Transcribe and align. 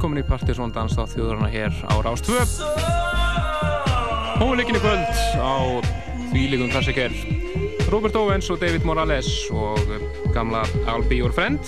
velkomin 0.00 0.22
í 0.22 0.24
Partiðsson 0.24 0.70
dans 0.72 0.94
á 0.96 1.04
þjóðurna 1.12 1.48
hér 1.52 1.74
á 1.84 1.92
Rástvö 2.00 2.38
Hóleikinni 4.40 4.80
kvöld 4.80 5.18
á 5.36 5.76
þvíligum 6.30 6.70
klassiker 6.72 7.12
Robert 7.92 8.16
Owens 8.16 8.48
og 8.48 8.62
David 8.62 8.86
Morales 8.88 9.28
og 9.52 9.76
gamla 10.32 10.62
I'll 10.88 11.04
Be 11.04 11.18
Your 11.18 11.34
Friend. 11.36 11.60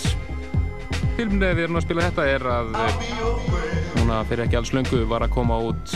Filmlega 1.18 1.58
við 1.58 1.66
erum 1.66 1.76
að 1.76 1.84
spila 1.84 2.06
þetta 2.06 2.24
er 2.32 2.46
að 2.54 2.72
núna 3.98 4.22
fyrir 4.30 4.46
ekki 4.46 4.60
alls 4.62 4.72
löngu 4.72 5.02
var 5.10 5.26
að 5.26 5.34
koma 5.36 5.58
út 5.68 5.92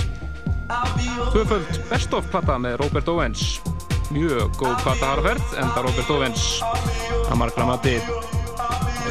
tvöföld 1.33 1.81
best 1.89 2.13
of 2.19 2.29
platta 2.35 2.59
með 2.61 2.83
Robert 2.83 3.09
Owens. 3.15 3.47
Mjög 4.13 4.61
góð 4.61 4.77
platta 4.85 5.15
harferð 5.15 5.57
en 5.57 5.73
það 5.73 5.89
Robert 5.89 6.13
Owens. 6.19 6.45
Að 7.31 7.41
margra 7.47 7.71
mati 7.73 7.97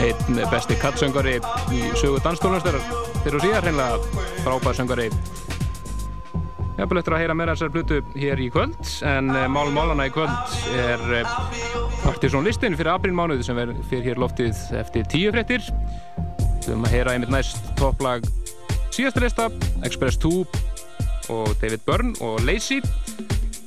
einn 0.06 0.45
besti 0.54 0.77
kattsöngari 0.77 1.39
í 1.74 1.81
sögu 1.98 2.22
danstónastörar 2.22 2.95
fyrir 3.25 3.39
og 3.39 3.45
síðan 3.48 3.66
hreinlega 3.66 4.24
frábær 4.45 4.77
söngari 4.77 5.10
hef 6.75 6.92
betur 6.92 7.18
að 7.18 7.24
heyra 7.24 7.36
meira 7.36 7.57
þessar 7.57 7.74
blutu 7.74 8.00
hér 8.13 8.39
í 8.45 8.51
kvöld 8.54 8.94
en 9.10 9.33
eh, 9.33 9.48
mál 9.51 9.74
málana 9.74 10.07
í 10.07 10.13
kvöld 10.13 10.56
er 10.86 11.27
Partiðsson 12.06 12.45
listin 12.45 12.77
fyrir 12.77 12.94
aprilmánuð 12.94 13.42
sem 13.48 13.60
er 13.60 13.74
fyrir 13.89 14.12
hér 14.12 14.22
loftið 14.22 14.60
eftir 14.77 15.07
tíu 15.10 15.33
frettir 15.33 15.63
Við 16.66 16.72
höfum 16.74 16.86
að 16.88 16.94
heyra 16.95 17.13
einmitt 17.13 17.30
næst 17.30 17.68
topplag 17.77 18.24
síðast 18.95 19.19
reista, 19.22 19.50
Express 19.86 20.18
2 20.24 20.31
og 21.30 21.51
David 21.62 21.83
Byrne 21.86 22.13
og 22.25 22.39
Lazy. 22.48 22.80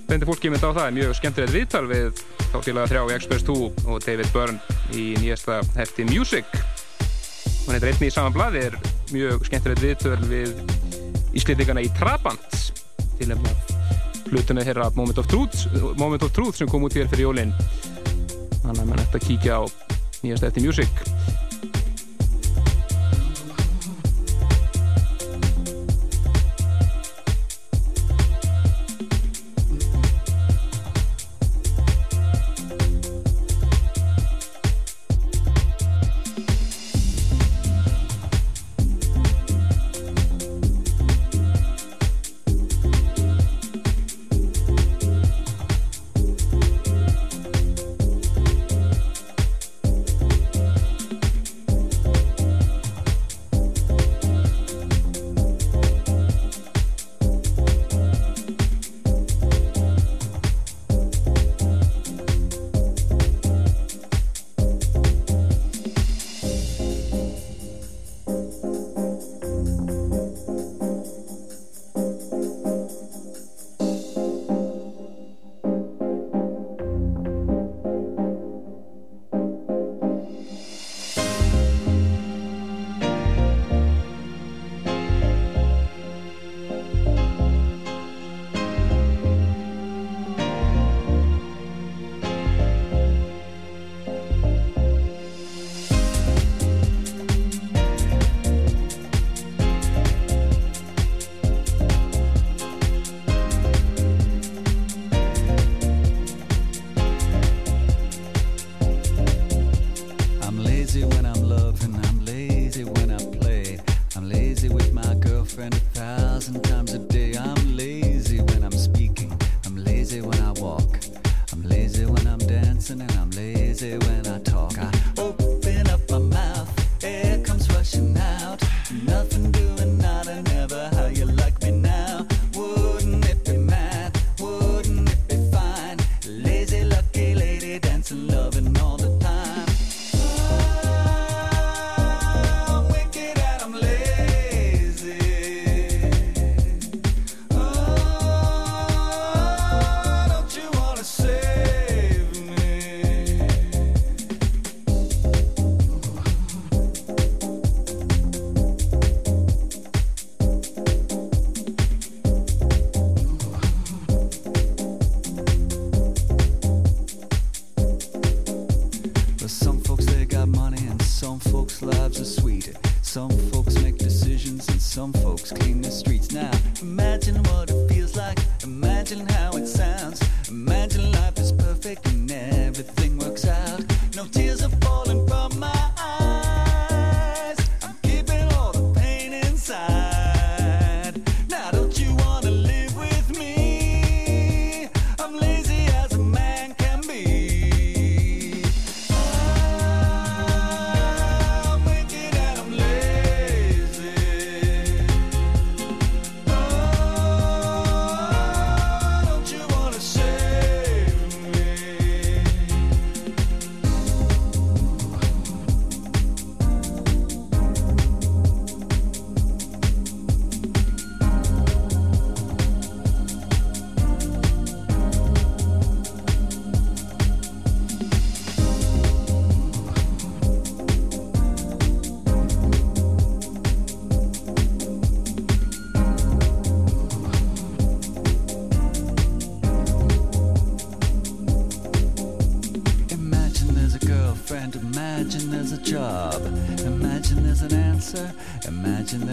Bendi 0.08 0.26
fólki 0.26 0.50
mynd 0.50 0.64
á 0.66 0.72
það, 0.72 0.88
mjög 0.96 1.14
skemmtilegt 1.18 1.54
viðtal 1.54 1.84
við 1.86 2.22
þá 2.48 2.56
félaga 2.64 2.90
þrjá 2.90 3.14
Express 3.18 3.46
2 3.46 3.56
og 3.86 4.02
David 4.02 4.32
Byrne 4.34 4.78
í 4.96 5.12
nýjasta 5.20 5.60
hefti 5.76 6.08
Music. 6.08 6.48
Hún 7.66 7.76
heitir 7.76 7.92
einni 7.92 8.10
í 8.10 8.14
saman 8.14 8.34
bladi, 8.34 8.64
er 8.66 8.97
mjög 9.14 9.46
skemmtilegt 9.48 9.82
viðtal 9.84 10.18
við 10.28 10.54
íslýtingana 11.38 11.84
í 11.84 11.90
Trabant 11.96 12.58
til 13.18 13.30
að 13.34 13.46
hlutunni 14.28 14.64
þeirra 14.66 14.90
Moment 14.96 15.20
of 15.20 15.28
Truth, 15.30 15.68
Moment 15.98 16.24
of 16.26 16.34
Truth 16.36 16.60
sem 16.60 16.70
kom 16.70 16.84
út 16.86 16.96
hér 16.96 17.08
fyrir 17.10 17.28
jólinn. 17.28 17.54
Þannig 18.62 18.82
að 18.82 18.88
mann 18.90 19.02
ætti 19.02 19.20
að 19.20 19.26
kíkja 19.28 19.60
á 19.60 19.62
nýjasta 20.22 20.50
hefti 20.50 20.64
Music. 20.66 21.47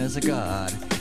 as 0.06 0.16
a 0.16 0.20
god. 0.20 0.95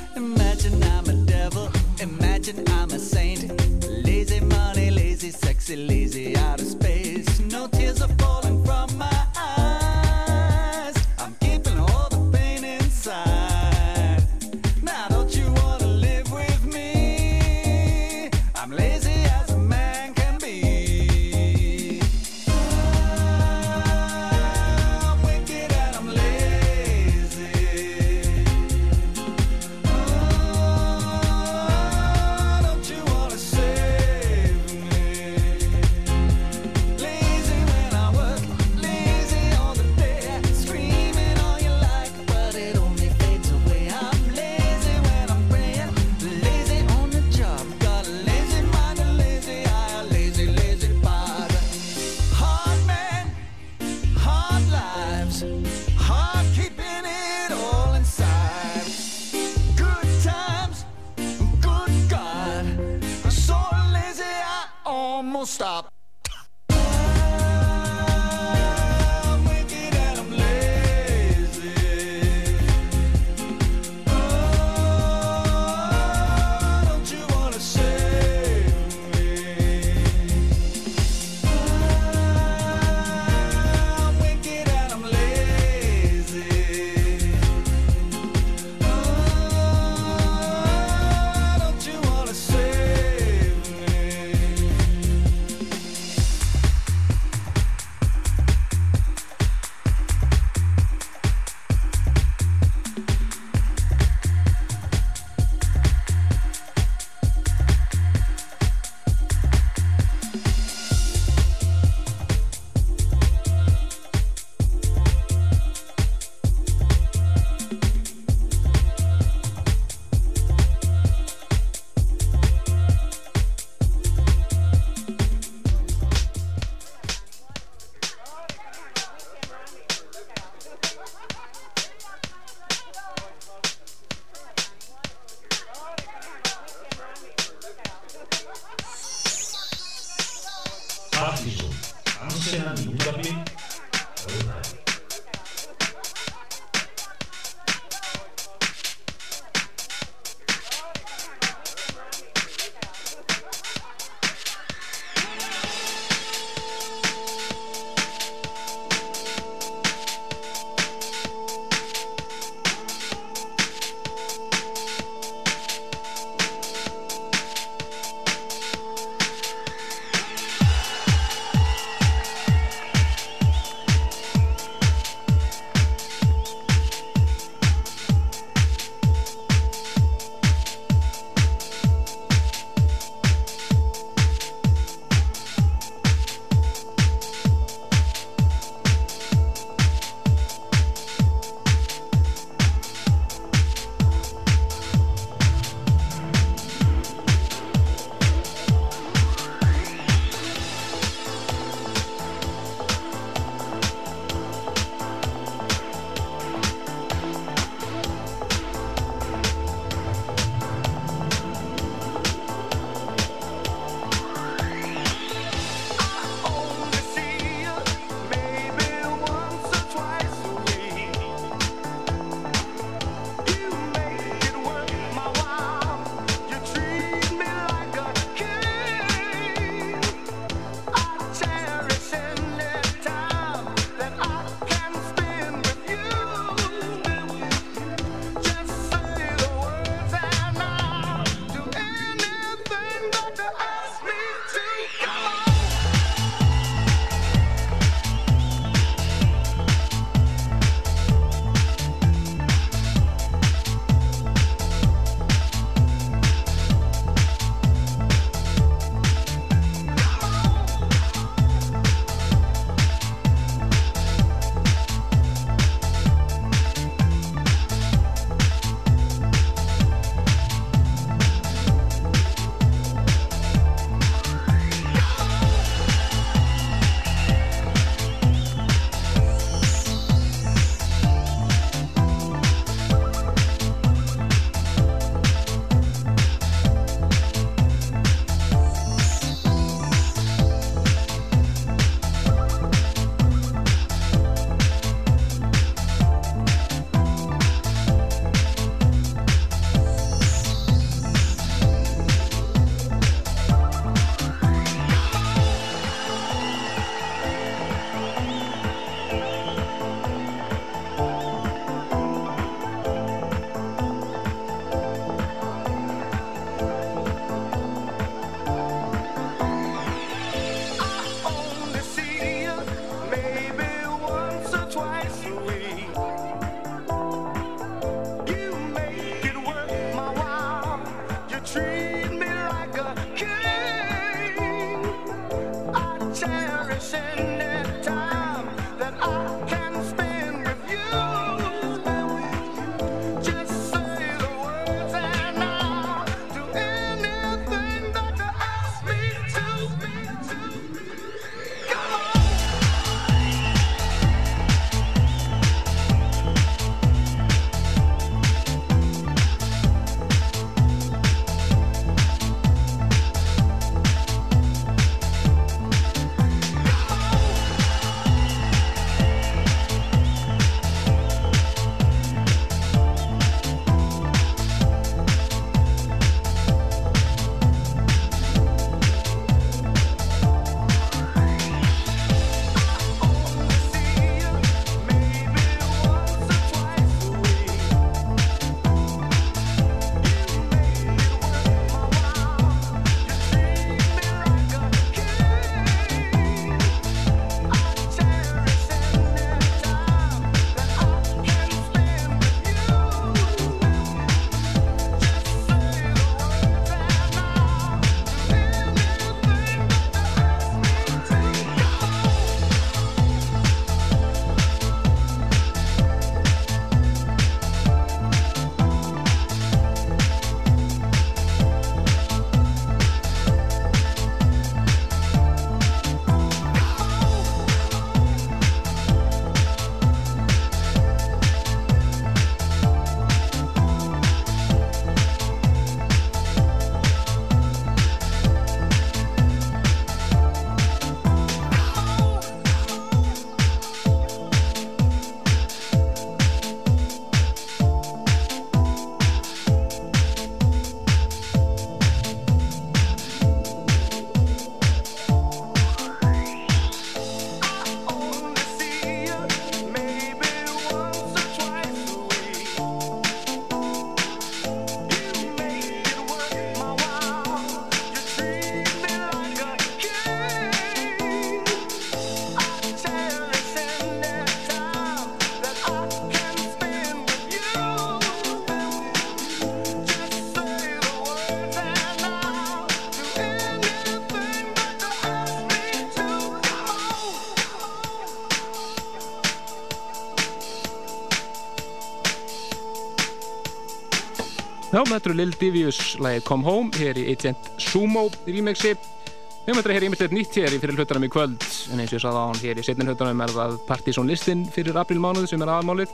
Já, 494.75 494.81
þetta 494.83 495.07
eru 495.07 495.15
Lil 495.15 495.29
Divius 495.39 495.77
lægið 496.03 496.23
Come 496.27 496.43
Home 496.43 496.73
hér 496.75 496.97
í 496.99 497.05
Agent 497.13 497.45
Sumo 497.63 498.09
remixi. 498.25 498.73
Við 498.75 499.45
höfum 499.45 499.59
þetta 499.61 499.75
hér 499.77 499.83
ímyndilegt 499.87 500.15
nýtt 500.17 500.35
hér 500.35 500.51
í 500.51 500.57
fyrir 500.59 500.75
hlutunum 500.75 501.05
í 501.05 501.09
kvöld 501.13 501.45
en 501.71 501.79
eins 501.79 501.93
og 501.93 501.95
ég 501.95 502.01
saði 502.03 502.19
á 502.19 502.27
hann 502.27 502.41
hér 502.41 502.59
í 502.59 502.65
setnin 502.67 502.89
hlutunum 502.91 503.21
er 503.23 503.31
það 503.31 503.53
Partizón 503.69 504.09
listin 504.11 504.41
fyrir 504.51 504.75
aprilmánuð 504.81 505.29
sem 505.31 505.45
er 505.45 505.51
aðmálið. 505.53 505.93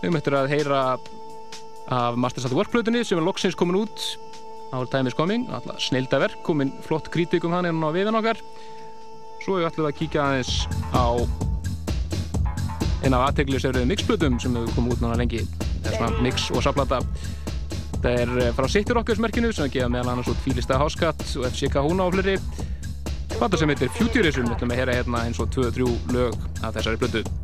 Við 0.00 0.16
þetta 0.16 0.38
að 0.38 0.48
heyra 0.48 0.78
af 1.92 2.16
Masters 2.24 2.46
at 2.48 2.54
Work 2.56 2.72
hlutunni 2.72 3.02
sem 3.04 3.20
er 3.20 3.26
loksins 3.26 3.58
komin 3.58 3.82
út 3.82 4.06
All 4.72 4.88
Time 4.88 5.12
is 5.12 5.18
Coming, 5.18 5.44
alltaf 5.52 5.82
snildaverk, 5.84 6.38
komin 6.46 6.72
flott 6.86 7.10
kritik 7.12 7.44
um 7.44 7.52
hann 7.52 7.68
hérna 7.68 7.92
á 7.92 7.96
viðan 7.98 8.16
okkar. 8.16 8.40
Svo 9.44 9.58
við 9.58 9.68
ætlum 9.68 9.90
að 9.90 9.98
kíkja 9.98 10.24
aðeins 10.24 10.54
á 10.96 11.20
eina 13.04 13.20
af 13.20 13.26
aðteglisverðið 13.26 13.92
mixblutum 13.92 14.40
sem 14.40 14.56
hefur 14.56 14.72
komið 14.78 14.96
út 14.96 15.04
nána 15.04 15.20
lengi. 15.20 15.44
Er 15.84 15.98
svona 15.98 16.24
mix 16.24 16.48
og 16.54 16.64
saplata 16.64 17.02
Þetta 18.02 18.18
er 18.18 18.30
eh, 18.42 18.54
frá 18.56 18.66
City 18.66 18.94
Rockers 18.96 19.20
merkinu 19.22 19.52
sem 19.54 19.68
gefa 19.70 19.86
meðal 19.86 20.16
annars 20.16 20.30
út 20.32 20.40
Fílista 20.42 20.74
Háskatt 20.80 21.22
og 21.38 21.46
FCK 21.52 21.84
Húna 21.86 22.08
og 22.08 22.16
fleri. 22.16 22.34
Plata 23.36 23.60
sem 23.60 23.70
heitir 23.70 23.92
Futurism, 23.94 24.48
við 24.48 24.56
ætlum 24.56 24.74
að 24.74 24.82
hera 24.82 24.98
hérna 24.98 25.22
eins 25.28 25.38
og 25.38 25.54
2-3 25.54 25.86
lög 26.10 26.34
af 26.66 26.74
þessari 26.74 26.98
blödu. 26.98 27.41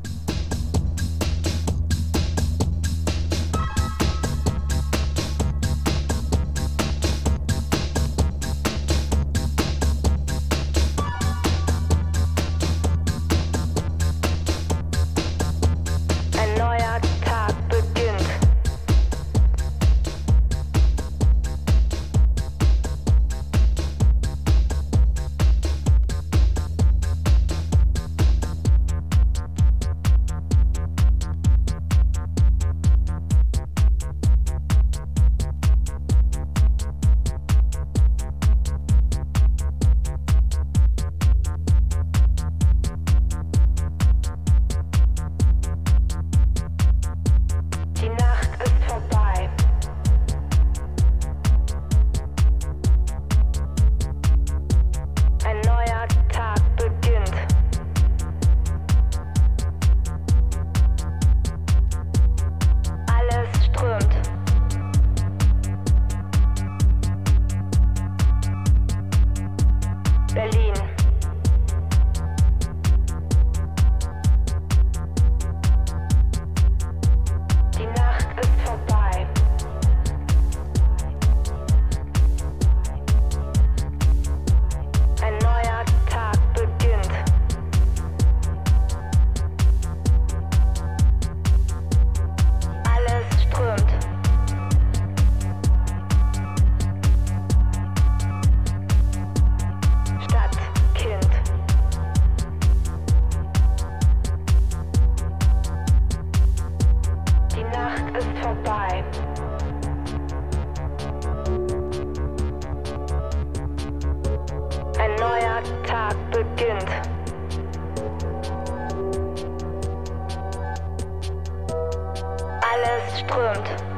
strömt. 123.19 123.98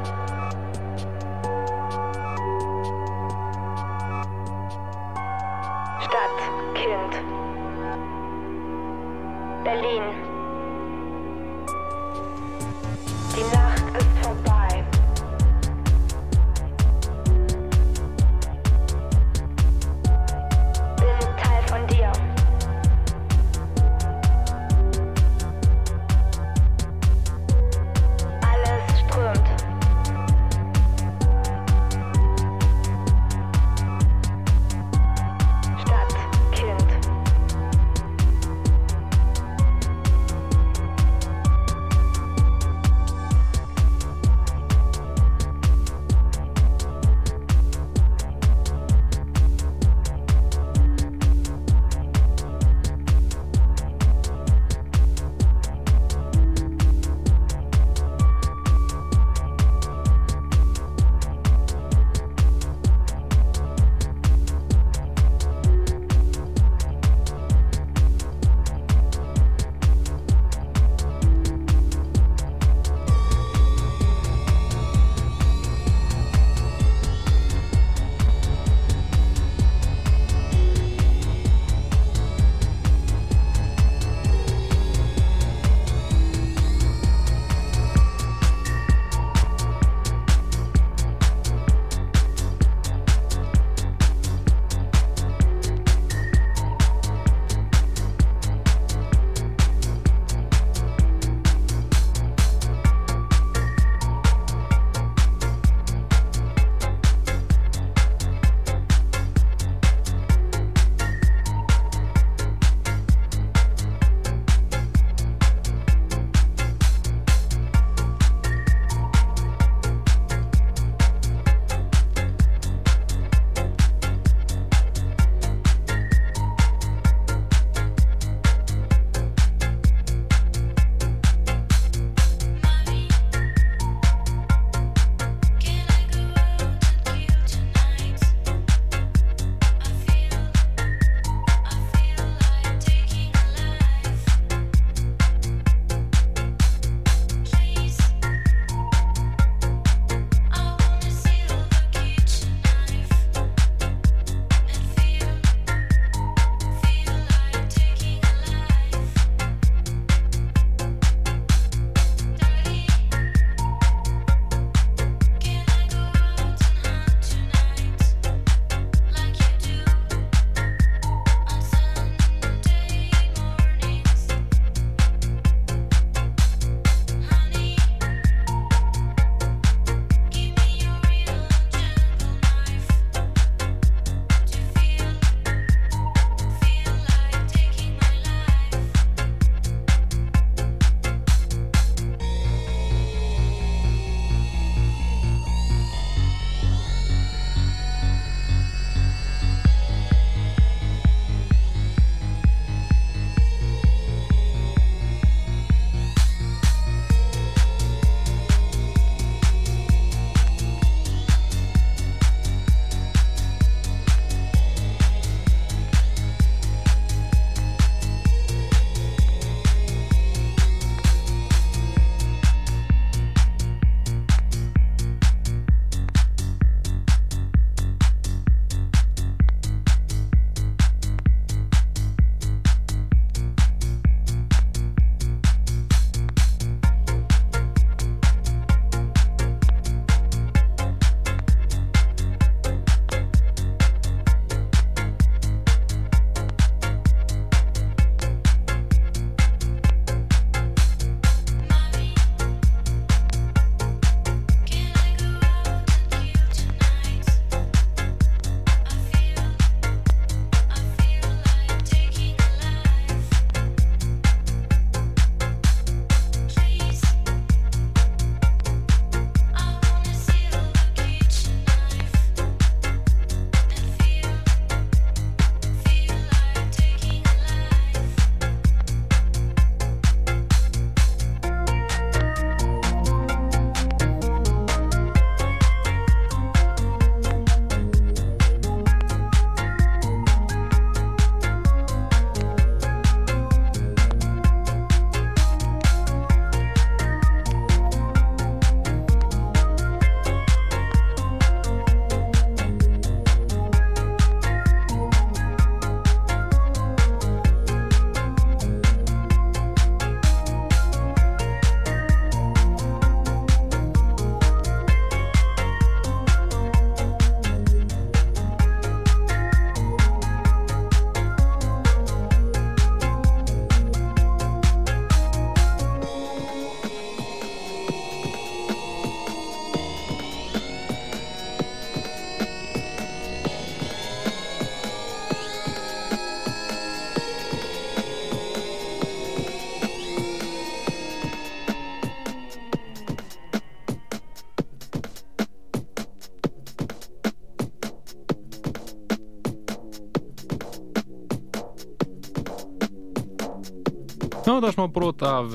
Þá 354.51 354.57
er 354.57 354.65
það 354.65 354.73
smá 354.75 354.87
brot 354.91 355.21
af 355.23 355.53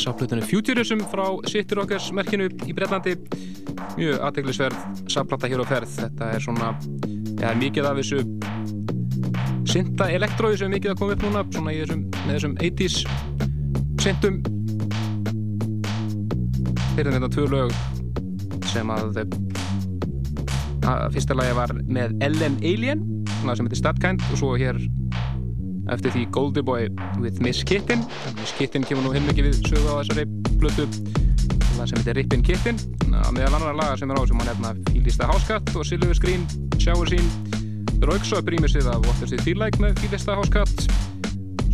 sáplutinu 0.00 0.44
Futurism 0.48 1.02
frá 1.12 1.26
City 1.52 1.76
Rockers 1.76 2.06
merkinu 2.16 2.46
í 2.48 2.72
Breitlandi 2.72 3.12
mjög 3.98 4.22
aðteglisverð 4.24 4.78
sáplata 5.12 5.50
hér 5.50 5.60
á 5.60 5.66
ferð. 5.68 5.90
Þetta 5.98 6.28
er 6.32 6.40
svona, 6.40 6.70
ja, 7.36 7.50
mikið 7.60 7.88
af 7.90 7.98
þessu 8.00 8.22
synda 9.68 10.06
elektrói 10.16 10.54
sem 10.56 10.72
mikið 10.72 10.94
að 10.94 11.02
koma 11.02 11.18
upp 11.18 11.26
núna 11.26 11.42
svona 11.52 11.74
í 11.76 11.82
þessum, 11.82 12.06
þessum 12.30 12.54
80's 12.64 12.96
syndum 14.06 14.40
fyrir 16.94 17.12
þetta 17.18 17.30
tvö 17.36 17.44
lög 17.58 17.76
sem 18.72 18.94
að, 18.96 19.20
að 20.88 21.04
fyrsta 21.18 21.36
lagi 21.36 21.60
var 21.60 21.76
með 21.82 22.16
Ellen 22.24 22.56
Alien 22.64 23.04
sem 23.44 23.68
heitir 23.68 23.82
Statkind 23.82 24.24
og 24.30 24.40
svo 24.40 24.56
hér 24.56 24.80
eftir 25.94 26.14
því 26.14 26.26
Goldie 26.34 26.64
Boy 26.64 26.88
with 27.20 27.40
Miss 27.44 27.64
Kitten. 27.66 28.04
Miss 28.38 28.54
Kitten 28.58 28.86
kemur 28.86 29.06
nú 29.06 29.14
heilmikið 29.14 29.50
við 29.50 29.60
sögu 29.68 29.90
á 29.90 29.94
þessari 30.00 30.26
blötu 30.60 30.86
sem 31.80 31.96
heitir 31.96 32.18
Rippin' 32.18 32.42
Kitten. 32.44 32.80
Að 33.08 33.30
meðal 33.38 33.54
annar 33.56 33.78
lagar 33.78 34.00
sem 34.00 34.10
er 34.12 34.20
á 34.20 34.22
sem 34.28 34.40
hann 34.42 34.50
hefna 34.52 34.74
Fílista 34.90 35.28
Háskatt 35.30 35.72
og 35.76 35.86
Silver 35.88 36.16
Screen 36.16 36.44
Shower 36.76 37.08
Scene 37.08 37.60
Rauksó 38.04 38.40
brýmir 38.44 38.68
sig 38.72 38.84
að 38.84 39.06
What 39.06 39.20
Does 39.20 39.32
It 39.36 39.44
Feel 39.44 39.60
Like 39.60 39.80
með 39.80 39.98
Fílista 40.00 40.36
Háskatt. 40.36 40.86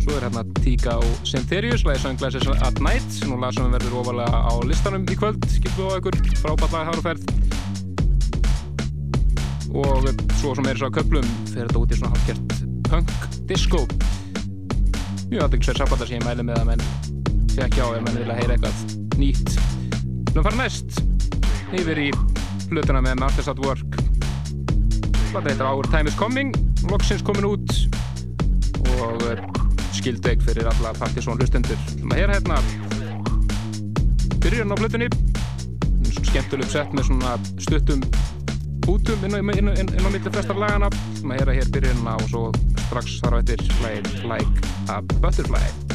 Svo 0.03 0.15
er 0.15 0.27
hérna 0.27 0.43
Tíka 0.61 0.97
og 0.99 1.27
Syntherius 1.27 1.83
lagi 1.87 2.03
Sunglasses 2.03 2.47
at 2.55 2.79
Night. 2.83 3.19
Nú 3.27 3.39
lasum 3.43 3.67
við 3.67 3.79
verður 3.79 3.99
ofalega 4.03 4.43
á 4.47 4.53
listanum 4.67 5.07
í 5.07 5.19
kvöld. 5.19 5.43
Skilfu 5.51 5.91
á 5.91 5.99
ykkur. 5.99 6.19
Frábært 6.39 6.75
lag 6.75 6.91
háruferð 6.91 7.27
og 9.77 10.07
svo 10.39 10.55
sem 10.55 10.65
er 10.65 10.77
þess 10.77 10.87
að 10.87 10.95
köplum 11.01 11.35
fyrir 11.51 11.67
þetta 11.67 11.83
út 11.83 11.93
í 11.93 11.99
svona 11.99 12.15
halvgjert 12.15 12.66
punk 12.91 13.11
disco. 13.49 13.83
Mjög 15.27 15.43
aðbyggsverð 15.45 15.81
sábandar 15.81 16.09
sem 16.09 16.19
ég 16.19 16.25
mæli 16.27 16.45
með 16.47 16.61
að 16.61 16.69
menn 16.71 16.83
sé 17.51 17.65
ekki 17.65 17.83
á 17.83 17.87
ef 17.91 18.03
menn 18.05 18.19
vilja 18.21 18.37
heyra 18.37 18.55
eitthvað 18.55 19.19
nýtt. 19.19 19.57
Nú 20.35 20.43
fara 20.45 20.59
næst 20.59 21.01
yfir 21.75 22.01
í 22.05 22.09
hlutuna 22.71 23.01
með 23.03 23.19
Masters 23.23 23.51
at 23.51 23.61
Work. 23.65 23.99
Þetta 25.33 25.47
heitir 25.49 25.67
Our 25.67 25.89
Time 25.91 26.11
is 26.11 26.17
Coming 26.19 26.55
loksins 26.91 27.23
komin 27.25 27.49
út 27.49 27.73
og 28.97 29.25
skildeg 29.97 30.43
fyrir 30.45 30.69
alla 30.69 30.93
Partiðsson 30.97 31.39
hlustendur 31.41 31.79
sem 31.89 32.13
að 32.13 32.21
heyra 32.21 32.37
hérna. 32.37 32.61
Byrjun 34.43 34.71
á 34.71 34.75
hlutunni 34.79 35.09
skemmtuleg 36.27 36.69
sett 36.71 36.93
með 36.95 37.09
svona 37.09 37.35
stuttum 37.61 38.03
útum 38.87 39.23
inn 39.27 39.35
á, 39.35 39.39
inn 39.59 40.07
á 40.07 40.09
milli 40.09 40.31
flestar 40.31 40.59
lagana 40.59 40.89
sem 41.17 41.31
að 41.31 41.41
heyra 41.41 41.55
hér 41.57 41.71
byrjunna 41.75 42.15
og 42.21 42.29
svo 42.31 42.43
strax 42.87 43.19
þar 43.19 43.35
á 43.35 43.37
eftir 43.43 43.59
slæðin 43.77 44.27
Like 44.31 44.57
a 44.89 45.01
Butterfly 45.19 45.87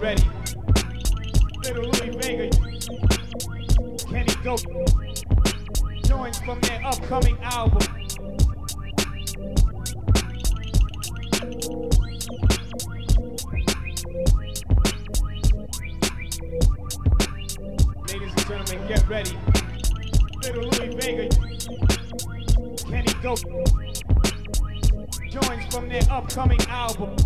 Ready. 0.00 0.22
Little 1.64 1.82
Louis 1.82 2.16
Vega, 2.16 2.48
Kenny 4.08 4.34
from 6.44 6.60
their 6.60 6.80
upcoming 6.86 7.36
album. 7.42 7.99
ready. 19.10 19.36
Little 20.44 20.70
Louis 20.70 20.94
Vega, 20.94 21.28
Kenny 22.88 23.12
Dope. 23.20 23.40
Joins 25.28 25.74
from 25.74 25.88
their 25.88 26.02
upcoming 26.08 26.60
album. 26.68 27.16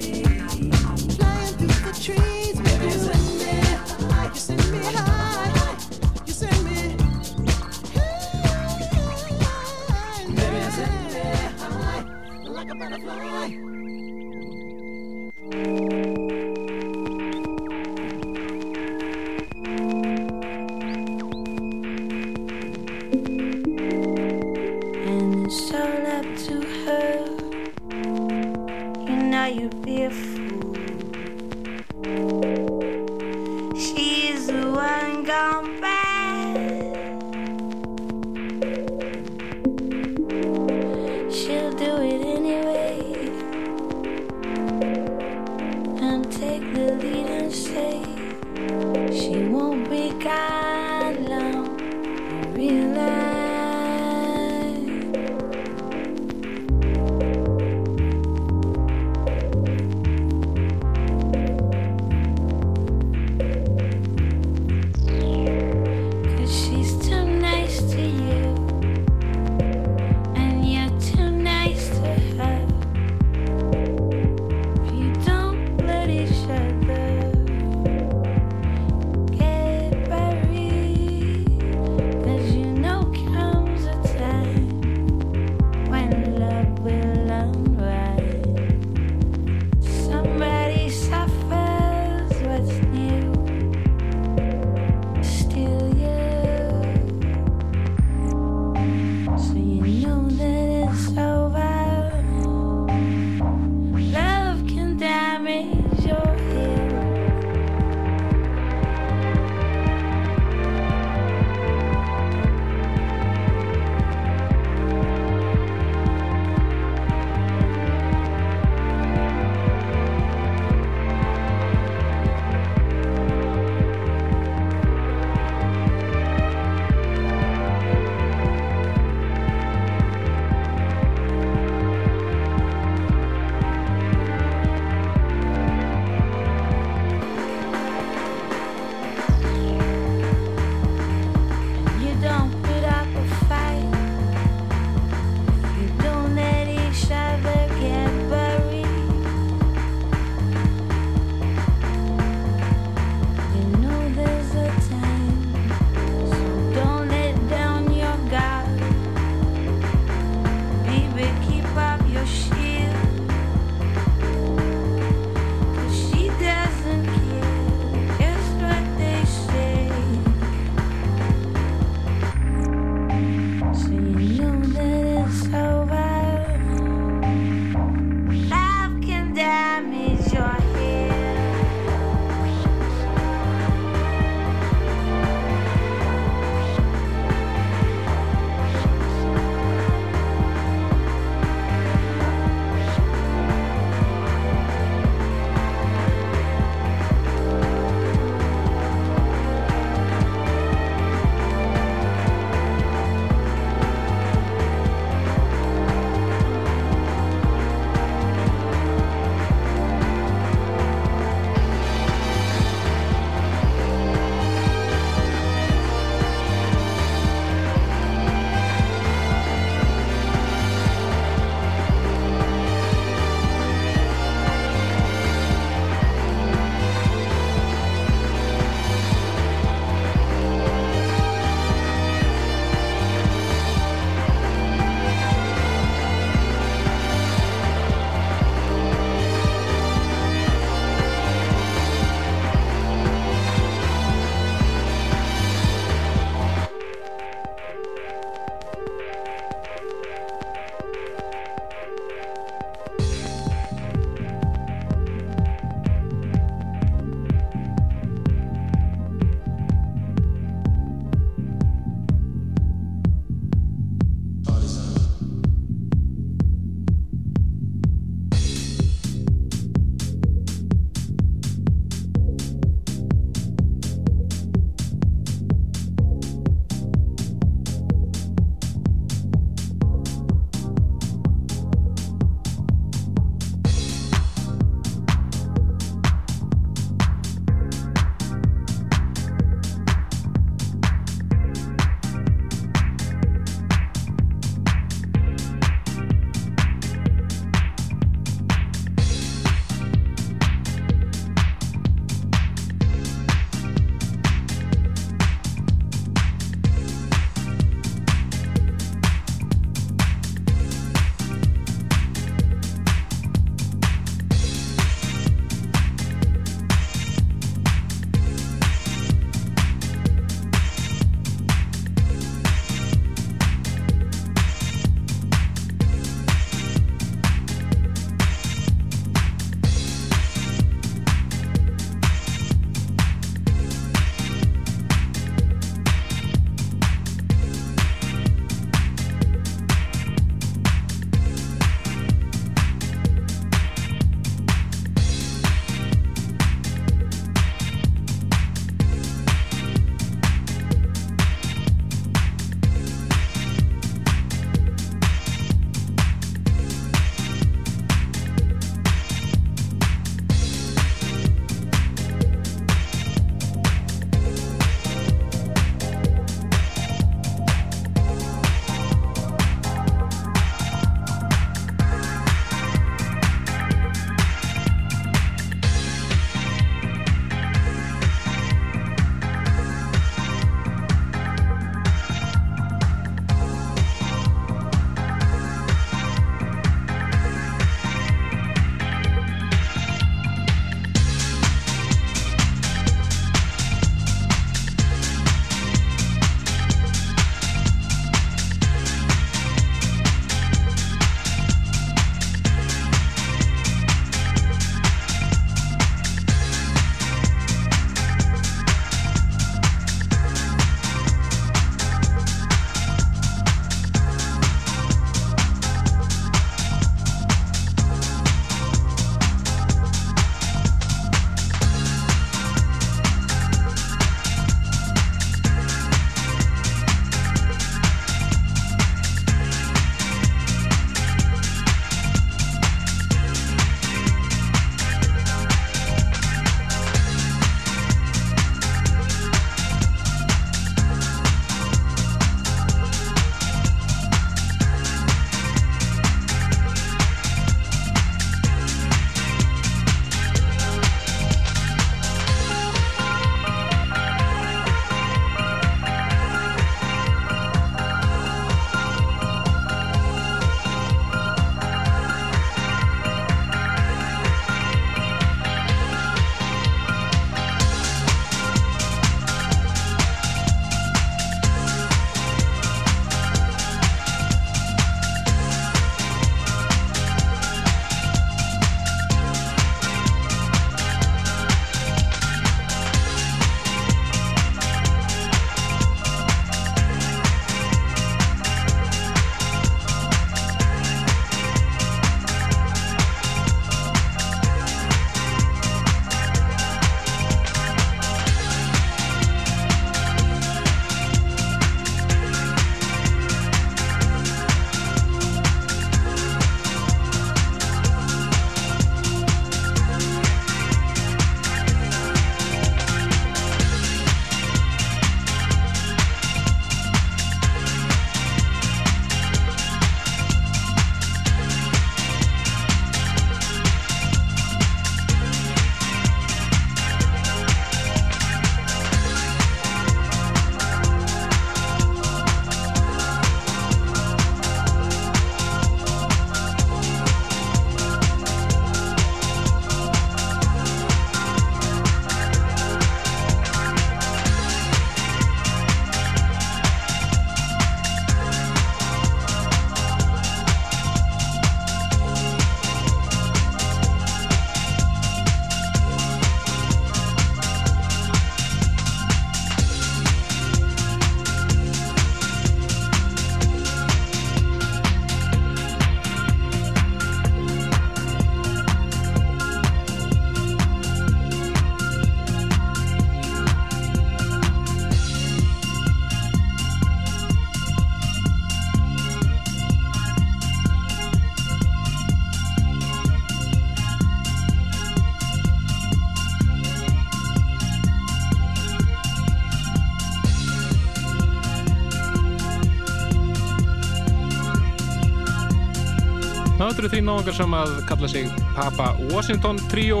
Það 596.82 596.88
eru 596.88 596.96
því 596.96 597.02
náðungar 597.06 597.34
sem 597.36 597.52
að 597.54 597.72
kalla 597.86 598.08
sig 598.10 598.30
Papa 598.56 598.84
Washington 599.12 599.58
Trio. 599.70 600.00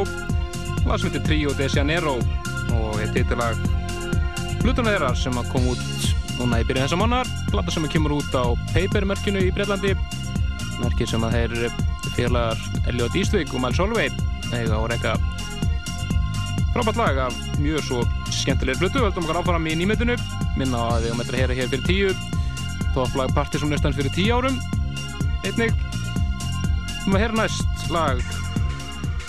Lag 0.82 0.98
sem 0.98 1.12
heitir 1.12 1.20
Trio 1.28 1.52
de 1.54 1.68
Janeiro 1.70 2.16
og 2.74 2.96
er 2.98 3.12
titilag 3.14 3.60
Plutuna 4.64 4.90
þeirra 4.90 5.12
sem 5.14 5.38
að 5.38 5.52
kom 5.52 5.68
út 5.70 5.84
núna 6.40 6.58
í 6.58 6.66
byrjun 6.66 6.88
þessa 6.88 6.98
mannar 6.98 7.30
plata 7.52 7.70
sem 7.70 7.86
kemur 7.92 8.16
út 8.16 8.34
á 8.34 8.50
Paper-merkinu 8.72 9.44
í 9.46 9.52
Breitlandi 9.54 9.92
merkir 10.80 11.06
sem 11.06 11.22
að 11.22 11.36
þeir 11.36 11.78
félagar 12.16 12.66
Elliot 12.90 13.20
Eastwick 13.20 13.54
og 13.54 13.62
Mal 13.62 13.78
Solveig 13.78 14.18
eiga 14.50 14.74
á 14.74 14.82
reyka 14.90 15.14
frábært 16.74 16.98
lag 16.98 17.22
af 17.28 17.38
mjög 17.62 17.86
svo 17.92 18.02
skemmtilegir 18.40 18.82
flutu, 18.82 19.04
höldum 19.06 19.28
okkar 19.28 19.38
áfram 19.44 19.70
í 19.70 19.78
nýmyndinu 19.78 20.18
minna 20.58 20.82
að 20.96 21.06
við 21.06 21.12
höfum 21.12 21.22
eitthvað 21.22 21.38
að 21.38 21.44
heyra 21.44 21.60
hér 21.62 21.72
fyrir 21.76 21.86
tíu. 21.86 22.12
Topplag 22.98 23.38
Partisan 23.38 23.70
næstans 23.70 24.02
fyrir 24.02 24.18
tíu 24.18 24.34
árum. 24.34 24.58
Einnig 25.46 25.81
við 27.06 27.24
höfum 27.24 27.40
að 27.40 27.42
næst 27.42 27.90
lag. 27.90 28.22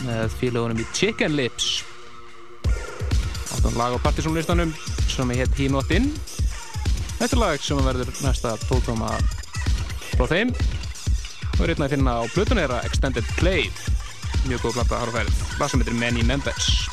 Með 0.03 0.36
félagunum 0.38 0.82
í 0.84 0.86
Chicken 0.93 1.36
Lips. 1.38 1.82
Áttan 3.53 3.78
lag 3.80 3.95
á 3.95 4.03
Partisan 4.03 4.36
listanum 4.38 4.74
sem 5.09 5.34
heit 5.34 5.57
He 5.57 5.69
Not 5.71 5.91
In 5.93 6.11
þetta 7.17 7.38
er 7.38 7.41
lag 7.41 7.61
sem 7.63 7.80
verður 7.86 8.09
næsta 8.24 8.55
tókdóma 8.67 9.11
frá 10.13 10.26
þeim. 10.30 10.53
Og 11.53 11.61
er 11.65 11.74
einnig 11.74 11.88
að 11.88 11.95
finna 11.95 12.17
á 12.19 12.21
Plutonera 12.34 12.82
Extended 12.86 13.30
Play. 13.39 13.69
Mjög 14.49 14.67
góð 14.67 14.82
platta 14.82 14.99
að 14.99 15.05
hafa 15.05 15.21
færið 15.21 15.61
lag 15.61 15.71
sem 15.71 15.84
heitir 15.86 16.01
Many 16.01 16.26
Members 16.28 16.92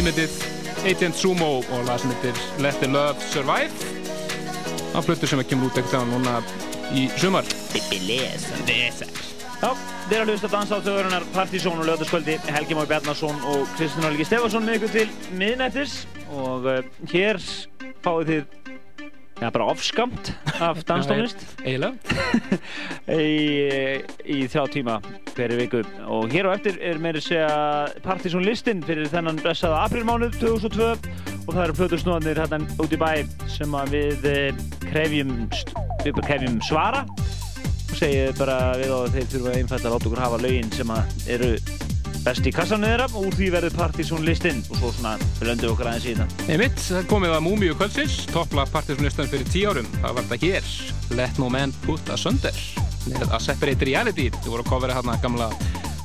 N1 0.00 0.06
nýmyndið 0.08 0.36
Agent 0.88 1.16
Sumo 1.18 1.48
og 1.60 1.80
lag 1.84 1.98
sem 2.00 2.08
heitir 2.14 2.38
Let 2.64 2.78
the 2.80 2.88
Love 2.88 3.20
Survive. 3.20 3.68
Á 4.96 4.98
fluttu 5.04 5.28
sem 5.28 5.42
ekki 5.42 5.52
kemur 5.52 5.68
út 5.68 5.76
ekkert 5.76 6.00
á 6.00 6.08
núna 6.08 6.38
í 6.96 7.02
sumar. 7.20 7.44
Deser 8.64 9.10
Já, 9.60 9.74
þeir 10.08 10.14
eru 10.16 10.22
að 10.22 10.30
hlusta 10.32 10.50
dansáþjóðurinnar 10.54 11.26
Partizón 11.34 11.82
og 11.82 11.90
lögðarskvöldi 11.90 12.38
Helgi 12.48 12.78
Mói 12.78 12.86
Bjarnason 12.88 13.44
og 13.52 13.66
Kristján 13.76 14.08
Olgi 14.08 14.24
Stefansson 14.24 14.64
með 14.64 14.78
ykkur 14.78 14.94
til 14.94 15.36
miðnættis. 15.36 15.98
Og 16.32 16.70
uh, 16.70 16.80
hér 17.12 17.42
fáið 18.00 18.32
þið 18.32 18.60
Já, 19.40 19.48
bara 19.48 19.70
ofskamt 19.72 20.32
af 20.60 20.82
danstónlist. 20.88 21.44
Eiginlega. 21.64 21.96
Í, 23.20 23.36
í 24.28 24.42
þrjá 24.52 24.64
tíma 24.68 24.98
hverju 25.32 25.60
viku 25.60 25.80
og 26.20 26.28
hér 26.28 26.50
á 26.50 26.50
eftir 26.52 26.76
er 26.84 26.98
meiri 27.00 27.20
segja 27.24 27.48
Partizón 28.04 28.44
listin 28.44 28.82
fyrir 28.84 29.08
þennan 29.08 29.40
blessaða 29.40 29.84
aprilmánuð 29.86 30.36
2002 30.40 30.88
og 31.46 31.52
það 31.54 31.62
eru 31.64 31.76
plötusnóðanir 31.78 32.40
hérna 32.42 32.58
út 32.82 32.92
í 32.92 32.98
bæ 33.00 33.12
sem 33.48 33.76
við 33.88 34.26
eh, 34.28 34.64
krefjum, 34.84 35.32
við 36.04 36.20
krefjum 36.26 36.58
svara. 36.66 37.06
Segið 37.96 38.36
bara 38.38 38.58
við 38.78 38.92
og 38.94 39.14
þeir 39.14 39.30
þurfa 39.32 39.54
einfalda 39.56 39.88
að 39.88 39.96
láta 39.96 40.10
okkur 40.10 40.22
hafa 40.26 40.42
laugin 40.44 40.70
sem 40.76 40.92
eru 41.32 41.48
best 42.26 42.46
í 42.46 42.52
kassanu 42.54 42.90
þeirra. 42.90 43.08
Og 43.14 43.30
úr 43.30 43.38
því 43.38 43.50
verður 43.56 43.78
Partizón 43.80 44.28
listinn. 44.28 44.60
Og 44.68 44.82
svo 44.82 44.92
svona 44.98 45.16
blöndu 45.40 45.72
okkur 45.72 45.90
aðeins 45.90 46.06
í 46.06 46.14
þetta. 46.18 46.46
Einmitt, 46.52 46.84
það 46.84 47.10
komið 47.14 47.36
að 47.38 47.44
Múmiu 47.48 47.80
kvöldsins, 47.80 48.20
toppla 48.34 48.68
Partizón 48.70 49.08
listan 49.08 49.32
fyrir 49.32 49.48
tíu 49.50 49.72
árum. 49.72 49.90
Það 49.98 50.20
var 50.20 50.30
þetta 50.30 50.46
hér, 50.46 50.70
Let 51.16 51.40
No 51.40 51.50
Man 51.52 51.74
Put 51.86 52.12
Asunder. 52.12 52.62
Með 53.08 53.26
A 53.32 53.40
Separate 53.42 53.88
Reality. 53.88 54.30
Þú 54.44 54.54
voru 54.54 54.66
að 54.66 54.72
kofera 54.74 55.00
hérna 55.00 55.18
gamla 55.24 55.50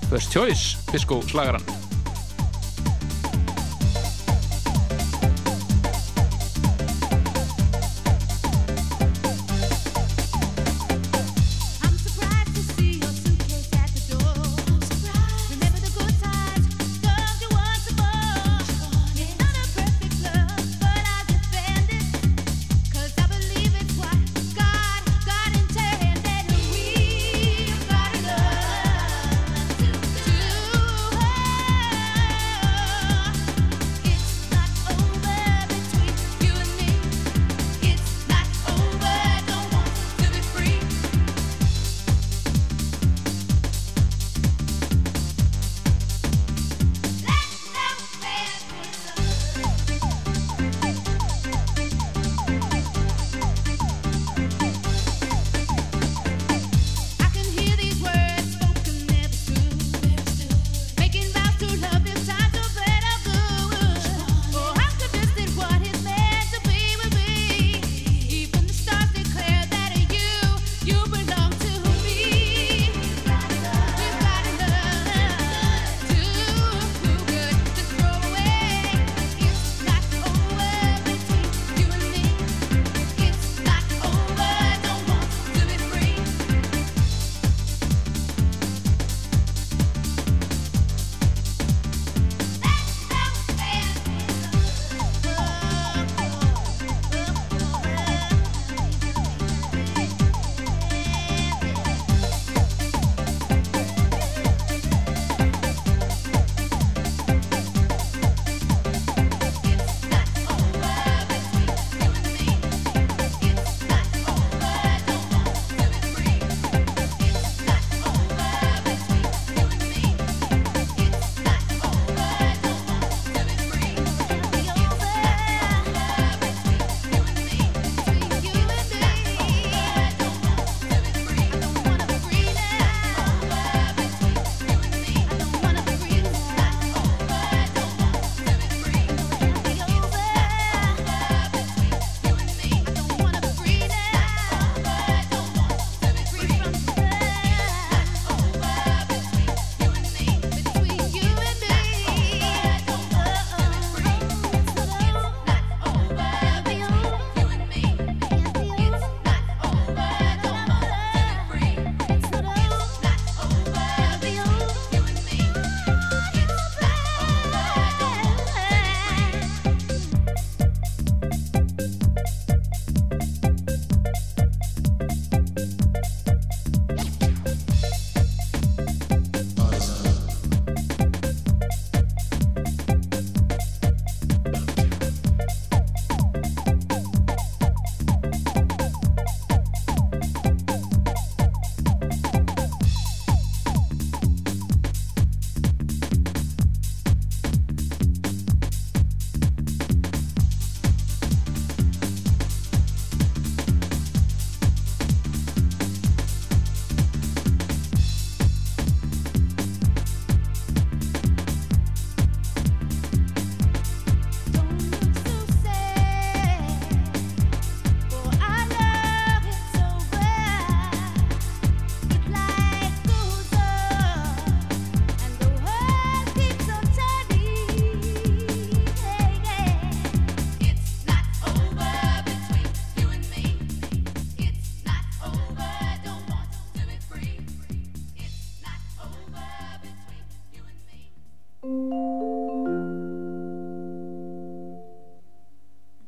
First 0.09 0.31
Choice 0.31 0.77
disco 0.91 1.21
slagaran. 1.21 1.74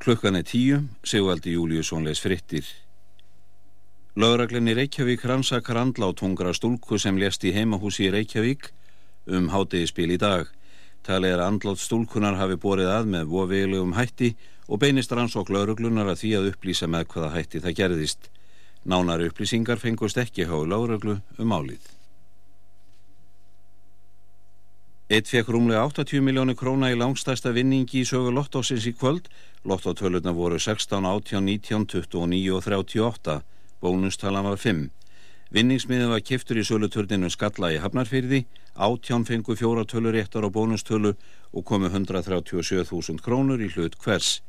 Klukkan 0.08 0.38
er 0.40 0.46
tíu, 0.48 0.78
Sigvaldi 1.04 1.52
Júliusson 1.58 2.06
leis 2.08 2.22
frittir. 2.24 2.64
Lauraglinni 4.16 4.72
Reykjavík 4.78 5.26
rannsakar 5.28 5.76
andla 5.82 6.08
á 6.08 6.16
tungra 6.16 6.54
stúlku 6.56 6.96
sem 6.96 7.18
lést 7.20 7.44
í 7.44 7.52
heimahúsi 7.52 8.06
í 8.06 8.14
Reykjavík 8.16 8.70
um 9.28 9.50
hátegispil 9.52 10.14
í 10.16 10.18
dag. 10.22 10.48
Talið 11.04 11.36
er 11.36 11.44
andlátt 11.44 11.84
stúlkunar 11.84 12.40
hafi 12.40 12.56
borið 12.56 12.94
að 12.94 13.12
með 13.18 13.28
vofiðlegum 13.36 13.98
hætti 14.00 14.32
og 14.72 14.80
beinist 14.80 15.12
rannsók 15.12 15.52
lauruglunar 15.52 16.08
að 16.08 16.24
því 16.24 16.34
að 16.40 16.50
upplýsa 16.54 16.88
með 16.88 17.12
hvaða 17.12 17.34
hætti 17.36 17.66
það 17.68 17.78
gerðist. 17.82 18.32
Nánar 18.88 19.28
upplýsingar 19.28 19.84
fengust 19.84 20.24
ekki 20.24 20.48
há 20.48 20.56
lauruglu 20.56 21.20
um 21.36 21.52
álið. 21.52 21.97
Eitt 25.08 25.30
fekk 25.32 25.54
rúmlega 25.56 25.86
80 25.88 26.20
miljónu 26.20 26.52
króna 26.60 26.90
í 26.92 26.96
langstæsta 27.00 27.54
vinningi 27.56 28.02
í 28.02 28.08
sögu 28.08 28.28
lottósins 28.36 28.84
í 28.90 28.92
kvöld. 28.92 29.30
Lottótölurna 29.64 30.34
voru 30.36 30.58
16, 30.60 31.06
18, 31.08 31.46
19, 31.48 31.86
29 31.88 32.52
og 32.52 32.66
38. 32.66 33.36
Bónustalan 33.80 34.44
var 34.50 34.60
5. 34.60 34.82
Vinningsmiðin 35.56 36.12
var 36.12 36.26
kiftur 36.28 36.60
í 36.60 36.66
söluturninu 36.68 37.32
skalla 37.32 37.70
í 37.72 37.80
Hafnarfyrði, 37.80 38.42
átján 38.76 39.24
fengu 39.24 39.56
fjóratölu 39.56 40.12
réttar 40.12 40.44
á 40.44 40.52
bónustölu 40.52 41.14
og 41.56 41.64
komu 41.64 41.88
137.000 41.88 43.24
krónur 43.24 43.64
í 43.64 43.72
hlut 43.72 43.96
hvers. 44.04 44.42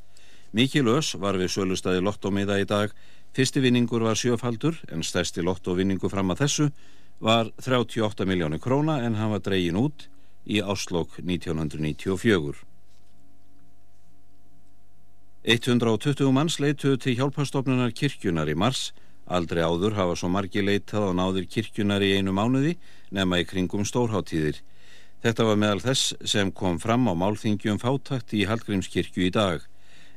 Mikið 0.51 0.91
lös 0.91 1.15
var 1.23 1.39
við 1.39 1.55
sölustæði 1.55 2.03
lottómiða 2.03 2.59
í 2.59 2.67
dag. 2.67 2.91
Fyrsti 3.31 3.63
vinningur 3.63 4.03
var 4.03 4.19
sjöfaldur 4.19 4.83
en 4.91 5.07
stærsti 5.07 5.47
lottóvinningu 5.47 6.11
fram 6.11 6.35
að 6.35 6.43
þessu 6.49 6.71
var 7.23 7.55
38 7.63 8.27
miljónu 8.27 8.59
króna 8.59 9.05
en 9.07 9.23
hann 9.23 9.37
var 9.39 9.47
dregin 9.47 9.79
út 9.79 10.09
í 10.49 10.62
áslokk 10.64 11.20
1994. 11.20 12.64
120 15.49 16.32
manns 16.34 16.59
leituðu 16.61 16.99
til 17.01 17.14
hjálpastofnunar 17.20 17.92
kirkjunar 17.96 18.51
í 18.51 18.57
mars. 18.59 18.90
Aldrei 19.28 19.62
áður 19.62 19.94
hafa 19.96 20.16
svo 20.16 20.28
margi 20.32 20.64
leitað 20.64 21.09
á 21.09 21.12
náðir 21.16 21.46
kirkjunar 21.53 22.05
í 22.05 22.14
einu 22.18 22.32
mánuði 22.36 22.74
nema 23.12 23.38
í 23.40 23.46
kringum 23.49 23.84
stórháttíðir. 23.88 24.59
Þetta 25.22 25.46
var 25.49 25.61
meðal 25.61 25.82
þess 25.82 26.14
sem 26.32 26.53
kom 26.53 26.78
fram 26.78 27.09
á 27.11 27.14
málþingjum 27.16 27.80
fátakt 27.82 28.32
í 28.36 28.44
Hallgrímskirkju 28.49 29.28
í 29.28 29.32
dag. 29.34 29.64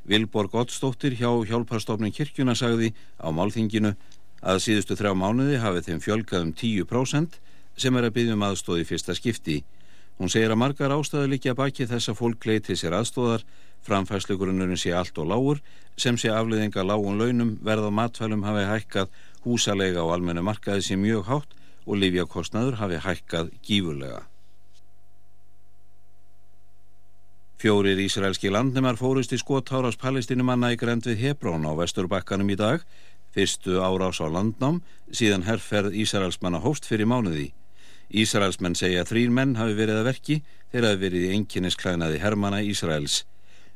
Vilborg 0.08 0.54
Ottsdóttir 0.58 1.14
hjá 1.18 1.30
hjálpastofnun 1.46 2.14
kirkjuna 2.14 2.54
sagði 2.58 2.92
á 3.22 3.28
málþinginu 3.30 3.94
að 4.42 4.62
síðustu 4.64 4.98
þrjá 4.98 5.14
mánuði 5.14 5.60
hafið 5.62 5.88
þeim 5.88 6.02
fjölgað 6.02 6.46
um 6.46 6.52
10% 6.58 7.38
sem 7.78 7.96
er 7.96 8.08
að 8.08 8.16
byggjum 8.18 8.46
aðstóði 8.46 8.86
fyrsta 8.88 9.14
skipti. 9.18 9.62
Hún 10.22 10.30
segir 10.30 10.52
að 10.54 10.60
margar 10.62 10.92
ástæðu 10.94 11.32
líkja 11.32 11.52
baki 11.58 11.82
þess 11.90 12.12
að 12.12 12.18
fólk 12.20 12.44
leiti 12.46 12.76
sér 12.78 12.94
aðstóðar 12.94 13.42
framfæslegurinnurinn 13.82 14.78
sé 14.78 14.92
allt 14.94 15.16
og 15.18 15.26
lágur 15.26 15.60
sem 15.98 16.14
sé 16.14 16.28
afliðinga 16.30 16.84
lágun 16.86 17.16
launum 17.18 17.48
verða 17.66 17.88
matfælum 17.90 18.44
hafi 18.46 18.68
hækkað 18.68 19.16
húsalega 19.42 19.98
á 19.98 20.06
almennu 20.14 20.44
markaði 20.46 20.84
sé 20.86 20.94
mjög 20.94 21.26
hátt 21.26 21.56
og 21.86 21.98
livjakostnaður 21.98 22.78
hafi 22.78 23.00
hækkað 23.02 23.50
gífurlega. 23.66 24.20
Fjórir 27.58 27.98
ísraelski 28.04 28.52
landnemar 28.54 29.00
fórust 29.00 29.34
í 29.34 29.40
skottáras 29.42 29.98
palestinumanna 29.98 30.70
í 30.70 30.78
grend 30.78 31.10
við 31.10 31.18
Hebrón 31.18 31.66
á 31.66 31.74
vesturbakkanum 31.82 32.54
í 32.54 32.60
dag, 32.62 32.86
fyrstu 33.34 33.82
árás 33.82 34.22
á 34.22 34.30
landnám, 34.30 34.84
síðan 35.10 35.48
herrferð 35.50 35.98
Ísraelsmanna 35.98 36.62
hóst 36.62 36.86
fyrir 36.86 37.10
mánuði. 37.10 37.50
Ísraelsmenn 38.12 38.76
segja 38.76 39.02
að 39.02 39.12
þrýr 39.14 39.30
menn 39.32 39.54
hafi 39.56 39.74
verið 39.76 40.02
að 40.02 40.08
verki 40.10 40.34
þegar 40.72 40.86
það 40.88 41.02
verið 41.02 41.22
í 41.24 41.34
enginnisklænaði 41.38 42.18
Hermanna 42.20 42.58
Ísraels. 42.60 43.22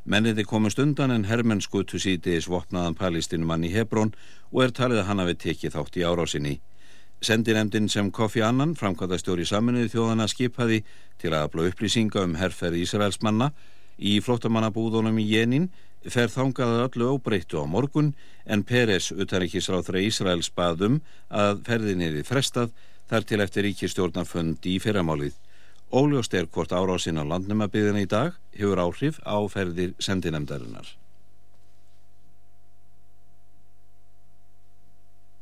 Menniði 0.04 0.44
komast 0.46 0.78
undan 0.82 1.14
en 1.14 1.24
Hermann 1.26 1.62
skutu 1.64 1.98
sítiðis 1.98 2.48
vopnaðan 2.52 2.98
palestinumann 2.98 3.64
í 3.64 3.72
Hebrón 3.72 4.12
og 4.52 4.60
er 4.66 4.74
talið 4.76 5.00
að 5.02 5.08
hann 5.08 5.22
hafi 5.24 5.36
tekið 5.46 5.76
þátt 5.78 5.96
í 5.96 6.04
árásinni. 6.04 6.54
Sendinemdin 7.24 7.88
sem 7.88 8.10
Kofi 8.12 8.42
Annan, 8.44 8.76
framkvæmdastjóri 8.76 9.46
saminuði 9.48 9.88
þjóðana 9.94 10.28
skipaði 10.28 10.82
til 11.18 11.32
að 11.32 11.46
afla 11.46 11.70
upplýsinga 11.70 12.26
um 12.28 12.36
herrferð 12.36 12.82
Ísraelsmanna 12.82 13.50
í 13.96 14.18
flottamannabúðunum 14.20 15.16
í 15.22 15.24
Jenin 15.30 15.70
fer 16.12 16.28
þángaða 16.30 16.84
öllu 16.90 17.08
óbreyttu 17.16 17.58
á 17.58 17.64
morgun 17.64 18.12
en 18.44 18.62
Peres, 18.68 19.08
utanrikisráþra 19.16 20.04
Ísraels 20.04 20.52
baðum 20.52 21.00
að 21.32 21.64
ferðinniði 21.66 22.22
frestað 22.28 22.76
þar 23.10 23.26
til 23.26 23.40
eftir 23.44 23.66
ríkistjórnarfund 23.66 24.66
í 24.66 24.76
fyrramálið. 24.82 25.34
Óljóst 25.94 26.34
er 26.34 26.48
hvort 26.50 26.74
árásinn 26.74 27.20
á 27.22 27.24
landnumabíðina 27.24 28.02
í 28.02 28.08
dag 28.10 28.34
hefur 28.58 28.82
áhrif 28.82 29.20
á 29.22 29.38
ferðir 29.46 29.94
sendinemdarinnar. 30.02 30.88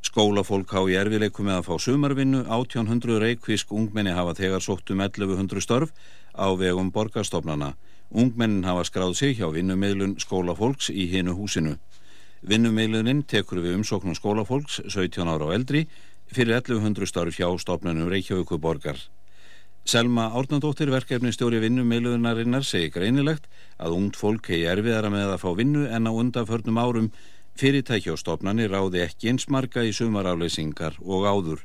Skólafólk 0.05 0.69
á 0.77 0.85
í 0.85 0.99
erfileikum 1.01 1.49
með 1.49 1.57
að 1.59 1.65
fá 1.67 1.75
sumarvinnu, 1.81 2.45
1800 2.45 3.23
reikvisk 3.23 3.73
ungmenni 3.73 4.13
hafa 4.15 4.37
þegar 4.37 4.63
sótt 4.63 4.93
um 4.93 5.01
1100 5.01 5.65
störf 5.65 5.91
á 6.37 6.47
vegum 6.61 6.93
borgarstofnana. 6.93 7.73
Ungmennin 8.13 8.69
hafa 8.69 8.85
skráð 8.85 9.17
sig 9.19 9.41
hjá 9.41 9.49
vinnumiðlun 9.51 10.19
skólafólks 10.21 10.93
í 10.93 11.09
hinu 11.11 11.35
húsinu. 11.35 11.79
Vinnumiðlunin 12.45 13.25
tekur 13.25 13.63
við 13.65 13.79
umsóknum 13.81 14.15
skólafólks 14.15 14.83
17 14.93 15.25
ára 15.25 15.49
og 15.49 15.55
eldri 15.57 15.87
fyrir 16.33 16.57
1100 16.57 17.11
störf 17.11 17.37
hjá 17.39 17.51
stofnunum 17.59 18.09
Reykjavíku 18.09 18.59
borgar. 18.59 18.97
Selma 19.85 20.31
Árnandóttir, 20.33 20.89
verkefni 20.89 21.29
stjóri 21.35 21.59
vinnumeiluðunarinnar, 21.61 22.65
segir 22.65 22.95
greinilegt 22.95 23.45
að 23.77 23.99
ungt 23.99 24.17
fólk 24.17 24.49
hegi 24.49 24.65
erfiðara 24.65 25.11
með 25.13 25.35
að 25.35 25.43
fá 25.43 25.51
vinnu 25.59 25.85
en 25.93 26.09
á 26.09 26.13
undanförnum 26.13 26.81
árum 26.81 27.11
fyrirtæki 27.61 28.15
og 28.15 28.19
stopnani 28.19 28.65
ráði 28.71 29.03
ekki 29.05 29.35
eins 29.35 29.45
marga 29.53 29.85
í 29.85 29.93
sumarafleysingar 29.93 30.97
og 31.05 31.29
áður. 31.29 31.61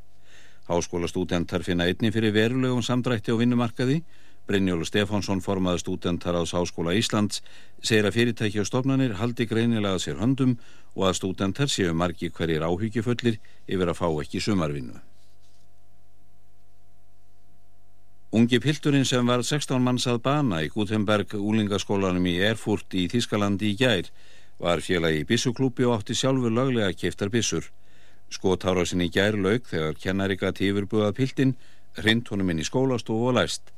Háskóla 0.67 1.07
stúdentar 1.07 1.63
finna 1.63 1.87
einni 1.87 2.11
fyrir 2.11 2.35
verulegum 2.35 2.83
samdrætti 2.83 3.31
á 3.31 3.39
vinnumarkaði. 3.39 4.03
Brynjólu 4.49 4.85
Stefánsson, 4.85 5.39
formaði 5.45 5.81
stúdentar 5.81 6.35
ás 6.37 6.51
Háskóla 6.57 6.93
Íslands, 6.97 7.39
segir 7.81 8.05
að 8.09 8.17
fyrirtæki 8.17 8.59
og 8.61 8.67
stopnanir 8.67 9.15
haldi 9.17 9.47
greinilega 9.49 10.01
sér 10.01 10.19
höndum 10.19 10.57
og 10.95 11.09
að 11.09 11.17
stúdentar 11.19 11.69
séu 11.71 11.93
margi 11.93 12.31
hverjir 12.33 12.65
áhyggjufullir 12.65 13.39
yfir 13.67 13.91
að 13.91 13.99
fá 13.99 14.07
ekki 14.09 14.41
sumarvinnu. 14.43 14.97
Ungi 18.29 18.59
pilturinn 18.61 19.07
sem 19.09 19.25
var 19.25 19.41
16 19.41 19.81
manns 19.81 20.05
að 20.05 20.19
bana 20.27 20.59
í 20.61 20.67
Gutenberg 20.69 21.31
úlingaskólanum 21.33 22.27
í 22.29 22.35
Erfurt 22.45 22.93
í 22.93 23.07
Þískalandi 23.09 23.71
í 23.71 23.77
gær 23.79 24.11
var 24.61 24.83
félagi 24.85 25.23
í 25.23 25.25
bissuklúpi 25.25 25.87
og 25.87 25.95
átti 25.95 26.17
sjálfur 26.19 26.53
löglega 26.53 26.93
keftar 26.93 27.31
bissur. 27.33 27.65
Skotára 28.29 28.85
sinni 28.85 29.07
í 29.09 29.13
gær 29.15 29.33
lög 29.33 29.65
þegar 29.71 29.97
kennari 29.97 30.37
gæti 30.37 30.69
yfirbúðað 30.69 31.15
piltin, 31.17 31.55
hrind 31.97 32.29
honum 32.29 32.51
inn 32.53 32.61
í 32.61 32.67
skólastofu 32.67 33.31
og 33.31 33.39
læst. 33.39 33.73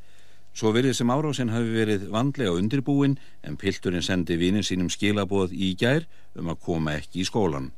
Svo 0.52 0.74
verið 0.76 0.98
sem 0.98 1.12
árásinn 1.12 1.52
hafi 1.54 1.72
verið 1.72 2.10
vandlega 2.12 2.52
undirbúin 2.58 3.16
en 3.48 3.58
pilturinn 3.60 4.04
sendi 4.04 4.36
vinin 4.40 4.66
sínum 4.68 4.90
skilaboð 4.92 5.54
í 5.56 5.72
gær 5.80 6.08
um 6.36 6.52
að 6.52 6.60
koma 6.66 6.98
ekki 7.00 7.24
í 7.24 7.28
skólan. 7.28 7.72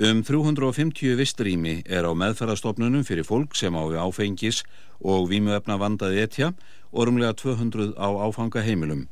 Um 0.00 0.22
350 0.24 1.12
vistrými 1.18 1.82
er 1.84 2.08
á 2.08 2.12
meðferðarstofnunum 2.16 3.04
fyrir 3.04 3.26
fólk 3.28 3.52
sem 3.52 3.74
á 3.76 3.84
áfengis 4.00 4.62
og 5.04 5.28
vímuefna 5.28 5.76
vandaði 5.76 6.22
etja 6.24 6.54
og 6.88 7.04
rumlega 7.04 7.36
200 7.36 7.92
á 8.00 8.08
áfangaheimilum. 8.08 9.10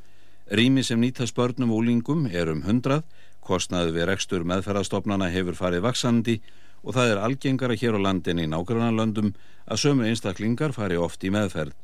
Rými 0.48 0.80
sem 0.80 0.96
nýtast 0.96 1.36
börnum 1.36 1.74
og 1.76 1.84
úlingum 1.84 2.24
er 2.32 2.48
um 2.48 2.64
100, 2.64 3.02
kostnaði 3.44 3.92
við 3.98 4.08
rekstur 4.08 4.48
meðferðarstofnana 4.48 5.28
hefur 5.28 5.60
farið 5.60 5.84
vaksandi 5.84 6.38
og 6.40 6.56
það 6.84 7.12
er 7.12 7.20
algengara 7.22 7.76
hér 7.78 7.98
á 7.98 8.00
landin 8.00 8.42
í 8.42 8.46
nágrannarlöndum 8.50 9.34
að 9.68 9.80
sömu 9.82 10.06
einstaklingar 10.08 10.74
fari 10.76 10.96
oft 10.96 11.24
í 11.24 11.32
meðferð. 11.34 11.74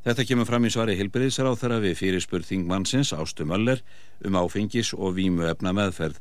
Þetta 0.00 0.24
kemur 0.24 0.48
fram 0.48 0.64
í 0.64 0.70
svari 0.72 0.96
Hilbriðsar 0.96 1.50
á 1.50 1.52
þeirra 1.60 1.82
við 1.84 1.98
fyrirspurð 1.98 2.48
Þingmannsins 2.48 3.12
Ástu 3.12 3.44
Möller 3.44 3.82
um 4.24 4.38
áfengis 4.40 4.94
og 4.96 5.18
vímuefna 5.18 5.74
meðferð. 5.76 6.16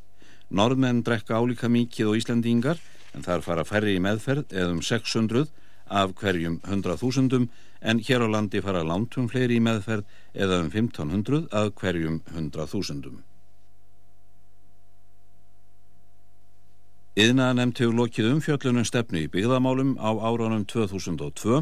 Norðmenn 0.52 1.00
drekka 1.08 1.40
álíka 1.40 1.70
mikið 1.72 2.12
og 2.12 2.20
Íslandingar 2.20 2.82
en 3.16 3.24
þar 3.24 3.46
fara 3.46 3.64
færri 3.64 3.96
í 3.96 4.04
meðferð 4.04 4.52
eða 4.52 4.76
um 4.76 4.84
600 4.84 5.48
af 6.02 6.14
hverjum 6.20 6.60
100.000 6.68 7.48
en 7.80 8.04
hér 8.04 8.26
á 8.26 8.28
landi 8.28 8.62
fara 8.62 8.84
lántum 8.84 9.32
fleiri 9.32 9.58
í 9.58 9.64
meðferð 9.64 10.04
eða 10.36 10.62
um 10.66 10.70
1500 10.74 11.48
af 11.56 11.74
hverjum 11.80 12.22
100.000. 12.36 13.29
Yðna 17.20 17.50
nefnt 17.52 17.82
hefur 17.82 17.98
lokið 17.98 18.28
umfjöllunum 18.30 18.86
stefnu 18.88 19.26
í 19.26 19.30
byggðamálum 19.34 19.98
á 20.00 20.08
áraunum 20.08 20.62
2002 20.72 21.58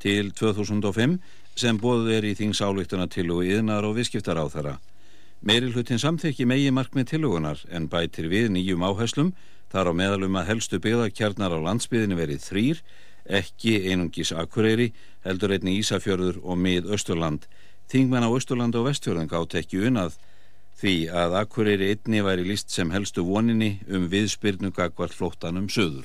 til 0.00 0.30
2005 0.32 1.18
sem 1.60 1.80
bóðuð 1.82 2.08
er 2.14 2.24
í 2.24 2.30
þingsáleiktuna 2.38 3.04
til 3.12 3.26
og 3.34 3.42
yðnar 3.44 3.84
og 3.84 3.98
viðskiptar 3.98 4.40
á 4.40 4.48
þeirra. 4.48 4.78
Meiri 5.44 5.74
hlutin 5.74 6.00
samþykki 6.00 6.46
megi 6.48 6.72
markmið 6.72 7.10
tilugunar 7.10 7.60
en 7.68 7.90
bætir 7.92 8.30
við 8.32 8.48
nýjum 8.54 8.86
áherslum 8.88 9.34
þar 9.74 9.92
á 9.92 9.98
meðalum 10.00 10.38
að 10.40 10.48
helstu 10.54 10.80
byggðarkjarnar 10.80 11.52
á 11.52 11.58
landsbyðinu 11.68 12.16
verið 12.22 12.40
þrýr, 12.46 12.80
ekki 13.28 13.74
einungis 13.90 14.32
Akureyri, 14.32 14.94
heldur 15.26 15.52
einni 15.52 15.76
Ísafjörður 15.82 16.40
og 16.40 16.56
mið 16.56 16.88
Östurland. 16.96 17.44
Þingmenn 17.92 18.24
á 18.24 18.32
Östurland 18.32 18.80
og 18.80 18.88
Vestfjörðan 18.88 19.28
gátt 19.28 19.58
ekki 19.60 19.84
unnað 19.84 20.16
því 20.84 21.06
að 21.08 21.38
Akureyri 21.40 21.94
einni 21.94 22.20
væri 22.20 22.44
líst 22.44 22.74
sem 22.74 22.90
helstu 22.92 23.22
voninni 23.24 23.78
um 23.88 24.04
viðspyrnu 24.12 24.68
gagvart 24.76 25.16
flóttanum 25.16 25.70
söður. 25.72 26.04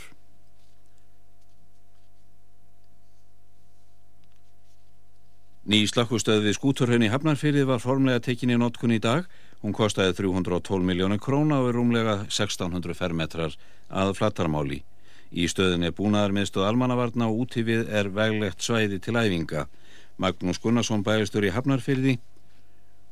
Ný 5.70 5.84
slakkustöð 5.86 6.48
við 6.48 6.56
skúturhaunni 6.56 7.12
Hafnarfyrði 7.12 7.66
var 7.68 7.84
formlega 7.84 8.24
tekinni 8.24 8.56
notkun 8.58 8.96
í 8.96 9.02
dag. 9.04 9.28
Hún 9.60 9.76
kostaði 9.76 10.16
312 10.18 10.88
miljónu 10.88 11.20
króna 11.20 11.60
og 11.60 11.70
er 11.70 11.78
rúmlega 11.78 12.16
1600 12.24 12.96
fermetrar 12.96 13.60
að 13.92 14.16
flattarmáli. 14.18 14.80
Í 15.30 15.46
stöðin 15.52 15.84
er 15.86 15.94
búnaðarmiðstöð 16.00 16.66
almannavarna 16.72 17.28
og 17.28 17.44
úti 17.44 17.68
við 17.68 17.92
er 17.92 18.10
veglegt 18.16 18.64
svæði 18.64 18.98
til 19.04 19.20
æfinga. 19.20 19.68
Magnús 20.18 20.64
Gunnarsson 20.64 21.04
bæristur 21.04 21.46
í 21.46 21.52
Hafnarfyrði 21.54 22.18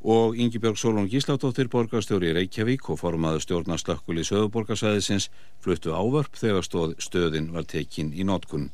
og 0.02 0.38
Yngibjörg 0.38 0.78
Solon 0.78 1.10
Gíslátóttir 1.10 1.70
borgarstjóri 1.74 2.34
Reykjavík 2.38 2.90
og 2.90 3.00
formaður 3.02 3.44
stjórnar 3.44 3.82
slökkul 3.82 4.22
í 4.22 4.26
söðuborgarsæðisins 4.28 5.30
fluttu 5.64 5.96
ávörp 5.96 6.38
þegar 6.38 6.66
stóð 6.66 6.96
stöðin 7.02 7.52
var 7.56 7.66
tekin 7.66 8.14
í 8.14 8.28
notkun. 8.28 8.70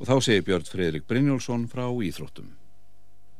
Og 0.00 0.10
þá 0.10 0.16
segir 0.20 0.46
Björn 0.48 0.68
Fredrik 0.68 1.06
Brynjólfsson 1.08 1.68
frá 1.72 1.86
Íþróttum. 1.88 2.50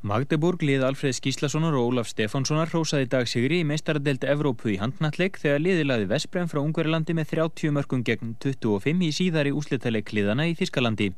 Magdeburg 0.06 0.62
lið 0.62 0.84
Alfred 0.86 1.16
Skíslassonar 1.16 1.74
og 1.74 1.90
Ólaf 1.90 2.10
Stefánssonar 2.12 2.70
rósaði 2.70 3.08
dag 3.10 3.26
sigri 3.26 3.62
í 3.64 3.66
meistaradelta 3.66 4.28
Evrópu 4.30 4.70
í 4.70 4.78
handnalleg 4.78 5.40
þegar 5.40 5.64
liðilaði 5.64 6.06
Vesbrem 6.12 6.50
frá 6.52 6.60
Ungverðalandi 6.62 7.16
með 7.16 7.32
30 7.32 7.74
mörgum 7.74 8.04
gegn 8.06 8.36
25 8.44 9.02
í 9.02 9.10
síðari 9.16 9.54
úslitaleg 9.56 10.06
kliðana 10.06 10.46
í 10.46 10.54
Þískalandi. 10.54 11.10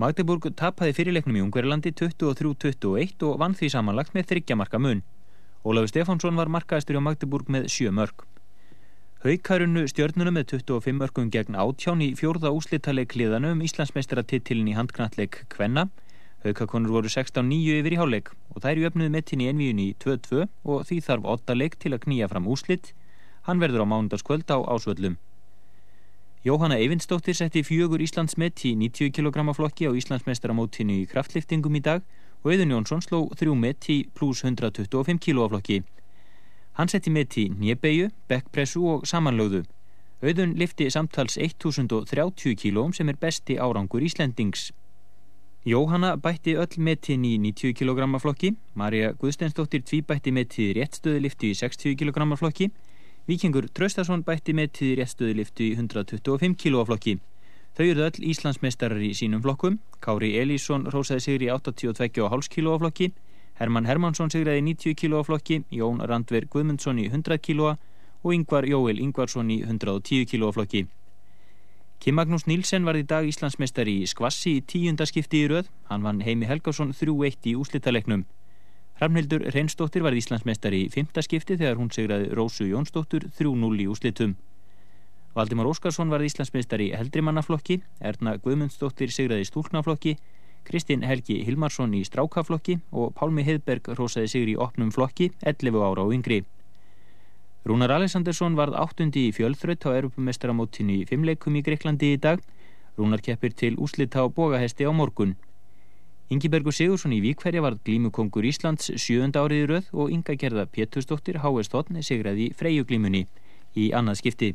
Magdeburg 0.00 0.46
tapaði 0.56 0.94
fyrirleiknum 0.96 1.36
í 1.36 1.42
Ungverðalandi 1.44 1.90
23-21 1.92 3.24
og 3.28 3.38
vann 3.42 3.52
því 3.58 3.68
samanlagt 3.74 4.14
með 4.16 4.30
þryggjamarka 4.30 4.80
mun. 4.80 5.02
Ólaf 5.60 5.90
Stefánsson 5.90 6.40
var 6.40 6.48
markaðistur 6.48 6.96
á 6.96 7.04
Magdeburg 7.04 7.50
með 7.52 7.66
7 7.68 7.92
mörg. 7.92 8.24
Haukarunnu 9.20 9.84
stjörnunum 9.92 10.38
með 10.40 10.54
25 10.54 10.96
mörgum 10.96 11.28
gegn 11.34 11.58
átján 11.60 12.00
í 12.00 12.14
fjórða 12.16 12.54
úslitaleg 12.56 13.10
kliðanu 13.12 13.52
um 13.52 13.60
Íslandsmeistaratitilin 13.66 14.72
í 14.72 14.78
handknalleg 14.78 15.42
Kvenna 15.52 15.90
Haukakonur 16.40 16.94
voru 16.94 17.10
16-9 17.12 17.80
yfir 17.82 17.92
í 17.92 17.98
háleik 18.00 18.30
og 18.54 18.62
þær 18.64 18.78
jöfnuði 18.86 19.12
mettin 19.12 19.42
í 19.44 19.48
envíun 19.50 19.82
í 19.82 19.90
2-2 20.00 20.46
og 20.64 20.86
því 20.88 21.00
þarf 21.04 21.26
8 21.34 21.56
leik 21.58 21.76
til 21.82 21.92
að 21.92 22.06
knýja 22.06 22.28
fram 22.32 22.48
úslitt. 22.48 22.94
Hann 23.44 23.60
verður 23.60 23.84
á 23.84 23.90
mánudagskvöld 23.92 24.48
á 24.48 24.56
ásvöllum. 24.64 25.18
Jóhanna 26.42 26.78
Eyvindsdóttir 26.80 27.34
setti 27.36 27.60
fjögur 27.60 28.00
Íslandsmet 28.00 28.62
í 28.64 28.70
90 28.72 29.10
kg 29.12 29.52
flokki 29.52 29.84
á 29.84 29.92
Íslandsmeistaramótinu 29.92 30.94
í 31.02 31.08
kraftliftingum 31.10 31.74
í 31.76 31.82
dag 31.84 32.00
og 32.40 32.54
Eðun 32.54 32.72
Jónsson 32.72 33.02
sló 33.04 33.18
þrjú 33.36 33.56
met 33.60 33.88
í 33.92 33.96
pluss 34.16 34.40
125 34.40 35.20
kg 35.20 35.50
flokki. 35.52 35.82
Hann 36.80 36.88
setti 36.88 37.12
met 37.12 37.36
í 37.36 37.50
nýjabeyju, 37.52 38.08
bekkpressu 38.32 38.80
og 38.88 39.04
samanlögðu. 39.04 39.66
Auðun 40.24 40.56
lifti 40.56 40.88
samtals 40.88 41.36
1030 41.36 42.56
kílóm 42.56 42.96
sem 42.96 43.12
er 43.12 43.20
besti 43.20 43.58
árangur 43.60 44.00
Íslendings. 44.00 44.70
Jóhanna 45.68 46.14
bætti 46.16 46.56
öll 46.56 46.80
metin 46.80 47.28
í 47.28 47.34
90 47.36 47.76
kg 47.76 48.16
flokki, 48.16 48.54
Marja 48.72 49.12
Guðsteinsdóttir 49.12 49.84
tví 49.84 50.00
bætti 50.00 50.32
metið 50.32 50.72
réttstöðuliftu 50.78 51.52
í 51.52 51.58
60 51.60 52.00
kg 52.00 52.32
flokki, 52.40 52.70
Víkingur 53.28 53.66
Traustason 53.68 54.22
bætti 54.24 54.54
metið 54.56 54.94
réttstöðuliftu 54.98 55.66
í 55.66 55.74
125 55.76 56.56
kg 56.56 56.84
flokki. 56.88 57.18
Þau 57.76 57.84
eru 57.86 58.06
öll 58.06 58.28
Íslandsmeistarar 58.32 59.02
í 59.04 59.10
sínum 59.14 59.42
flokkum, 59.44 59.76
Kári 60.00 60.32
Elísson 60.40 60.88
rósaði 60.90 61.26
sigri 61.26 61.50
í 61.50 61.52
82,5 61.52 62.48
kg 62.54 62.78
flokki, 62.80 63.10
Herman 63.60 63.86
Hermansson 63.86 64.32
sigraði 64.32 64.64
90 64.70 64.96
kg 64.96 65.20
flokki, 65.28 65.60
Jón 65.70 66.00
Randver 66.00 66.48
Guðmundsson 66.48 66.98
í 66.98 67.10
100 67.10 67.38
kg 67.44 67.76
og 68.22 68.32
Yngvar 68.34 68.66
Jóel 68.68 69.02
Yngvarsson 69.04 69.52
í 69.52 69.60
110 69.66 70.24
kg 70.32 70.50
flokki. 70.56 70.86
Kim 72.00 72.16
Magnús 72.16 72.46
Nílsen 72.48 72.86
var 72.88 72.96
í 72.96 73.04
dag 73.04 73.26
Íslandsmeistari 73.28 73.98
í 74.00 74.08
Skvassi 74.08 74.54
í 74.56 74.64
tíundaskipti 74.64 75.42
í 75.44 75.48
röð. 75.52 75.66
Hann 75.92 76.06
vann 76.06 76.22
Heimi 76.24 76.48
Helgásson 76.48 76.94
3-1 76.96 77.50
í 77.52 77.56
úslitalegnum. 77.60 78.24
Hrafnildur 79.00 79.40
Reynsdóttir 79.54 80.02
var 80.04 80.12
Íslandsmeistari 80.12 80.82
í 80.84 80.88
fymtaskipti 80.92 81.54
þegar 81.56 81.78
hún 81.80 81.88
segraði 81.88 82.34
Rósu 82.36 82.66
Jónsdóttur 82.68 83.24
3-0 83.38 83.78
í 83.80 83.86
úslitum. 83.88 84.34
Valdimar 85.32 85.70
Óskarsson 85.70 86.12
var 86.12 86.20
Íslandsmeistari 86.20 86.90
í 86.90 86.98
heldrimannaflokki, 87.00 87.78
Erna 88.04 88.34
Guðmundsdóttir 88.44 89.08
segraði 89.08 89.46
í 89.46 89.48
stúlknaflokki, 89.48 90.18
Kristinn 90.68 91.08
Helgi 91.08 91.38
Hilmarsson 91.46 91.96
í 91.96 92.02
strákaflokki 92.04 92.76
og 92.92 93.16
Pálmi 93.16 93.46
Heðberg 93.48 93.88
rósaði 93.96 94.34
sigri 94.34 94.52
í 94.52 94.60
opnum 94.60 94.92
flokki 94.92 95.30
11 95.48 95.80
ára 95.80 96.04
og 96.04 96.12
yngri. 96.18 96.42
Rúnar 97.64 97.96
Alessandersson 97.96 98.58
varð 98.60 98.76
áttundi 98.84 99.30
í 99.30 99.32
fjölþraut 99.32 99.88
á 99.88 99.96
erupumestaramótinu 99.96 101.00
í 101.00 101.06
fimmleikum 101.08 101.56
í 101.56 101.64
Greiklandi 101.64 102.18
í 102.18 102.20
dag. 102.20 102.44
Rúnar 103.00 103.24
keppir 103.24 103.56
til 103.56 103.78
úslita 103.80 104.20
á 104.20 104.28
bógahesti 104.28 104.84
á 104.84 104.92
morgun. 104.92 105.38
Ingibergur 106.30 106.70
Sigursson 106.70 107.10
í 107.10 107.20
Víkverja 107.24 107.62
varð 107.64 107.80
glímukongur 107.86 108.46
Íslands 108.46 108.92
sjöunda 109.02 109.42
árið 109.42 109.62
í 109.62 109.68
röð 109.70 109.86
og 109.92 110.12
Inga 110.14 110.36
Gerða 110.38 110.66
Pétursdóttir 110.70 111.40
H.S. 111.42 111.70
Tóttn 111.72 111.98
segraði 112.06 112.52
freyjuglímunni 112.54 113.24
í 113.74 113.88
annað 113.90 114.20
skipti. 114.20 114.50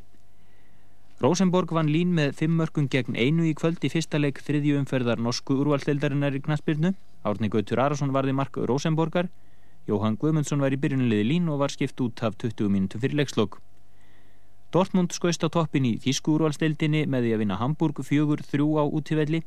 Rosenborg 1.19 1.73
vann 1.75 1.91
lín 1.91 2.13
með 2.15 2.31
fimm 2.39 2.55
mörgum 2.59 2.87
gegn 2.91 3.19
einu 3.19 3.43
í 3.49 3.51
kvöld 3.59 3.83
í 3.83 3.91
fyrsta 3.91 4.21
leik 4.23 4.39
þriðju 4.43 4.79
umferðar 4.79 5.19
norsku 5.19 5.59
úrvalstildarinnar 5.59 6.39
í 6.39 6.41
knastbyrnu. 6.47 6.93
Árni 7.27 7.51
Gautur 7.51 7.83
Arason 7.83 8.15
varði 8.15 8.35
mark 8.39 8.55
Rosenborgar 8.55 9.27
Jóhann 9.85 10.15
Guðmundsson 10.17 10.63
var 10.63 10.73
í 10.73 10.79
byrjunliði 10.81 11.25
lín 11.29 11.49
og 11.53 11.59
var 11.61 11.73
skipt 11.73 11.99
út 12.01 12.23
af 12.25 12.39
20 12.41 12.71
mínutum 12.73 13.01
fyrir 13.03 13.19
leikslokk. 13.19 13.59
Dortmund 14.73 15.13
skoist 15.13 15.45
á 15.45 15.47
toppin 15.51 15.85
í 15.85 15.93
Þískúrvalstildinni 16.01 17.03
með 17.05 17.27
því 17.27 17.33
að 17.35 17.41
vinna 17.43 17.59
Hamburg 17.59 18.01
fjögur 18.07 18.41
þrjú 18.47 18.71
á 18.81 18.83
útífelli. 18.87 19.43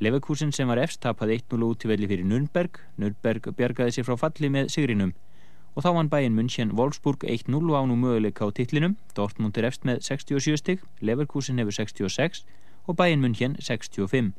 Leverkusen 0.00 0.48
sem 0.52 0.68
var 0.68 0.80
efst 0.80 1.02
tapaði 1.04 1.36
1-0 1.42 1.66
útífelli 1.66 2.06
fyrir 2.08 2.24
Nürnberg. 2.24 2.78
Nürnberg 2.96 3.50
bjargaði 3.56 3.98
sér 3.98 4.06
frá 4.08 4.16
falli 4.16 4.48
með 4.48 4.70
sigrinum. 4.72 5.12
Og 5.76 5.84
þá 5.84 5.90
vann 5.92 6.08
bæinn 6.08 6.36
München 6.38 6.72
Wolfsburg 6.78 7.26
1-0 7.28 7.52
á 7.76 7.84
nú 7.84 7.98
möguleika 8.00 8.48
á 8.48 8.50
titlinum. 8.50 8.96
Dortmund 9.12 9.60
er 9.60 9.68
efst 9.68 9.84
með 9.84 10.00
67 10.08 10.56
stygg, 10.56 10.86
Leverkusen 11.04 11.60
hefur 11.60 11.76
66 11.76 12.46
og 12.88 12.96
bæinn 12.96 13.20
München 13.20 13.58
65. 13.60 14.32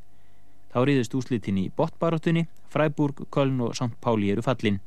Þá 0.74 0.80
rýðist 0.88 1.14
úslitin 1.14 1.60
í 1.62 1.70
Bottbaróttunni, 1.78 2.48
Freiburg, 2.74 3.28
Köln 3.30 3.62
og 3.62 3.76
St. 3.78 3.94
Páli 4.02 4.32
eru 4.34 4.42
fallin. 4.42 4.80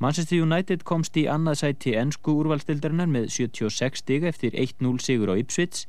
Manchester 0.00 0.40
United 0.40 0.86
komst 0.88 1.16
í 1.20 1.26
annað 1.30 1.60
sæti 1.60 1.92
ennsku 2.00 2.32
úrvalstildarinnar 2.40 3.12
með 3.12 3.28
76 3.36 4.00
stig 4.00 4.24
eftir 4.24 4.56
1-0 4.56 4.98
sigur 5.04 5.30
á 5.30 5.38
Ipswich. 5.38 5.84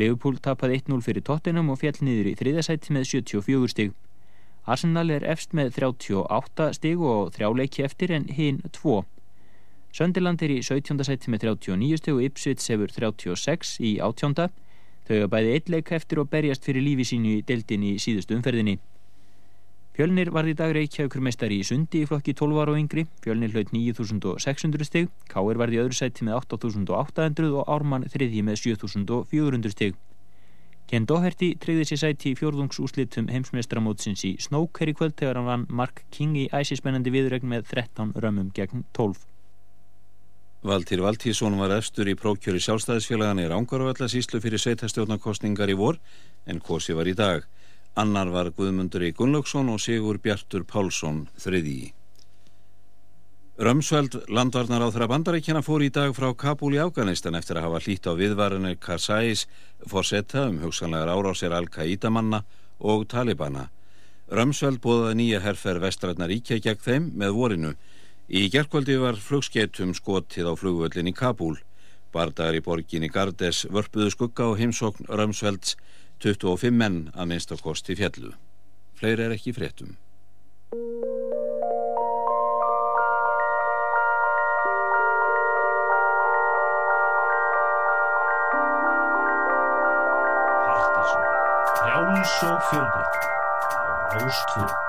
Liverpool 0.00 0.38
tapaði 0.42 0.80
1-0 0.82 1.00
fyrir 1.06 1.22
Tottenham 1.26 1.70
og 1.70 1.80
fjall 1.82 2.00
niður 2.02 2.30
í 2.32 2.36
þriðasæti 2.40 2.94
með 2.96 3.08
74 3.10 3.70
stig. 3.72 3.92
Arsenal 4.64 5.10
er 5.12 5.26
efst 5.28 5.52
með 5.52 5.74
38 5.76 6.70
stig 6.78 7.02
og 7.04 7.34
þrjáleiki 7.36 7.84
eftir 7.84 8.14
en 8.16 8.26
hinn 8.32 8.62
2. 8.72 9.02
Söndiland 9.94 10.42
er 10.42 10.50
í 10.50 10.62
17. 10.64 11.04
sæti 11.06 11.30
með 11.30 11.44
39 11.52 12.00
stig 12.00 12.16
og 12.16 12.24
Ipswich 12.26 12.70
hefur 12.72 12.90
36 12.90 13.76
í 13.78 13.92
18. 14.02 14.50
Þau 15.04 15.14
hafa 15.18 15.30
bæði 15.36 15.52
eitthleika 15.54 15.94
eftir 15.98 16.22
og 16.22 16.30
berjast 16.32 16.64
fyrir 16.64 16.82
lífi 16.82 17.04
sínu 17.12 17.36
í 17.36 17.44
deildin 17.46 17.84
í 17.84 17.94
síðustu 18.02 18.34
umferðinni. 18.38 18.78
Fjölnir 19.94 20.32
varði 20.34 20.56
í 20.56 20.58
dag 20.58 20.72
reykjaukur 20.74 21.22
meistari 21.22 21.60
í 21.62 21.66
sundi 21.66 22.00
í 22.02 22.06
flokki 22.10 22.32
12 22.34 22.56
ára 22.58 22.72
og 22.72 22.80
yngri. 22.80 23.04
Fjölnir 23.22 23.52
hlaut 23.54 23.68
9600 23.70 24.88
stygg, 24.88 25.12
Káir 25.30 25.60
varði 25.60 25.78
í 25.78 25.82
öðru 25.84 25.94
sæti 25.94 26.26
með 26.26 26.40
8800 26.40 27.52
og 27.60 27.70
Ármann 27.70 28.08
þriðji 28.10 28.42
með 28.42 28.58
7400 28.64 29.74
stygg. 29.76 30.00
Ken 30.90 31.06
Doherty 31.06 31.52
treyði 31.62 31.86
sér 31.88 32.00
sæti 32.02 32.32
í 32.34 32.38
fjórðungsúslitum 32.40 33.30
heimsmeistramótsins 33.30 34.26
í 34.26 34.34
Snók 34.42 34.82
her 34.82 34.90
í 34.90 34.96
kvöld 34.98 35.14
þegar 35.20 35.38
hann 35.38 35.48
vann 35.48 35.68
Mark 35.70 36.02
King 36.10 36.42
í 36.42 36.48
æsispennandi 36.50 37.14
viðregn 37.14 37.48
með 37.54 37.70
13 37.70 38.12
römmum 38.18 38.50
gegn 38.54 38.82
12. 38.98 39.22
Valtýr 40.64 41.04
Valtýrsson 41.04 41.54
var 41.60 41.76
efstur 41.78 42.10
í 42.10 42.16
prókjöri 42.18 42.58
sjálfstæðisfélagan 42.66 43.44
í 43.44 43.48
Rángarvöllasíslu 43.52 44.42
fyrir 44.42 44.58
sveitastjórnarkostningar 44.58 45.70
í 45.70 45.78
vor 45.78 46.02
en 46.50 46.58
kosi 46.58 46.96
var 46.98 47.06
í 47.06 47.14
dag. 47.14 47.46
Annar 47.94 48.26
var 48.34 48.48
Guðmundur 48.50 49.04
í 49.06 49.12
e. 49.12 49.14
Gunnlaugsson 49.14 49.68
og 49.70 49.78
Sigur 49.78 50.18
Bjartur 50.18 50.64
Pálsson 50.66 51.28
þriði. 51.38 51.92
Römsveld 53.54 54.16
landvarnar 54.34 54.82
á 54.82 54.90
þeirra 54.90 55.06
bandaríkjana 55.12 55.62
fór 55.62 55.84
í 55.86 55.92
dag 55.94 56.10
frá 56.16 56.32
Kabul 56.34 56.72
í 56.74 56.80
Afganistan 56.82 57.38
eftir 57.38 57.60
að 57.60 57.68
hafa 57.68 57.82
hlýtt 57.84 58.08
á 58.10 58.12
viðvarinir 58.18 58.80
Karzais 58.82 59.44
fórsetta 59.86 60.48
um 60.48 60.58
hugsanlegar 60.64 61.12
árásir 61.14 61.54
Al-Qaida 61.54 62.10
manna 62.10 62.42
og 62.82 63.06
Talibana. 63.06 63.68
Römsveld 64.26 64.82
bóðaði 64.82 65.20
nýja 65.20 65.44
herfer 65.44 65.78
vestrætnar 65.78 66.34
íkja 66.34 66.58
gegn 66.64 66.82
þeim 66.82 67.08
með 67.14 67.38
vorinu. 67.38 67.72
Í 68.26 68.48
gerðkvöldi 68.50 68.98
var 68.98 69.22
flugskeitum 69.22 69.94
skotið 69.94 70.50
á 70.50 70.52
flugvöllin 70.58 71.12
í 71.12 71.14
Kabul. 71.14 71.60
Bardagar 72.10 72.58
í 72.58 72.62
borginni 72.64 73.06
Gardes 73.06 73.68
vörpuðu 73.70 74.10
skugga 74.10 74.50
á 74.50 74.58
heimsókn 74.58 75.06
Römsvelds 75.06 75.76
25 76.24 76.72
menn 76.72 77.10
að 77.12 77.28
minnstakosti 77.34 77.96
fjallu. 77.98 78.30
Fleiri 78.96 79.26
er 79.26 79.34
ekki 79.34 79.52
fréttum. 79.52 79.98
Partíson. 90.64 91.28
Frjáls 91.76 92.38
og 92.48 92.64
fjölbreytt. 92.70 93.30
Rástfjörn. 94.14 94.83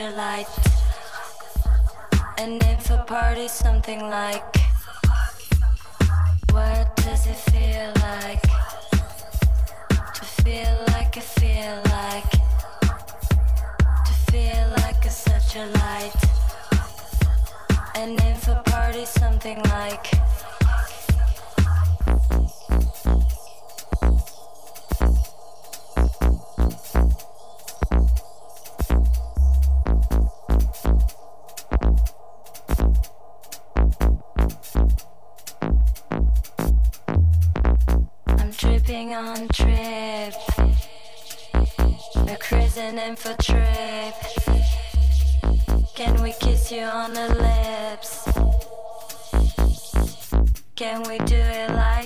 satellite. 0.00 0.48
And 2.38 2.62
if 2.62 2.90
a 2.90 3.04
party's 3.06 3.52
something 3.52 4.00
like 4.00 4.49
living 39.00 39.14
on 39.14 39.48
trip. 39.48 40.34
A 42.28 42.36
crazy 42.38 42.92
name 42.92 43.16
for 43.16 43.34
trip. 43.42 44.14
Can 45.94 46.22
we 46.22 46.32
kiss 46.32 46.70
you 46.70 46.82
on 46.82 47.14
the 47.14 47.28
lips? 47.46 48.28
Can 50.76 51.02
we 51.04 51.18
do 51.18 51.36
it 51.36 51.70
like? 51.70 51.99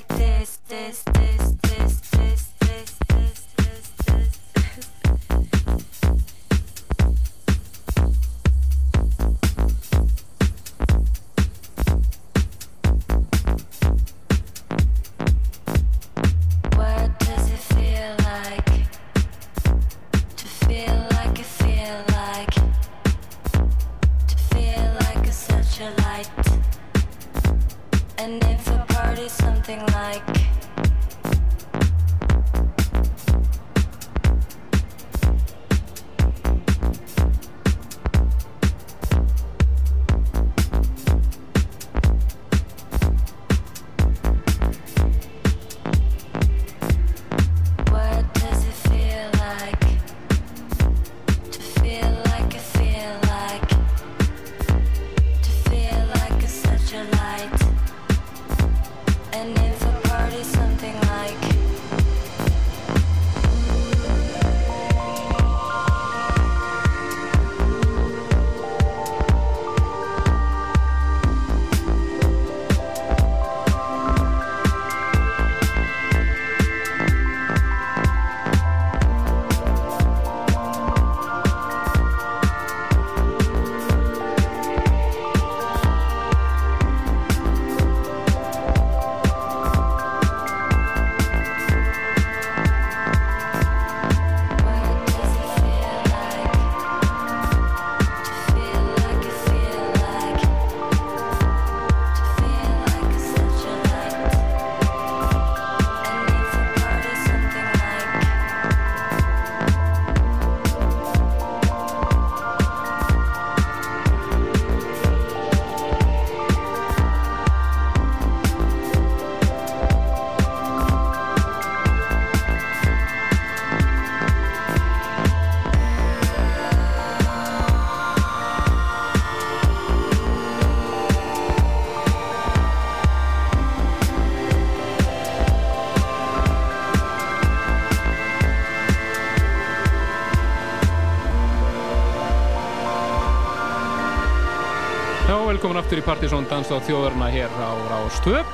Aftur 145.85 146.01
í 146.01 146.05
Partisón 146.07 146.47
Danstáð 146.49 146.87
þjóðarna 146.87 147.27
hér 147.29 147.53
á 147.61 147.77
Rástöð 147.91 148.47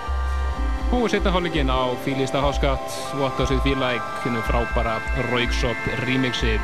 og 0.96 1.04
setna 1.12 1.30
hálfingin 1.30 1.70
á 1.70 1.94
Fílista 2.02 2.40
Háskatt 2.42 2.90
What 3.20 3.38
Does 3.38 3.52
It 3.54 3.62
Feel 3.62 3.78
Like 3.78 4.02
húnu 4.24 4.42
frábara 4.48 4.96
Rauksop 5.28 5.78
remixi. 6.02 6.56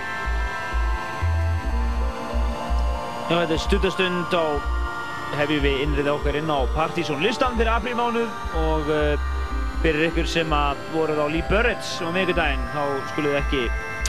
Já, 3.31 3.37
þetta 3.37 3.55
er 3.55 3.63
stutastund 3.63 4.35
á 4.35 4.59
hefjum 5.39 5.63
við 5.69 5.87
innrið 5.87 6.13
okkar 6.17 6.41
inn 6.41 6.51
á 6.51 6.59
Partizón 6.75 7.23
listan 7.23 7.55
fyrir 7.55 7.71
aprílmánuð. 7.77 8.37
Og 8.67 8.91
uh, 8.91 9.31
fyrir 9.87 10.09
ykkur 10.11 10.27
sem 10.35 10.51
að 10.51 10.83
voruð 10.97 11.23
á 11.23 11.27
Lee 11.31 11.47
Burritts 11.47 12.01
á 12.03 12.11
miðugudaginn 12.11 12.71
þá 12.75 12.83
skulum 13.13 13.37
við 13.37 13.43
ekki 13.45 13.67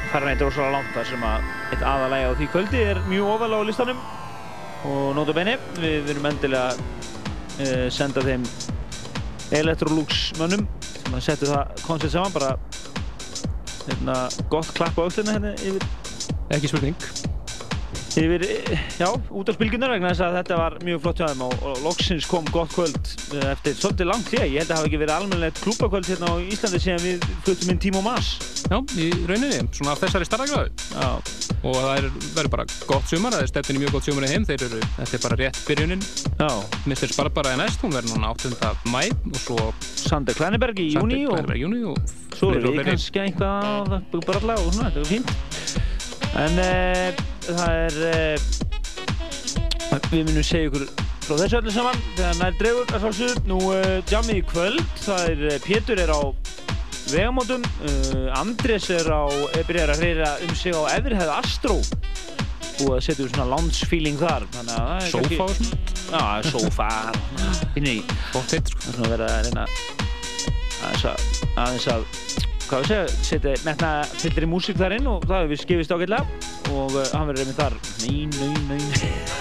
fara 0.10 0.32
neitt 0.32 0.42
rosalega 0.42 0.80
langt 0.80 0.94
þar 0.98 1.12
sem 1.14 1.32
að 1.36 1.50
eitt 1.70 1.90
aðalægi 1.94 2.30
á 2.30 2.38
því 2.40 2.54
kvöldi 2.56 2.88
er 2.96 3.10
mjög 3.12 3.36
ofalega 3.36 3.62
á 3.62 3.70
listanum 3.70 4.08
og 4.86 5.16
nota 5.18 5.34
bene, 5.36 5.58
við 5.82 6.04
verum 6.10 6.28
endilega 6.30 6.74
uh, 6.78 7.88
senda 7.94 8.24
þeim 8.26 8.46
Electrolux 9.58 10.34
mönnum 10.38 10.68
sem 10.84 11.16
að 11.16 11.24
setja 11.24 11.54
það 11.54 11.86
koncept 11.88 12.14
saman 12.18 12.36
bara 12.36 12.52
hérna, 13.88 14.20
gott 14.52 14.74
klapp 14.76 15.00
á 15.00 15.08
öllina 15.08 15.38
hérna 15.38 15.56
yfir. 15.64 15.88
Ekki 16.52 16.72
spurning. 16.72 17.10
Yfir, 18.18 18.44
já, 18.98 19.08
út 19.14 19.46
á 19.46 19.54
spilgjurnar 19.54 19.92
vegna 19.94 20.10
þess 20.10 20.24
að 20.26 20.38
þetta 20.40 20.56
var 20.58 20.76
mjög 20.82 21.02
flott 21.04 21.20
hjá 21.22 21.28
þeim 21.30 21.44
og, 21.46 21.52
og 21.70 21.84
loksins 21.86 22.26
kom 22.26 22.48
gott 22.50 22.74
kvöld 22.74 23.12
eh, 23.38 23.52
eftir 23.52 23.78
svolítið 23.78 24.10
langt 24.10 24.32
ég, 24.34 24.48
ég 24.56 24.64
held 24.64 24.66
að 24.66 24.72
það 24.72 24.80
hafi 24.80 24.90
ekki 24.90 25.02
verið 25.04 25.16
almennilegt 25.18 25.62
klúbakvöld 25.62 26.10
hérna 26.10 26.32
á 26.34 26.36
Íslandi 26.42 26.82
síðan 26.82 27.04
við 27.06 27.28
fluttum 27.46 27.74
inn 27.76 27.84
Tímo 27.86 28.02
Mas 28.02 28.32
Já, 28.66 28.80
í 28.98 29.12
rauninni, 29.30 29.62
svona 29.70 29.94
af 29.94 30.02
þessari 30.02 30.30
starragráðu 30.32 30.74
Já, 30.98 31.37
og 31.68 31.78
það 31.78 31.94
er, 32.00 32.08
verður 32.38 32.52
bara 32.54 32.66
gott 32.90 33.10
sumar 33.12 33.36
það 33.36 33.44
er 33.44 33.52
stefnin 33.52 33.80
í 33.80 33.84
mjög 33.84 33.98
gott 33.98 34.08
sumar 34.08 34.28
í 34.28 34.32
heim 34.32 34.48
þeir 34.48 34.66
eru, 34.70 34.82
þetta 34.98 35.18
er 35.18 35.24
bara 35.26 35.40
rétt 35.42 35.62
byrjunin 35.68 36.06
já, 36.40 36.50
Mr. 36.88 37.16
Barbara 37.18 37.54
er 37.56 37.62
næst, 37.64 37.84
hún 37.84 37.96
verður 37.96 38.16
núna 38.16 38.32
8. 38.36 38.54
mæ 38.94 39.04
og 39.12 39.42
svo 39.44 39.68
Sander 39.82 40.38
Kleineberg 40.38 40.80
í 40.80 40.92
júni 40.96 41.24
og 41.28 42.00
svo 42.38 42.54
og 42.54 42.70
við 42.72 42.86
kannski 42.88 43.26
eitthvað 43.26 44.00
bralla 44.24 44.58
og 44.62 44.72
svona, 44.72 44.92
þetta 44.92 45.04
er 45.04 45.12
fínt 45.12 45.36
En 46.38 46.60
e, 46.62 47.14
það 47.48 47.72
er 47.82 47.96
e, 48.06 48.18
við 50.12 50.28
munum 50.28 50.46
segja 50.46 50.68
ykkur 50.70 50.84
frá 51.24 51.34
þessu 51.40 51.58
öllu 51.62 51.74
saman 51.74 52.04
þegar 52.18 52.38
nær 52.42 52.60
dregur 52.60 52.94
að 52.94 53.06
svolsug 53.06 53.48
nú 53.50 53.58
e, 53.74 53.80
jammið 54.12 54.42
í 54.42 54.46
kvöld, 54.52 54.84
það 55.02 55.32
er 55.32 55.66
Pétur 55.66 56.04
er 56.04 56.14
á 56.14 56.22
vegamótum. 57.12 57.64
Uh, 57.82 58.28
Andrés 58.38 58.90
er 58.94 59.08
á 59.08 59.28
byrjar 59.68 59.94
að 59.94 60.04
reyra 60.04 60.32
um 60.46 60.54
sig 60.56 60.76
á 60.76 60.82
Efrihæðu 60.98 61.34
Astró. 61.38 61.78
Og 62.78 62.92
að 62.94 63.04
setja 63.08 63.26
svona 63.32 63.48
lounge 63.50 63.88
feeling 63.90 64.20
þar 64.22 64.46
Sófa 65.10 65.48
og 65.48 65.54
svona, 65.58 65.80
já, 66.12 66.52
sófa. 66.52 66.90
Inni 67.80 68.00
í 68.00 68.04
það 68.34 69.16
er 69.16 69.24
að 69.26 69.40
reyna 69.48 69.66
aðeins 71.58 71.88
að, 71.90 72.04
hvað 72.68 72.84
við 72.84 72.92
segja, 72.92 73.08
setja 73.26 73.56
metna 73.66 73.92
fyllri 74.14 74.50
músík 74.50 74.78
þar 74.78 75.00
inn 75.00 75.10
og 75.10 75.26
það 75.26 75.42
hefur 75.42 75.52
við 75.56 75.64
skifist 75.64 75.96
ágætlega. 75.96 76.44
Og 76.76 76.94
uh, 76.94 77.04
hann 77.16 77.30
verður 77.32 77.46
einmitt 77.46 77.62
þar. 77.64 77.78
Nein, 78.04 78.30
nein, 78.38 78.62
nein 78.70 78.88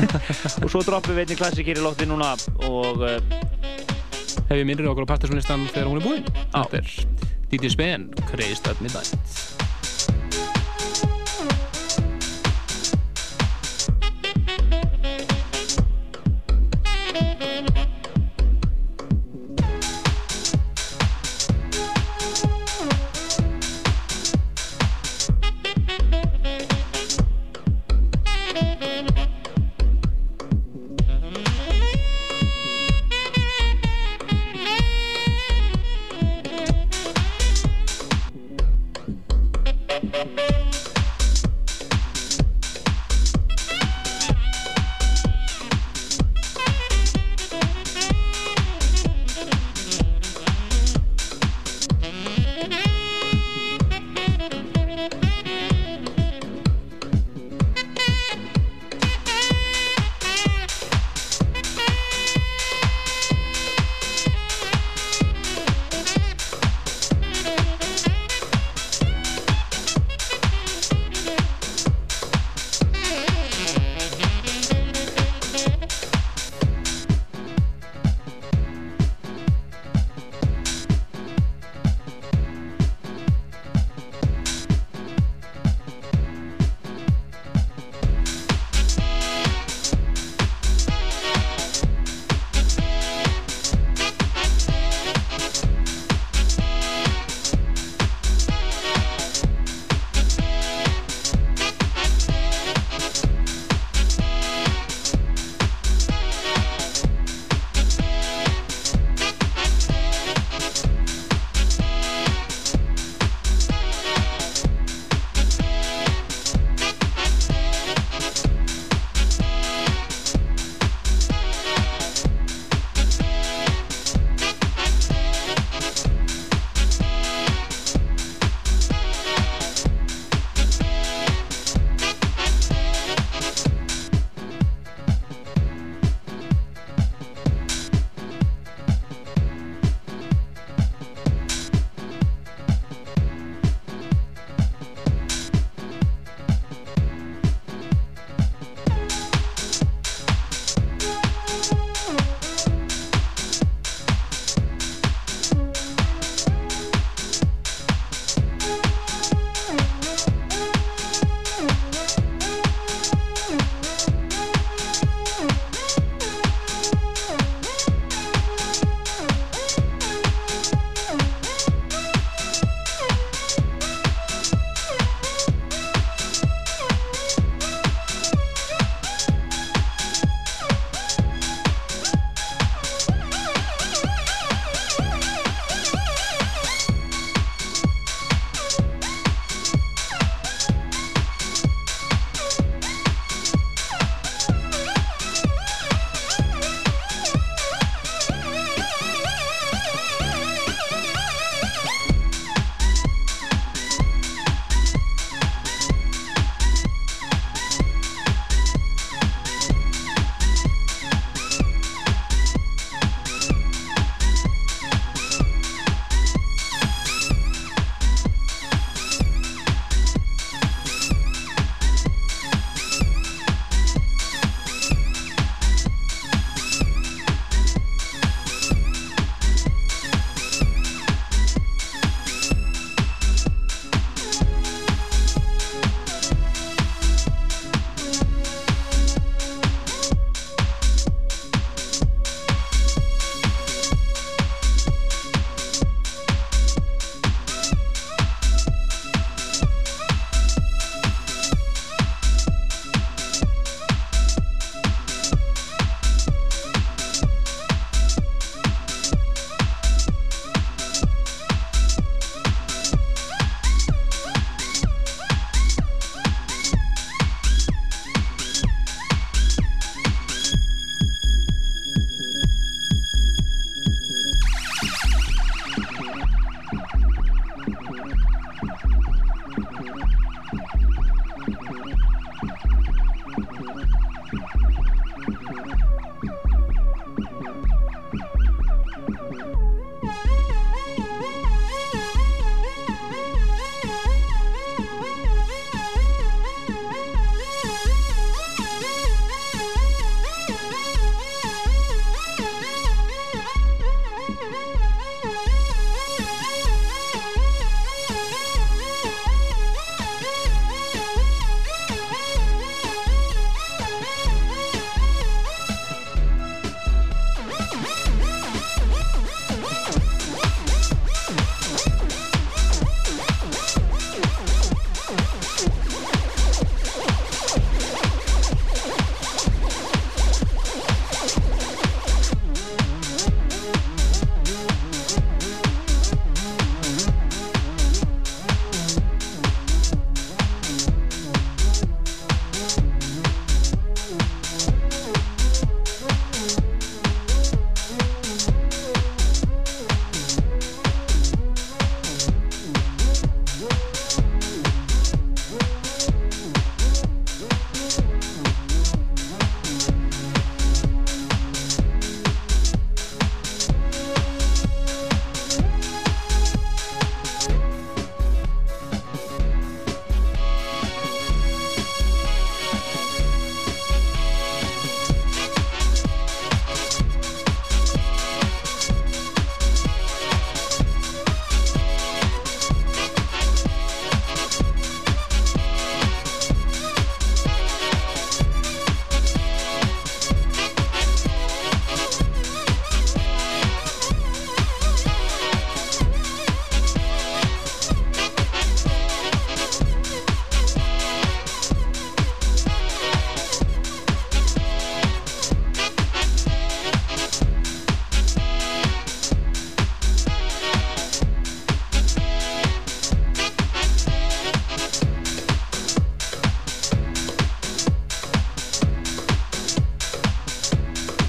og 0.65 0.71
svo 0.71 0.83
droppum 0.87 1.17
við 1.17 1.27
einni 1.27 1.39
klassikir 1.39 1.81
í 1.81 1.85
lofti 1.85 2.09
núna 2.09 2.35
og 2.69 3.05
uh, 3.05 3.19
Hef 4.47 4.61
ég 4.61 4.67
minnrið 4.69 4.93
okkur 4.93 5.09
á 5.09 5.13
Partisónlistan 5.15 5.65
þegar 5.73 5.89
hún 5.91 5.99
er 5.99 6.07
búinn 6.07 6.29
Þetta 6.53 6.79
er 6.79 7.35
DJ 7.57 7.71
Spen, 7.71 8.13
Crazed 8.27 8.69
at 8.69 8.79
Midnight 8.83 9.66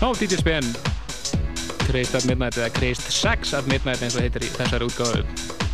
Já, 0.08 0.14
DJ 0.20 0.38
Spen 0.40 0.64
Crazed 1.84 2.16
at 2.16 2.24
Midnight 2.26 2.56
eða 2.56 2.70
Crazed 2.72 3.12
Sex 3.12 3.52
at 3.58 3.66
Midnight 3.68 4.00
eins 4.06 4.16
og 4.16 4.24
heitir 4.24 4.46
í 4.46 4.50
þessari 4.54 4.88
útgáðu 4.88 5.20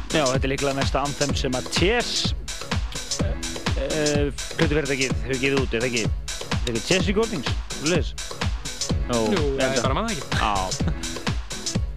Já, 0.09 0.23
þetta 0.25 0.39
er 0.39 0.49
líklega 0.49 0.73
næsta 0.79 1.03
anthem 1.05 1.35
sem 1.37 1.53
að 1.53 1.67
Chess 1.75 2.33
uh, 3.21 4.33
Plötufyrirtækið 4.57 5.13
hefur 5.27 5.37
gefið 5.43 5.59
út, 5.61 5.69
er 5.77 5.85
það 5.85 5.89
ekki? 5.91 6.03
Er 6.07 6.57
það 6.63 6.71
ekki 6.71 6.81
Chess 6.87 7.11
Recordings? 7.11 7.49
Þú 7.75 7.85
leðis? 7.91 8.09
Jú, 9.03 9.21
það 9.37 9.67
er 9.67 9.85
bara 9.85 9.99
maður 9.99 10.13
ekki. 10.15 10.25
Já. 10.41 10.53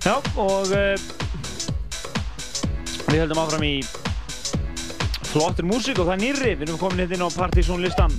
Já, 0.04 0.14
og 0.44 0.66
uh, 0.76 0.96
við 3.14 3.18
höldum 3.22 3.44
áfram 3.46 3.64
í 3.64 3.74
flottur 5.32 5.72
músík 5.72 6.04
og 6.04 6.10
það 6.10 6.16
er 6.18 6.24
nýrri. 6.26 6.52
Við 6.52 6.68
erum 6.68 6.84
komin 6.84 7.06
hérna 7.06 7.16
inn 7.16 7.28
á 7.32 7.32
Partizón 7.32 7.80
listan 7.86 8.12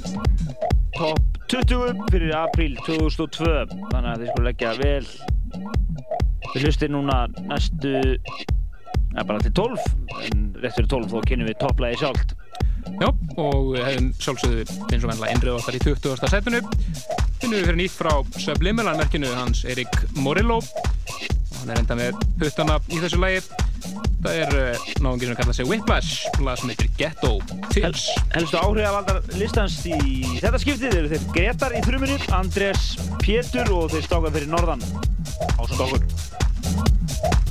top 0.97 1.26
20 1.47 2.01
fyrir 2.11 2.33
apríl 2.35 2.73
2002 2.83 3.51
þannig 3.91 4.09
að 4.11 4.21
þið 4.21 4.31
skulle 4.31 4.49
leggja 4.49 4.71
vel. 4.81 5.05
Við 6.51 6.65
hlustir 6.65 6.91
núna 6.91 7.21
næstu 7.47 7.93
ja, 7.95 9.23
bara 9.23 9.39
til 9.43 9.53
12 9.55 9.85
en 10.27 10.41
rétt 10.59 10.75
fyrir 10.75 10.89
12 10.91 11.13
þá 11.13 11.29
kynum 11.29 11.47
við 11.47 11.57
topplæði 11.61 12.01
sjálft. 12.01 12.35
Já, 12.99 13.07
og 13.39 13.71
við 13.73 13.83
hefum 13.83 14.09
sjálfsögðu 14.23 14.65
eins 14.65 15.05
og 15.05 15.09
vennilega 15.11 15.31
innrið 15.35 15.55
okkar 15.59 15.77
í 15.77 15.81
20. 15.85 16.27
setinu. 16.33 16.61
Finnum 17.39 17.55
við 17.55 17.65
fyrir 17.69 17.79
nýtt 17.79 17.95
frá 17.95 18.13
Subliminal 18.43 18.97
merkinu 18.99 19.31
hans 19.37 19.63
Erik 19.69 20.01
Morillo 20.19 20.59
og 20.59 21.57
hann 21.61 21.71
er 21.73 21.81
enda 21.83 21.97
með 21.99 22.19
puttana 22.41 22.79
í 22.91 22.99
þessu 23.03 23.21
lagi 23.23 23.41
það 24.27 24.39
er 24.41 24.55
uh, 24.59 24.87
náðungi 24.99 25.29
sem 25.29 25.37
kallar 25.39 25.55
sig 25.57 25.69
Whiplash 25.69 26.41
lag 26.43 26.59
sem 26.59 26.71
heitir 26.73 26.89
Ghetto 26.99 27.33
Tips 27.71 28.07
Helstu 28.35 28.59
áhrifavaldar 28.59 29.21
listans 29.39 29.79
í 29.87 30.23
þetta 30.41 30.61
skiptið 30.63 30.99
eru 31.01 31.11
þeir 31.13 31.27
Gretar 31.35 31.77
í 31.77 31.83
þrjuminu, 31.85 32.19
Andrés 32.35 32.89
Pétur 33.23 33.71
og 33.75 33.91
þeir 33.93 34.07
stáka 34.07 34.33
fyrir 34.33 34.51
norðan. 34.51 34.83
Ásand 35.57 35.85
okkur 35.87 37.46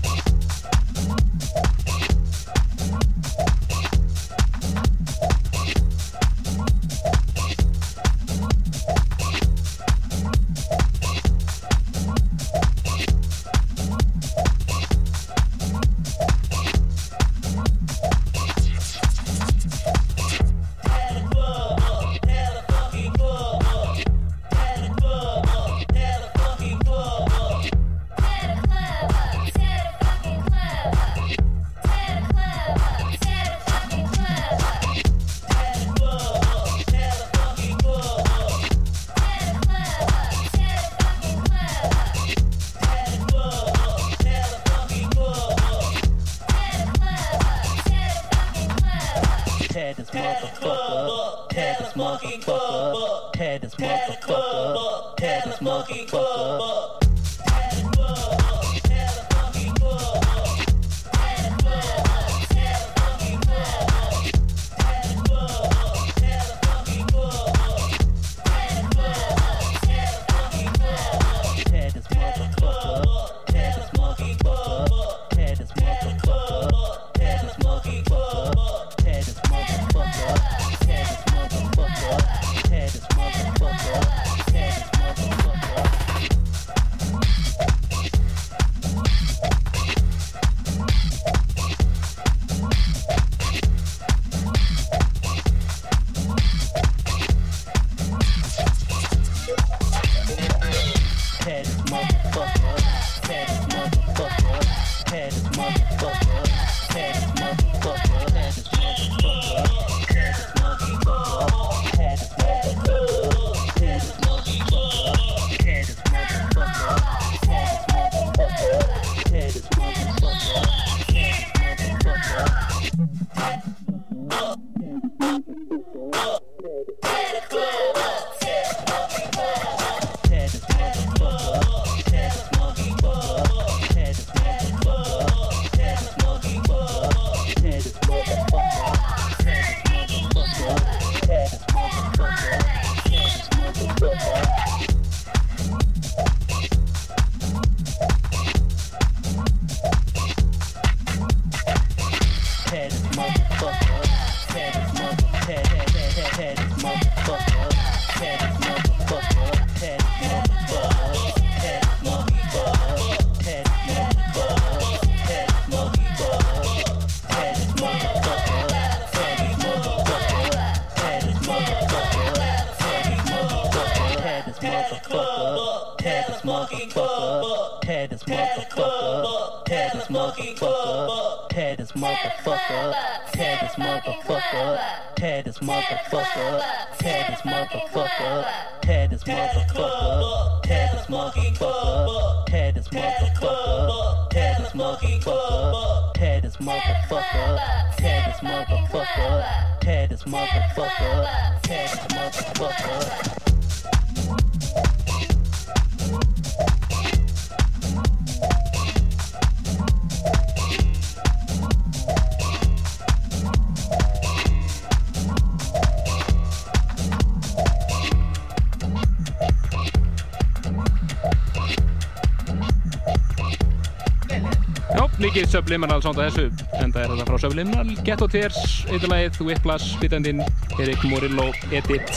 Sánd 226.07 226.21
að 226.23 226.37
þessu 226.37 226.67
Enda 226.85 227.01
er 227.03 227.11
þetta 227.11 227.25
frá 227.27 227.39
Subliminal 227.43 227.89
Ghetto 228.07 228.27
Tears, 228.31 228.59
eitthvað 228.87 229.41
Whiplash, 229.43 229.97
Bitendin 229.99 230.43
Erik 230.79 231.03
Morillo, 231.11 231.49
Edit 231.75 232.13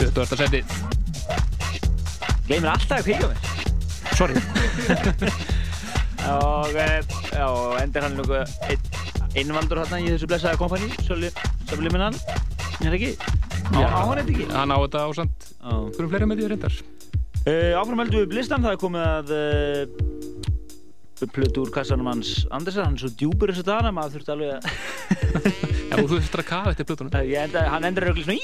20. 0.00 0.34
setið 0.40 0.72
Gleimir 2.48 2.72
alltaf 2.72 2.96
að 2.96 3.04
kvíka 3.06 3.28
mér. 3.30 3.38
Sorry 4.18 4.34
Og, 6.40 6.74
eh, 6.74 6.98
já, 7.30 7.46
og 7.46 7.78
endur 7.78 8.08
hann 8.08 8.18
nokkuð 8.18 8.56
ein, 8.66 8.82
einvaldur 9.38 9.84
hérna 9.84 10.02
í 10.02 10.10
þessu 10.10 10.26
blessaða 10.30 10.58
kompani, 10.58 10.90
Subliminal. 11.70 12.18
Er 12.82 12.98
ekki? 12.98 13.14
Á, 13.70 13.78
á 13.78 14.02
hann 14.10 14.18
eitthvað 14.18 14.34
ekki? 14.34 14.50
Hann 14.50 14.74
á 14.74 14.78
þetta 14.82 15.06
á 15.06 15.08
samt 15.22 15.50
Já. 15.54 15.70
Hverjum 15.70 16.10
fleiri 16.10 16.26
með 16.32 16.42
því 16.42 16.50
reyndar 16.56 16.82
Uh, 17.48 17.72
áfram 17.72 18.02
heldum 18.02 18.18
við 18.18 18.26
upp 18.26 18.32
listan, 18.36 18.60
það 18.60 18.74
er 18.74 18.80
komið 18.82 19.04
að 19.06 19.30
uh, 19.32 19.99
plötu 21.28 21.64
úr 21.66 21.70
kassanum 21.74 22.08
hans. 22.08 22.46
Andersen, 22.54 22.86
hann 22.86 22.96
er 22.96 23.04
svo 23.04 23.12
djúpur 23.20 23.52
þessu 23.52 23.66
dana, 23.66 23.92
maður 23.94 24.18
þurfti 24.18 24.34
alveg 24.34 24.50
að 24.56 24.62
Já, 25.90 25.94
þú 25.98 26.08
þurftir 26.16 26.42
að 26.42 26.48
kafa 26.48 26.74
eftir 26.74 26.88
plötunum. 26.88 27.14
Hann 27.74 27.88
endur 27.88 28.10
auðvitað 28.10 28.28
svona 28.30 28.38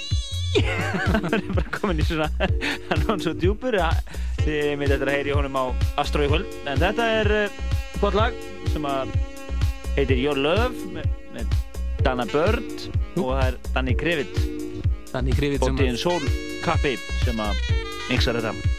hann 0.57 1.35
er 1.37 1.47
bara 1.53 1.73
komin 1.75 2.01
í 2.01 2.07
svona 2.07 2.29
hann 2.39 2.97
er 2.97 3.05
hann 3.09 3.23
svo 3.23 3.35
djúpur 3.37 3.77
þið 4.45 4.75
mitt 4.81 4.95
eftir 4.95 5.11
að 5.11 5.17
heyri 5.19 5.35
honum 5.37 5.59
á 5.59 5.65
Astro 6.01 6.27
í 6.27 6.31
kvöld. 6.31 6.59
En 6.71 6.81
þetta 6.81 7.09
er 7.21 7.33
uh, 7.45 7.59
gott 8.03 8.17
lag 8.19 8.37
sem 8.73 8.87
að 8.89 9.13
heitir 9.97 10.21
Your 10.21 10.41
Love 10.41 10.93
með, 10.95 11.11
með 11.35 11.59
Dana 12.05 12.29
Bird 12.33 12.89
og 13.17 13.33
það 13.33 13.45
er 13.49 13.61
Danny 13.75 13.97
Krivit. 13.99 14.41
Þannig 15.13 15.39
krifið 15.39 15.63
sem 15.63 15.77
Bóttiðin 15.77 16.01
Soul 16.01 16.33
Kappi 16.65 16.97
sem 17.25 17.39
að 17.41 17.63
mixar 18.11 18.41
þetta 18.41 18.76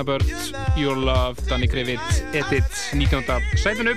Dana 0.00 0.18
Bird, 0.18 0.24
Your 0.78 0.96
Love, 0.96 1.46
Danny 1.46 1.68
Krivit, 1.68 2.00
Edit, 2.32 2.64
19. 2.94 3.22
sætinu. 3.60 3.92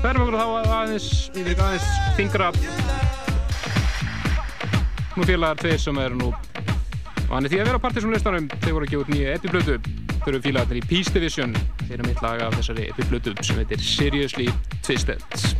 Það 0.00 0.08
erum 0.08 0.24
okkur 0.24 0.34
þá 0.34 0.46
að 0.46 0.72
aðeins, 0.78 1.06
yfir 1.30 1.62
aðeins 1.62 1.86
þingra. 2.16 2.50
Nú 5.14 5.28
félagar 5.30 5.62
tveir 5.62 5.78
sem 5.78 6.02
eru 6.02 6.18
nú 6.18 6.32
vanið 7.30 7.54
því 7.54 7.60
að 7.60 7.70
vera 7.70 7.78
á 7.78 7.84
partysum 7.86 8.16
listanum. 8.16 8.50
Þeir 8.64 8.74
voru 8.80 8.88
að 8.88 8.94
gefa 8.96 9.06
út 9.06 9.14
nýja 9.14 9.36
epiblötu. 9.38 9.78
Þau 10.16 10.30
eru 10.32 10.46
félagarnir 10.48 10.82
í 10.82 10.86
Peace 10.90 11.14
Division. 11.14 11.54
Þeir 11.84 12.00
eru 12.00 12.08
mitt 12.10 12.24
lag 12.26 12.42
af 12.42 12.58
þessari 12.58 12.90
epiblötu 12.90 13.36
sem 13.46 13.62
heitir 13.62 13.90
Seriously 13.94 14.50
Twisted. 14.80 15.53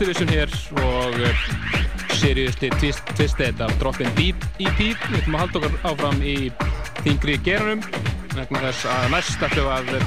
Division 0.00 0.30
hér 0.32 0.48
og 0.80 1.16
Seriously 2.16 2.70
twist, 2.70 3.02
Twisted 3.16 3.60
af 3.60 3.70
Drop-In 3.80 4.08
Beat 4.16 4.46
EP. 4.60 4.78
Við 4.80 5.18
ætlum 5.18 5.36
að 5.36 5.42
halda 5.42 5.60
okkur 5.60 5.74
áfram 5.90 6.22
í 6.24 6.36
þingri 7.02 7.36
gerunum 7.44 7.82
vegna 8.32 8.62
þess 8.62 8.86
að 8.88 9.06
næst 9.12 9.44
ætlum 9.44 9.68
að 9.74 9.92
uh, 9.98 10.06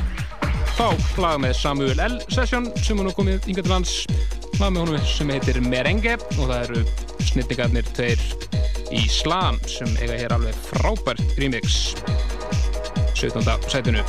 fá 0.73 0.87
lag 1.21 1.37
með 1.45 1.53
Samuel 1.59 2.01
L. 2.07 2.17
Session 2.33 2.71
sem 2.81 2.97
er 2.97 3.05
nú 3.05 3.13
komið 3.13 3.45
yngar 3.53 3.67
til 3.67 3.73
lands 3.75 3.95
lag 4.57 4.73
með 4.73 4.81
honum 4.83 5.07
sem 5.13 5.33
heitir 5.35 5.61
Merengue 5.65 6.17
og 6.17 6.41
það 6.41 6.57
eru 6.63 6.85
snittingarnir 7.29 7.93
tveir 7.93 8.25
í 8.93 9.05
Slam 9.13 9.61
sem 9.69 9.93
eiga 10.01 10.17
hér 10.23 10.37
alveg 10.39 10.57
frábært 10.71 11.21
remix 11.37 11.93
17. 13.13 13.45
sætinu 13.69 14.01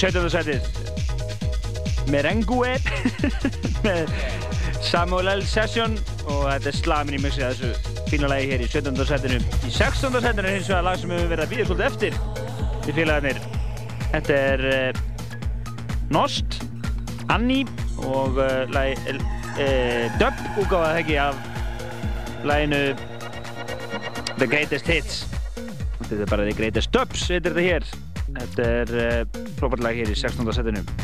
17. 0.00 0.30
setið 0.32 0.64
Merengue 2.08 2.78
með 3.84 4.12
Samuel 4.80 5.28
L. 5.34 5.42
Session 5.44 5.98
og 6.24 6.46
þetta 6.46 6.70
er 6.70 6.78
slamin 6.78 7.18
í 7.18 7.20
mixið 7.20 7.44
að 7.44 7.58
þessu 7.60 7.98
fína 8.08 8.30
lagi 8.32 8.48
hér 8.48 8.64
í 8.64 8.68
17. 8.72 9.02
setinu 9.10 9.40
í 9.68 9.72
16. 9.76 10.16
setinu 10.24 10.46
er 10.46 10.56
hins 10.56 10.70
vegar 10.70 10.86
lag 10.86 10.96
sem 11.00 11.12
við 11.12 11.20
höfum 11.20 11.32
verið 11.34 11.44
að 11.44 11.52
býða 11.52 11.66
svolítið 11.68 11.88
eftir 11.90 12.14
í 12.80 12.94
félagarnir 12.96 13.42
þetta 14.14 14.38
er 14.54 14.64
uh, 14.70 15.02
Nost 16.16 16.60
Annie 17.30 17.68
og 18.08 18.40
uh, 18.40 18.64
lagi 18.72 18.96
uh, 19.12 20.16
dub 20.16 20.40
úgáðað 20.64 21.02
ekki 21.02 21.20
af 21.20 21.44
laginu 22.48 22.82
The 24.40 24.48
Greatest 24.48 24.88
Hits 24.88 25.26
Þetta 26.10 26.24
er 26.24 26.30
bara 26.32 26.48
The 26.48 26.56
Greatest 26.58 26.90
Dubs, 26.90 27.28
heitir 27.30 27.52
þetta 27.54 27.62
hér. 27.62 27.84
Þetta 28.34 28.64
er 28.66 29.38
frábært 29.60 29.84
lag 29.84 29.96
hér 30.00 30.08
í 30.08 30.16
16. 30.16 30.52
setinu. 30.56 30.99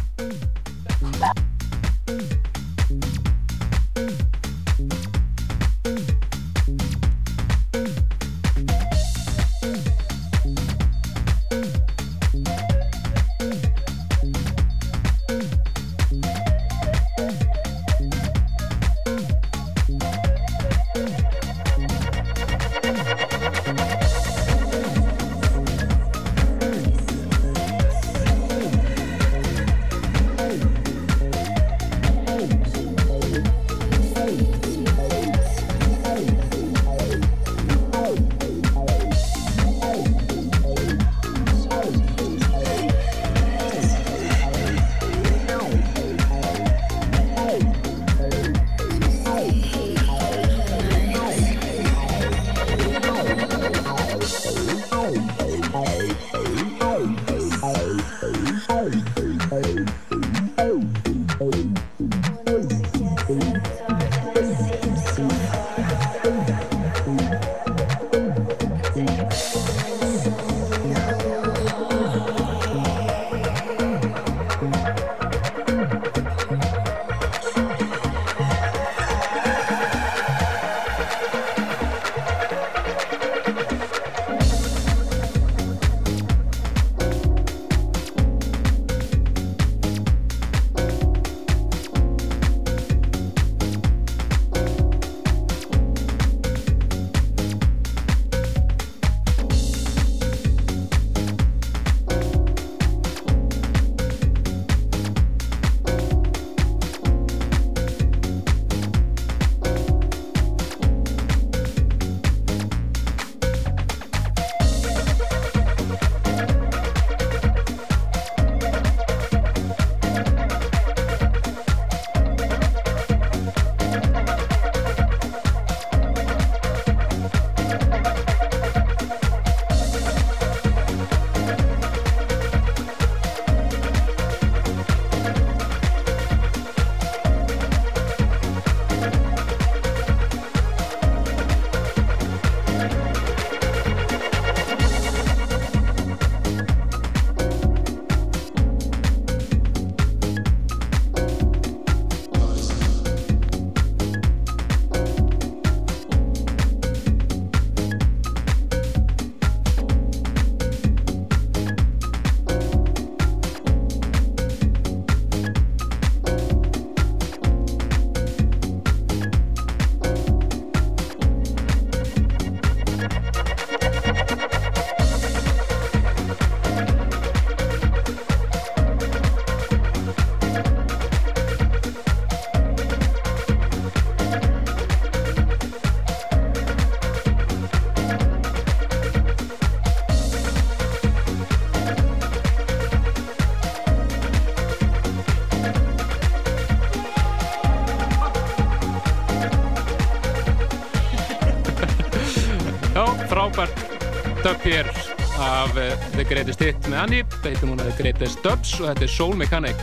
The 206.17 206.25
Greatest 206.25 206.63
Hit 206.65 206.87
með 206.89 206.97
Annie 207.03 207.25
heitum 207.43 207.75
hún 207.75 207.81
að 207.83 207.91
The 207.91 207.97
Greatest 207.99 208.39
Dubs 208.41 208.71
og 208.81 208.87
þetta 208.89 209.05
er 209.05 209.11
Soul 209.13 209.35
Mechanic 209.37 209.81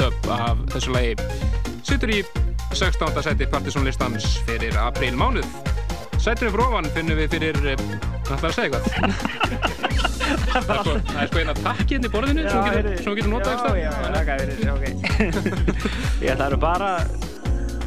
dub 0.00 0.26
af 0.34 0.64
þessu 0.72 0.90
lagi. 0.90 1.12
Sittur 1.86 2.10
í 2.10 2.16
16. 2.72 3.20
sæti 3.22 3.46
partysónlistans 3.52 4.26
fyrir 4.48 4.74
april 4.82 5.14
mánuð. 5.20 5.46
Sættunum 6.18 6.56
fróðan 6.56 6.88
finnum 6.96 7.20
við 7.20 7.36
fyrir 7.36 7.60
eh, 7.62 7.84
hann 8.26 8.40
þarf 8.42 8.48
að 8.48 8.56
segja 8.56 8.80
eitthvað? 8.80 8.88
Það 10.48 10.72
er 10.74 10.80
sko, 10.82 10.96
sko 11.30 11.42
eina 11.44 11.54
takk 11.60 11.94
hérna 11.94 12.10
í 12.10 12.12
borðinu 12.12 12.42
já, 12.42 12.50
sem 12.50 13.06
þú 13.06 13.14
getur 13.20 13.30
notað 13.32 13.54
ekstra 13.54 13.70
já, 13.78 13.92
já, 14.58 14.72
okay. 14.74 14.92
ég 16.26 16.42
þarf 16.42 16.60
bara 16.66 16.90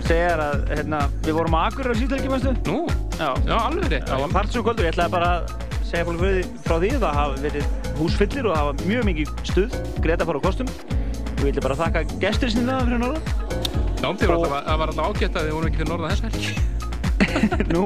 segja 0.08 0.32
þér 0.32 0.46
að 0.46 0.66
hérna, 0.78 1.04
við 1.28 1.38
vorum 1.42 1.60
að 1.60 1.68
akkur 1.68 1.92
á 1.92 1.96
síðtelgi 2.00 2.56
nú, 2.72 2.80
já, 3.20 3.30
alveg 3.60 3.92
rétt. 3.92 4.08
Það 4.08 4.26
var 4.26 4.36
part 4.40 4.56
svo 4.56 4.66
kvöldur, 4.66 4.88
ég 4.88 4.96
ætlaði 4.96 5.16
bara 5.20 5.36
að 5.36 5.54
segja 5.92 6.08
fólk 6.08 6.60
frá 6.64 6.78
því 6.80 6.96
að 6.96 7.06
það 7.06 7.18
hafi 7.20 7.48
verið 7.50 7.81
húsfyllir 8.00 8.50
og 8.50 8.58
hafa 8.58 8.90
mjög 8.90 9.08
mikið 9.12 9.32
stuð. 9.52 9.78
Greið 10.02 10.26
að 10.26 10.32
fara 10.32 10.42
á 10.42 10.46
kostum. 10.48 10.74
Og 11.38 11.48
ég 11.48 11.56
vil 11.56 11.64
bara 11.66 11.80
þakka 11.80 12.04
gestur 12.22 12.52
sinna 12.54 12.82
fyrir 12.86 13.02
norðan. 13.02 13.24
Já, 14.02 14.10
það 14.18 14.36
og... 14.36 14.46
var 14.52 14.92
alltaf 14.92 15.08
ágætt 15.08 15.36
að 15.38 15.48
þið 15.48 15.56
vorum 15.56 15.72
ekki 15.72 15.82
fyrir 15.82 15.92
norðan 15.92 16.14
þess 16.14 16.24
helgi. 16.28 16.70
Nú? 17.74 17.84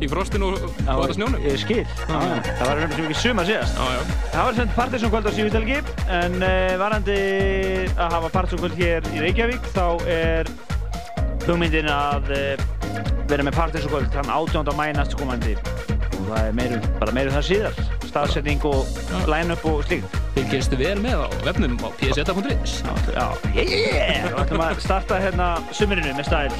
Í 0.00 0.08
frostinu 0.08 0.50
og 0.54 0.64
alltaf 0.84 1.14
snjónum. 1.16 1.44
Ég 1.44 1.60
skil, 1.60 1.84
ah, 2.08 2.40
það 2.46 2.64
var 2.64 2.82
nefnilega 2.82 3.06
mikið 3.06 3.20
suma 3.22 3.44
síðast. 3.48 3.80
Ah, 3.80 4.16
Það 4.32 4.48
var 4.48 4.58
sem 4.58 4.74
partysónkvöld 4.76 5.28
á 5.28 5.32
síðutelgi 5.36 5.78
en 6.08 6.36
eh, 6.40 6.56
uh, 6.72 6.74
varandi 6.80 7.20
að 7.96 8.16
hafa 8.16 8.32
partysónkvöld 8.36 8.76
hér 8.80 9.08
í 9.14 9.24
Reykjavík 9.24 9.70
þá 9.74 9.86
er 10.10 10.52
hugmyndin 11.46 11.90
að 11.92 12.32
uh, 12.36 12.66
vera 13.30 13.46
með 13.46 13.58
partysónkvöld 13.60 14.12
þann 14.16 14.34
18. 14.36 14.76
mæ 14.76 14.86
næstkomandi. 14.98 15.56
Og 16.20 16.28
það 16.28 16.44
er 16.44 16.60
meiru, 16.60 16.84
bara 17.00 17.16
meiru 17.16 17.34
það 17.36 17.48
síðast 17.52 17.99
staðsetting 18.10 18.64
og 18.68 18.86
line-up 19.30 19.64
og 19.70 19.84
slíkt. 19.86 20.18
Fylgjastu 20.36 20.78
vel 20.80 20.98
með 21.02 21.24
á 21.24 21.28
vefnum 21.46 21.78
á 21.82 21.88
pseta.is. 22.00 22.76
Já, 23.14 23.26
yeah! 23.56 24.28
Þá 24.28 24.42
ætlum 24.44 24.64
að 24.66 24.82
starta 24.84 25.20
hérna 25.22 25.48
sumirinu 25.76 26.14
með 26.18 26.30
stæl. 26.30 26.52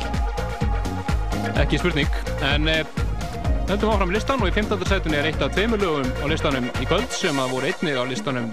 Ekki 1.60 1.80
spurning, 1.80 2.18
en 2.46 2.70
eh, 2.70 2.82
höndum 3.70 3.92
áfram 3.94 4.14
listan 4.14 4.42
og 4.42 4.50
í 4.50 4.54
15. 4.56 4.86
setjunni 4.88 5.20
er 5.20 5.30
eitt 5.30 5.42
af 5.44 5.54
tveimur 5.56 5.82
lögum 5.82 6.10
á 6.22 6.26
listanum 6.30 6.70
í 6.80 6.88
kvöld 6.88 7.10
sem 7.14 7.38
að 7.42 7.54
voru 7.56 7.70
einnið 7.70 8.00
á 8.00 8.04
listanum 8.08 8.50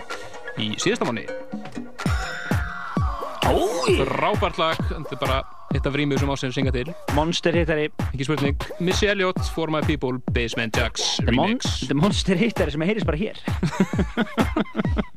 í 0.57 0.73
síðasta 0.81 1.07
manni. 1.07 1.27
Rábært 3.47 4.57
lag, 4.59 4.79
þetta 4.89 5.15
er 5.15 5.19
bara 5.21 5.37
eitt 5.75 5.85
af 5.87 5.95
rýmið 5.95 6.19
sem 6.19 6.31
ásinn 6.33 6.55
synga 6.55 6.73
til. 6.75 6.89
Monster 7.15 7.55
hittari. 7.55 7.87
Ekki 8.09 8.27
spurning, 8.27 8.67
Missy 8.83 9.07
Elliot, 9.07 9.39
For 9.55 9.71
My 9.71 9.79
People, 9.87 10.19
Basement 10.35 10.75
Jacks 10.75 11.15
Remix. 11.23 11.77
Þetta 11.83 11.95
er 11.95 12.01
Monster 12.01 12.41
hittari 12.41 12.75
sem 12.75 12.87
heyrðis 12.87 13.07
bara 13.07 13.21
hér. 13.21 13.39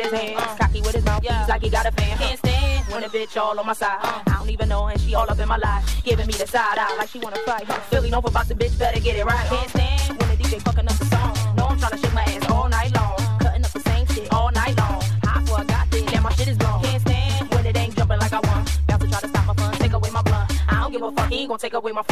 with 0.00 0.12
his 0.12 0.20
hands, 0.20 0.40
uh. 0.40 0.56
cocky 0.56 0.80
with 0.80 0.94
his 0.94 1.04
mouth, 1.04 1.22
yeah. 1.22 1.40
he's 1.40 1.48
like 1.48 1.62
he 1.62 1.70
got 1.70 1.86
a 1.86 1.92
fan. 1.92 2.18
Can't 2.18 2.38
stand 2.38 2.86
when 2.86 3.04
a 3.04 3.08
bitch 3.08 3.36
all 3.36 3.58
on 3.58 3.66
my 3.66 3.72
side. 3.72 3.98
I 4.02 4.22
don't 4.38 4.50
even 4.50 4.68
know, 4.68 4.86
and 4.86 5.00
she 5.00 5.14
all 5.14 5.28
up 5.30 5.38
in 5.38 5.48
my 5.48 5.56
life, 5.56 6.02
giving 6.04 6.26
me 6.26 6.32
the 6.32 6.46
side 6.46 6.78
eye 6.78 6.96
like 6.96 7.08
she 7.08 7.18
wanna 7.18 7.36
fight. 7.46 7.64
Huh? 7.64 7.78
Philly, 7.90 8.10
no 8.10 8.18
about 8.18 8.48
the 8.48 8.54
bitch, 8.54 8.78
better 8.78 9.00
get 9.00 9.16
it 9.16 9.24
right. 9.24 9.46
Can't 9.48 9.70
stand 9.70 10.18
when 10.18 10.28
the 10.30 10.36
DJ 10.36 10.62
fucking 10.62 10.86
up 10.86 10.96
the 10.96 11.04
song. 11.06 11.56
No, 11.56 11.66
I'm 11.66 11.78
trying 11.78 11.92
to 11.92 11.98
shake 11.98 12.14
my 12.14 12.22
ass 12.22 12.50
all 12.50 12.68
night 12.68 12.94
long, 12.96 13.16
cutting 13.38 13.64
up 13.64 13.72
the 13.72 13.80
same 13.80 14.06
shit 14.06 14.32
all 14.32 14.50
night 14.52 14.76
long. 14.78 15.02
Hot 15.24 15.48
for 15.48 15.60
a 15.60 15.64
goddamn, 15.64 16.06
damn, 16.06 16.22
my 16.22 16.32
shit 16.32 16.48
is 16.48 16.56
gone. 16.56 16.82
Can't 16.82 17.00
stand 17.02 17.54
when 17.54 17.66
it 17.66 17.76
ain't 17.76 17.96
jumping 17.96 18.18
like 18.18 18.32
I 18.32 18.40
want. 18.40 18.86
Bouncer 18.86 19.08
try 19.08 19.20
to 19.20 19.28
stop 19.28 19.46
my 19.46 19.54
fun, 19.54 19.74
take 19.74 19.92
away 19.92 20.10
my 20.10 20.22
blunt. 20.22 20.50
I 20.68 20.80
don't 20.82 20.92
give 20.92 21.02
a 21.02 21.12
fuck, 21.12 21.28
he 21.28 21.40
ain't 21.40 21.48
gonna 21.48 21.58
take 21.58 21.74
away 21.74 21.92
my. 21.92 22.09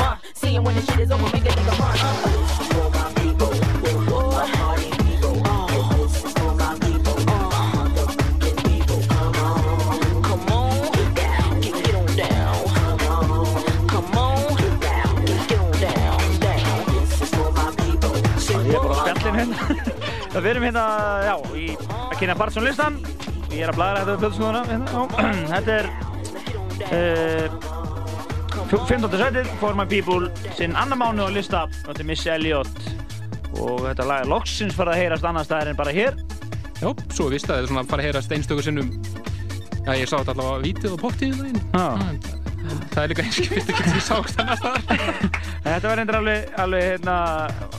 Hérna. 19.39 19.57
Við 20.43 20.51
erum 20.53 20.67
hérna, 20.69 20.85
já, 21.25 21.35
í 21.57 21.67
að 21.79 22.15
kynna 22.21 22.37
Bartson 22.39 22.67
listan. 22.69 23.01
Ég 23.49 23.65
er 23.65 23.73
að 23.73 23.79
blæra 23.81 24.05
þetta 24.05 24.15
við 24.15 24.23
plöðsnúðuna. 24.25 24.63
Hérna. 24.69 24.89
já. 24.93 25.03
Þetta 25.55 25.71
er 25.79 25.87
uh, 26.93 27.47
15. 28.69 29.09
setið, 29.17 29.53
For 29.63 29.79
My 29.79 29.87
People, 29.89 30.29
sinn 30.59 30.77
annar 30.77 31.01
mánu 31.01 31.25
á 31.25 31.31
lista. 31.33 31.65
Þetta 31.87 32.05
er 32.05 32.11
Miss 32.11 32.29
Elliot. 32.29 32.83
Og 33.59 33.81
þetta 33.89 34.05
lag 34.07 34.23
er 34.23 34.29
loksins 34.31 34.77
farið 34.77 34.93
að 34.93 35.01
heyrast 35.03 35.25
annar 35.27 35.47
staðar 35.49 35.73
en 35.73 35.79
bara 35.79 35.95
hér. 35.97 36.19
Já, 36.79 36.93
svo 37.11 37.27
vist 37.33 37.49
að 37.49 37.57
það 37.57 37.63
er 37.63 37.71
svona 37.73 37.87
fara 37.91 38.05
að 38.05 38.07
heyra 38.07 38.21
steinstöku 38.23 38.63
sinnum 38.63 38.93
Já, 39.83 39.97
ég 39.99 40.07
sá 40.07 40.21
þetta 40.21 40.35
allavega 40.37 40.61
á 40.61 40.63
vítið 40.63 40.93
og 40.95 41.01
pottið 41.03 41.41
Já. 41.73 41.87
Það 42.93 43.01
er 43.03 43.13
líka 43.13 43.25
eins 43.27 43.39
og 43.43 43.51
fyrst 43.53 43.73
ekki 43.73 43.85
til 43.89 44.03
sást 44.05 44.39
þannig 44.39 44.65
að 44.69 44.79
Þetta 45.69 45.91
var 45.91 45.99
reyndar 46.01 46.19
alveg, 46.21 46.49
alveg 46.65 46.87
hérna, 46.87 47.17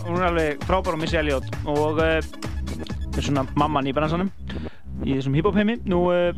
hún 0.05 0.19
er 0.19 0.27
alveg 0.29 0.65
frábær 0.67 0.97
á 0.97 0.99
Missy 1.01 1.19
Elliot 1.19 1.47
og 1.69 2.01
uh, 2.03 2.19
er 2.19 3.25
svona 3.25 3.45
mamman 3.59 3.89
í 3.89 3.95
bransanum 3.95 4.29
í 5.05 5.15
þessum 5.15 5.35
hip-hop 5.37 5.57
heimi. 5.57 5.79
Nú, 5.89 6.05
uh, 6.13 6.33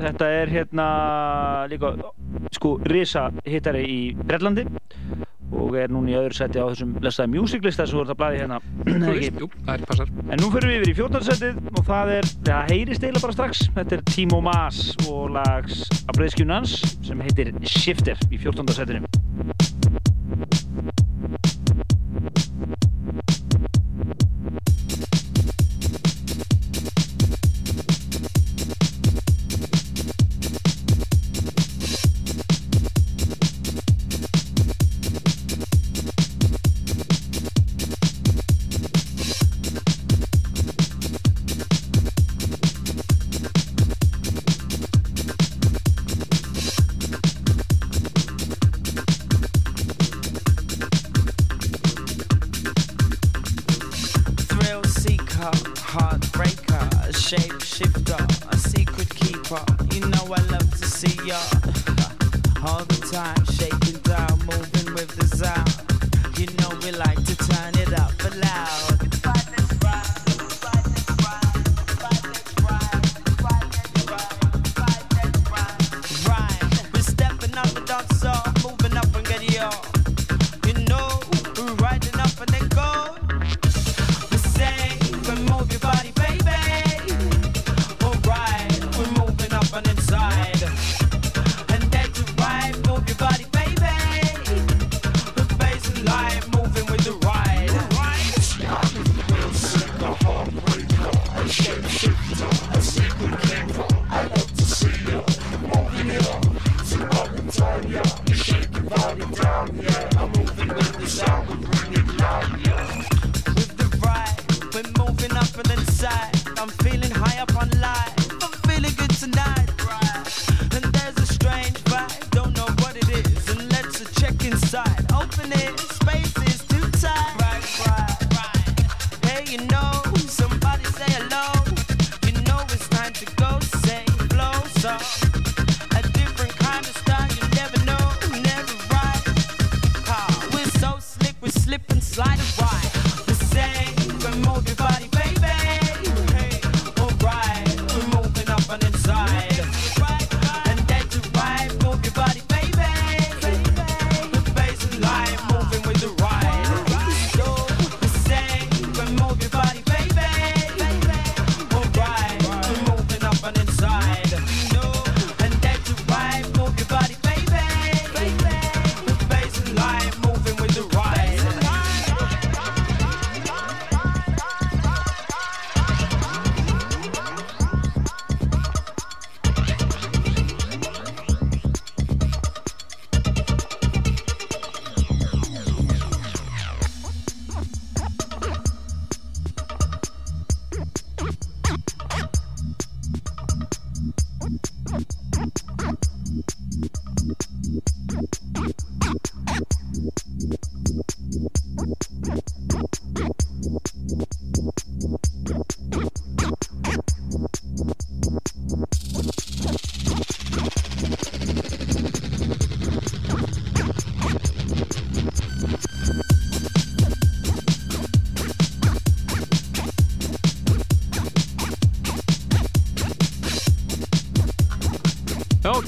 þetta 0.00 0.30
er 0.42 0.52
hérna 0.52 0.86
líka, 1.72 1.94
sko, 2.56 2.76
risa 2.92 3.28
hittari 3.46 3.84
í 3.88 4.00
Brellandi 4.16 4.66
og 5.52 5.76
er 5.78 5.92
núna 5.92 6.12
í 6.12 6.16
öðru 6.18 6.36
seti 6.36 6.60
á 6.60 6.66
þessum 6.66 6.94
lestaði 7.04 7.32
music 7.34 7.64
lista 7.66 7.86
sem 7.88 8.00
ert 8.00 8.12
að 8.14 8.20
blæði 8.22 8.42
hérna. 8.42 8.60
Jú, 9.42 9.48
það 9.66 9.72
er 9.74 9.86
passar 9.90 10.12
En 10.32 10.42
nú 10.42 10.50
fyrir 10.54 10.70
við 10.70 10.78
yfir 10.80 10.92
í 10.92 10.96
14. 11.00 11.26
setið 11.28 11.60
og 11.72 11.82
það 11.88 12.14
er, 12.18 12.30
það 12.48 12.72
heyrist 12.72 13.06
eiginlega 13.06 13.26
bara 13.26 13.38
strax, 13.38 13.64
þetta 13.76 13.98
er 13.98 14.04
Timo 14.12 14.40
Mas 14.44 14.82
og 15.08 15.34
lags 15.36 15.82
af 16.06 16.14
breyðskjunum 16.16 16.56
hans 16.60 16.78
sem 17.04 17.26
heitir 17.26 17.52
Shifter 17.68 18.28
í 18.30 18.40
14. 18.40 18.72
setinu. 18.80 19.04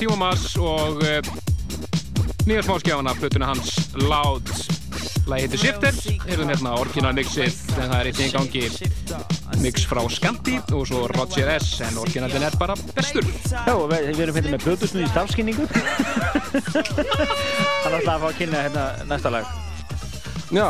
Tímo 0.05 0.19
Mass 0.21 0.53
og 0.61 1.01
uh, 1.01 1.25
nýja 2.45 2.61
smáskjáfana 2.67 3.15
plötuna 3.17 3.47
hans 3.49 3.71
Loud 3.97 4.45
Lagi 5.25 5.47
heitir 5.47 5.63
Shifter, 5.63 5.97
erum 6.29 6.51
hérna 6.53 6.75
orginal 6.77 7.17
mixið 7.17 7.57
en 7.79 7.89
það 7.89 7.95
er 7.97 8.09
einnig 8.11 8.27
í 8.27 8.35
gangi 8.35 8.61
mix 9.63 9.87
frá 9.89 10.03
Scanti 10.13 10.59
og 10.77 10.85
svo 10.91 11.07
Roger 11.15 11.49
S 11.55 11.81
en 11.87 11.97
orginalin 12.03 12.45
er 12.45 12.53
bara 12.61 12.77
bestur 12.91 13.25
Já, 13.49 13.73
við, 13.73 14.11
við 14.11 14.21
erum 14.27 14.37
hérna 14.43 14.53
með 14.59 14.67
plötusnúð 14.67 15.07
í 15.07 15.09
stafskynningu. 15.15 15.65
Það 15.73 17.87
er 17.89 17.97
alltaf 18.03 18.13
að 18.13 18.21
fá 18.27 18.29
að 18.29 18.39
kynna 18.43 18.61
hérna 18.67 18.85
næsta 19.09 19.33
lag. 19.33 19.49
Já, 20.53 20.69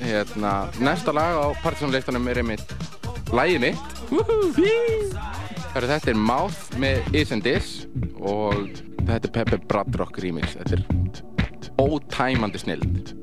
hérna, 0.00 0.54
næsta 0.80 1.12
lag 1.20 1.36
á 1.36 1.52
partysónleikunum 1.60 2.32
er 2.32 2.40
einmitt 2.46 2.64
lagið 3.28 3.60
mitt. 3.68 3.84
Þetta 5.76 6.14
er 6.14 6.18
Mouth 6.32 6.72
með 6.80 7.04
Is 7.12 7.28
and 7.36 7.44
Bradrock 10.20 10.24
remix. 10.24 10.56
Þetta 10.56 10.74
er 10.76 10.82
ótæmandi 11.80 12.60
snild. 12.60 13.14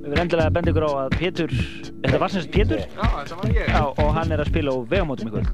Við 0.00 0.14
erum 0.14 0.22
endilega 0.24 0.48
að 0.48 0.54
benda 0.56 0.72
ykkur 0.72 0.86
á 0.86 0.92
að 1.04 1.14
Pétur, 1.20 1.52
þetta 2.02 2.20
var 2.22 2.32
semst 2.32 2.50
Pétur? 2.54 2.80
Já, 2.82 3.04
þetta 3.04 3.38
var 3.40 3.52
ég. 3.54 3.68
Já, 3.70 3.82
og 3.84 4.10
hann 4.16 4.32
er 4.34 4.42
að 4.42 4.50
spila 4.50 4.74
á 4.74 4.76
vegamótum 4.90 5.28
í 5.28 5.34
kvöld. 5.34 5.52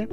Yeah. 0.00 0.06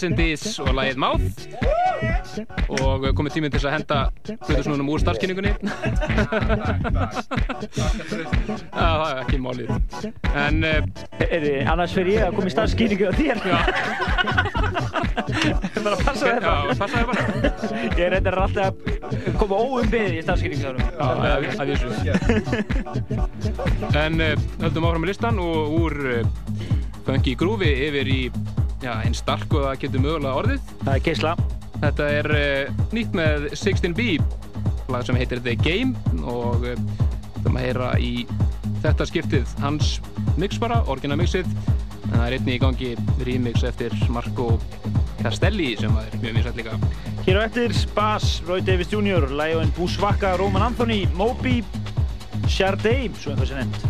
Fjórðarsætið 0.00 0.10
Isn't 0.10 0.16
This 0.16 0.58
og 0.60 0.70
lagið 0.74 0.96
Mouth. 1.00 1.36
Og 2.80 3.04
komið 3.16 3.32
tíminn 3.34 3.52
til 3.52 3.60
þess 3.60 3.68
að 3.68 3.74
henda 3.76 3.98
hlutusnúnum 4.46 4.88
úr 4.92 5.00
starfskynningunni 5.02 5.52
það 8.70 9.02
er 9.04 9.18
ekki 9.20 9.38
málið. 9.42 9.68
En 10.40 10.56
uh, 10.64 10.78
Eri, 11.26 11.54
annars 11.68 11.92
fyrir 11.96 12.12
ég 12.14 12.22
að 12.28 12.34
koma 12.38 12.48
í 12.48 12.54
starfskýningu 12.54 13.04
á 13.10 13.12
þér. 13.18 13.36
Bara 15.80 15.94
að 15.94 16.02
passa 16.06 16.24
þetta 16.24 16.50
Já, 16.50 16.54
passa 16.80 16.96
bara. 17.06 17.22
Ég 17.98 18.06
reyndar 18.14 18.36
alltaf 18.40 18.66
að 18.70 18.74
koma 19.40 19.54
óumbyðið 19.60 20.14
í 20.16 20.22
starfskýningu 20.24 20.64
Já, 20.64 20.72
að, 21.04 21.66
vísu. 21.70 21.88
En 24.00 24.12
uh, 24.16 24.32
höldum 24.64 24.86
áfram 24.88 25.02
með 25.04 25.10
listan 25.12 25.36
og 25.42 25.58
úr 25.80 25.94
uh, 26.00 26.22
funky 27.06 27.32
grúfi 27.38 27.70
yfir 27.88 28.06
í 28.10 28.20
já, 28.90 28.98
einn 29.06 29.16
stark 29.16 29.54
og 29.54 29.66
það 29.66 29.80
getur 29.84 30.04
mögulega 30.04 30.42
orðið. 30.42 30.70
Það 30.82 30.94
er 30.94 31.04
geisla. 31.06 31.34
Þetta 31.80 32.06
er 32.18 32.28
uh, 32.36 32.86
nýtt 32.92 33.16
með 33.16 33.48
16B 33.54 34.08
lag 34.90 35.04
sem 35.06 35.18
heitir 35.18 35.42
The 35.44 35.54
Game 35.60 36.24
og 36.26 36.66
uh, 36.66 36.80
það 37.40 37.52
maður 37.54 37.66
heyra 37.68 37.90
í 38.02 38.14
þetta 38.82 39.06
skiptið 39.08 39.54
hans 39.62 39.98
mix 40.40 40.58
bara, 40.60 40.80
orginamixið 40.90 41.46
en 41.46 42.16
það 42.16 42.24
er 42.26 42.36
einni 42.38 42.56
í 42.56 42.60
gangi 42.60 42.90
remix 43.26 43.64
eftir 43.68 43.94
Marco 44.12 44.54
Castelli 45.20 45.74
sem 45.78 45.94
er 46.00 46.16
mjög 46.18 46.36
mjög 46.38 46.48
sætt 46.48 46.60
líka. 46.60 46.78
Hér 47.26 47.40
á 47.40 47.42
eftir 47.44 47.76
Bass, 47.94 48.40
Roy 48.48 48.64
Davis 48.64 48.90
Jr. 48.92 49.28
Lion 49.36 49.72
Buswaka, 49.76 50.34
Roman 50.40 50.70
Anthony 50.70 51.04
Moby, 51.14 51.60
Sharday 52.48 53.08
svo 53.20 53.36
einhvers 53.36 53.54
er 53.54 53.64
nefnt 53.64 53.89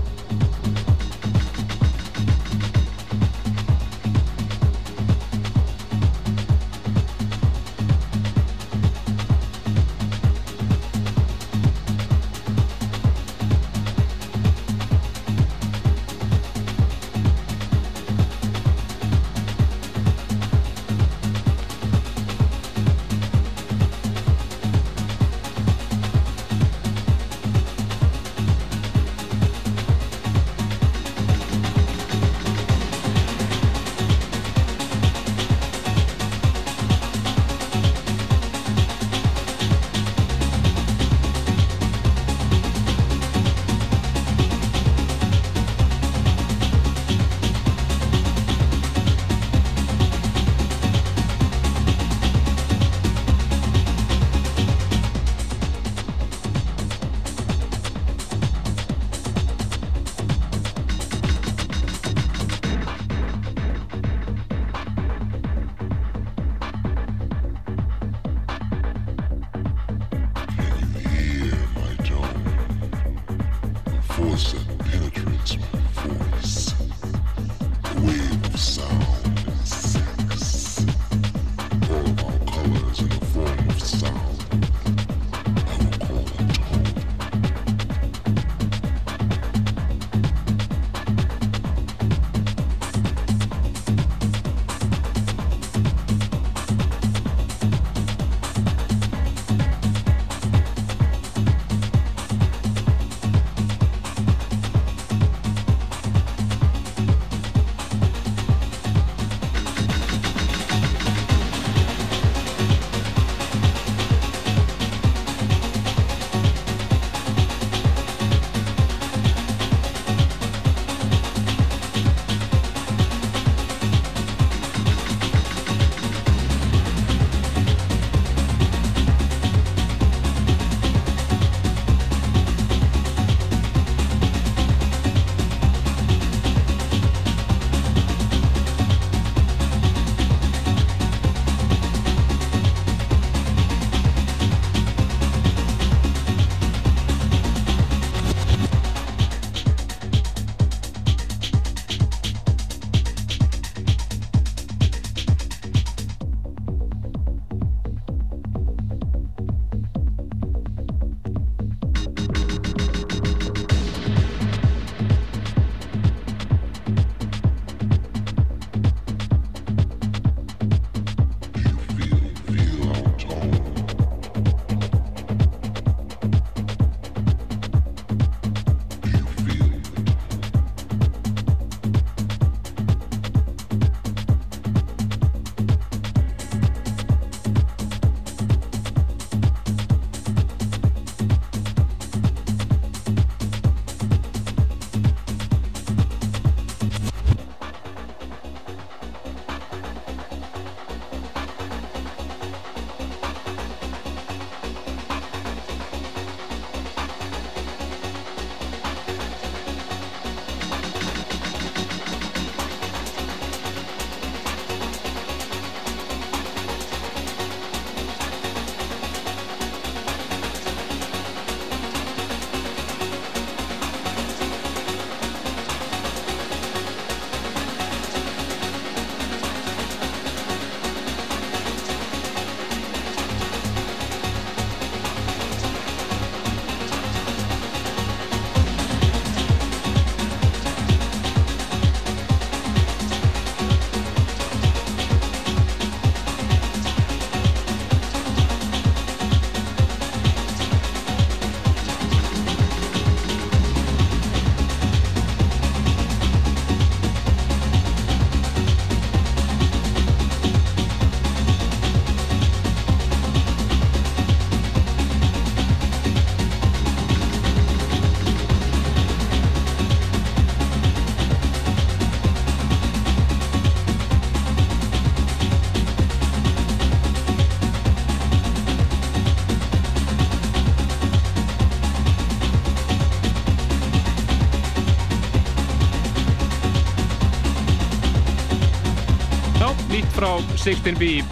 frá 290.61 290.74
16B 290.77 291.23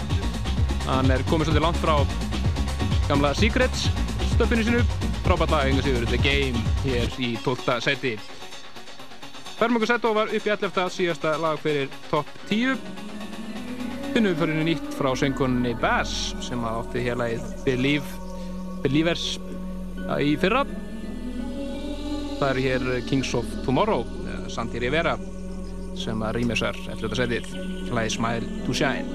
hann 0.89 1.11
er 1.13 1.23
komið 1.29 1.51
svolítið 1.51 1.65
langt 1.65 1.79
frá 1.83 1.97
gamla 3.09 3.35
Secrets 3.37 3.89
stöfinu 4.33 4.65
sinu 4.65 4.81
frábært 5.27 5.53
lag 5.53 5.69
enga 5.69 5.85
sigur 5.85 6.07
The 6.09 6.21
Game 6.23 6.63
hér 6.85 7.13
í 7.21 7.35
12. 7.45 7.77
seti 7.85 8.15
Fermungur 9.59 9.91
Setto 9.91 10.15
var 10.17 10.33
upp 10.33 10.49
í 10.49 10.53
11. 10.55 10.81
síðasta 10.95 11.35
lag 11.43 11.61
fyrir 11.61 11.93
topp 12.09 12.31
10 12.49 12.81
finnum 14.15 14.33
við 14.33 14.41
fyrir 14.41 14.65
nýtt 14.71 14.97
frá 14.97 15.11
söngunni 15.19 15.75
Bass 15.83 16.33
sem 16.45 16.65
að 16.65 16.81
átti 16.81 17.05
hér 17.05 17.21
lagið 17.21 17.53
Believe, 17.67 18.09
Believers 18.87 19.27
í 20.25 20.37
fyrra 20.41 20.65
það 22.39 22.49
er 22.49 22.63
hér 22.65 22.89
Kings 23.11 23.35
of 23.37 23.51
Tomorrow 23.67 24.09
Santi 24.49 24.81
Rivera 24.81 25.19
sem 25.99 26.21
að 26.23 26.39
rýmisar 26.41 26.77
11. 26.87 27.19
setið 27.19 27.55
lagið 27.93 28.17
Smile 28.17 28.65
to 28.65 28.77
Shine 28.77 29.08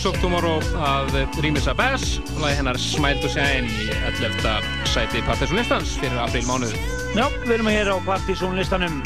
Of 0.00 0.16
Tomorrow 0.22 0.62
að 0.80 1.10
rýmisa 1.44 1.74
Bass 1.76 2.22
lagi 2.40 2.56
hennar 2.56 2.78
Smile 2.80 3.20
to 3.20 3.28
Shine 3.28 3.68
í 3.68 3.90
11. 4.08 4.62
sæti 4.88 5.20
partysónlistans 5.26 5.90
fyrir 6.00 6.16
apríl 6.22 6.46
mánuð. 6.48 6.72
Já, 7.12 7.26
við 7.42 7.52
erum 7.58 7.68
hér 7.68 7.90
á 7.92 7.96
partysónlistanum 8.06 8.96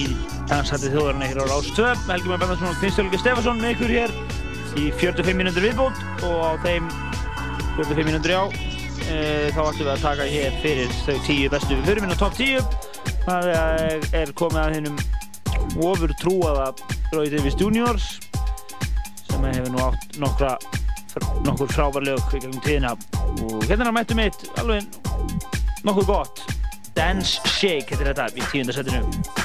í 0.00 0.06
dansætti 0.48 0.88
þjóðarinn 0.94 1.26
hér 1.26 1.42
á 1.44 1.50
Rás 1.50 1.68
2 1.76 1.90
Helgi 2.06 2.32
Már 2.32 2.40
Bennarsson 2.40 2.70
og 2.70 2.80
Kristjálfur 2.80 3.20
Stefansson 3.20 3.60
með 3.60 3.74
ykkur 3.74 3.92
hér 3.92 4.14
í 4.80 4.86
45 5.02 5.36
mínútur 5.36 5.66
viðbútt 5.68 6.24
og 6.30 6.40
á 6.40 6.52
þeim 6.64 6.88
45 7.76 8.08
mínútur 8.08 8.32
já 8.32 8.40
e, 9.04 9.18
þá 9.52 9.60
ætlum 9.66 9.84
við 9.84 9.92
að 9.98 10.06
taka 10.06 10.30
hér 10.32 10.56
fyrir 10.64 10.96
þau 11.02 11.18
10 11.28 11.52
bestu 11.58 11.76
við 11.76 11.90
fyrir 11.90 12.06
minna 12.06 12.16
top 12.24 12.40
10 12.40 12.64
það 13.26 13.50
er, 13.52 14.08
er 14.24 14.32
komið 14.38 14.62
að 14.64 14.78
hinnum 14.78 15.04
ofur 15.90 16.16
trúaða 16.24 16.72
Roy 17.12 17.28
Davis 17.36 17.60
Juniors 17.60 18.07
nokkra 20.22 20.54
nokkur 21.46 21.72
frábærlög 21.72 22.22
í 22.36 22.42
gegnum 22.42 22.62
tíðina. 22.64 22.94
Og 23.48 23.66
hérna 23.66 23.82
er 23.82 23.90
hann 23.90 23.98
mættu 23.98 24.18
mitt 24.18 24.46
alveg 24.60 24.86
nokkuð 25.86 26.08
gott. 26.12 26.46
Dance 26.98 27.38
Shake 27.46 27.94
heitir 27.94 28.10
þetta 28.10 28.30
í 28.34 28.48
tíundasettinu 28.52 29.37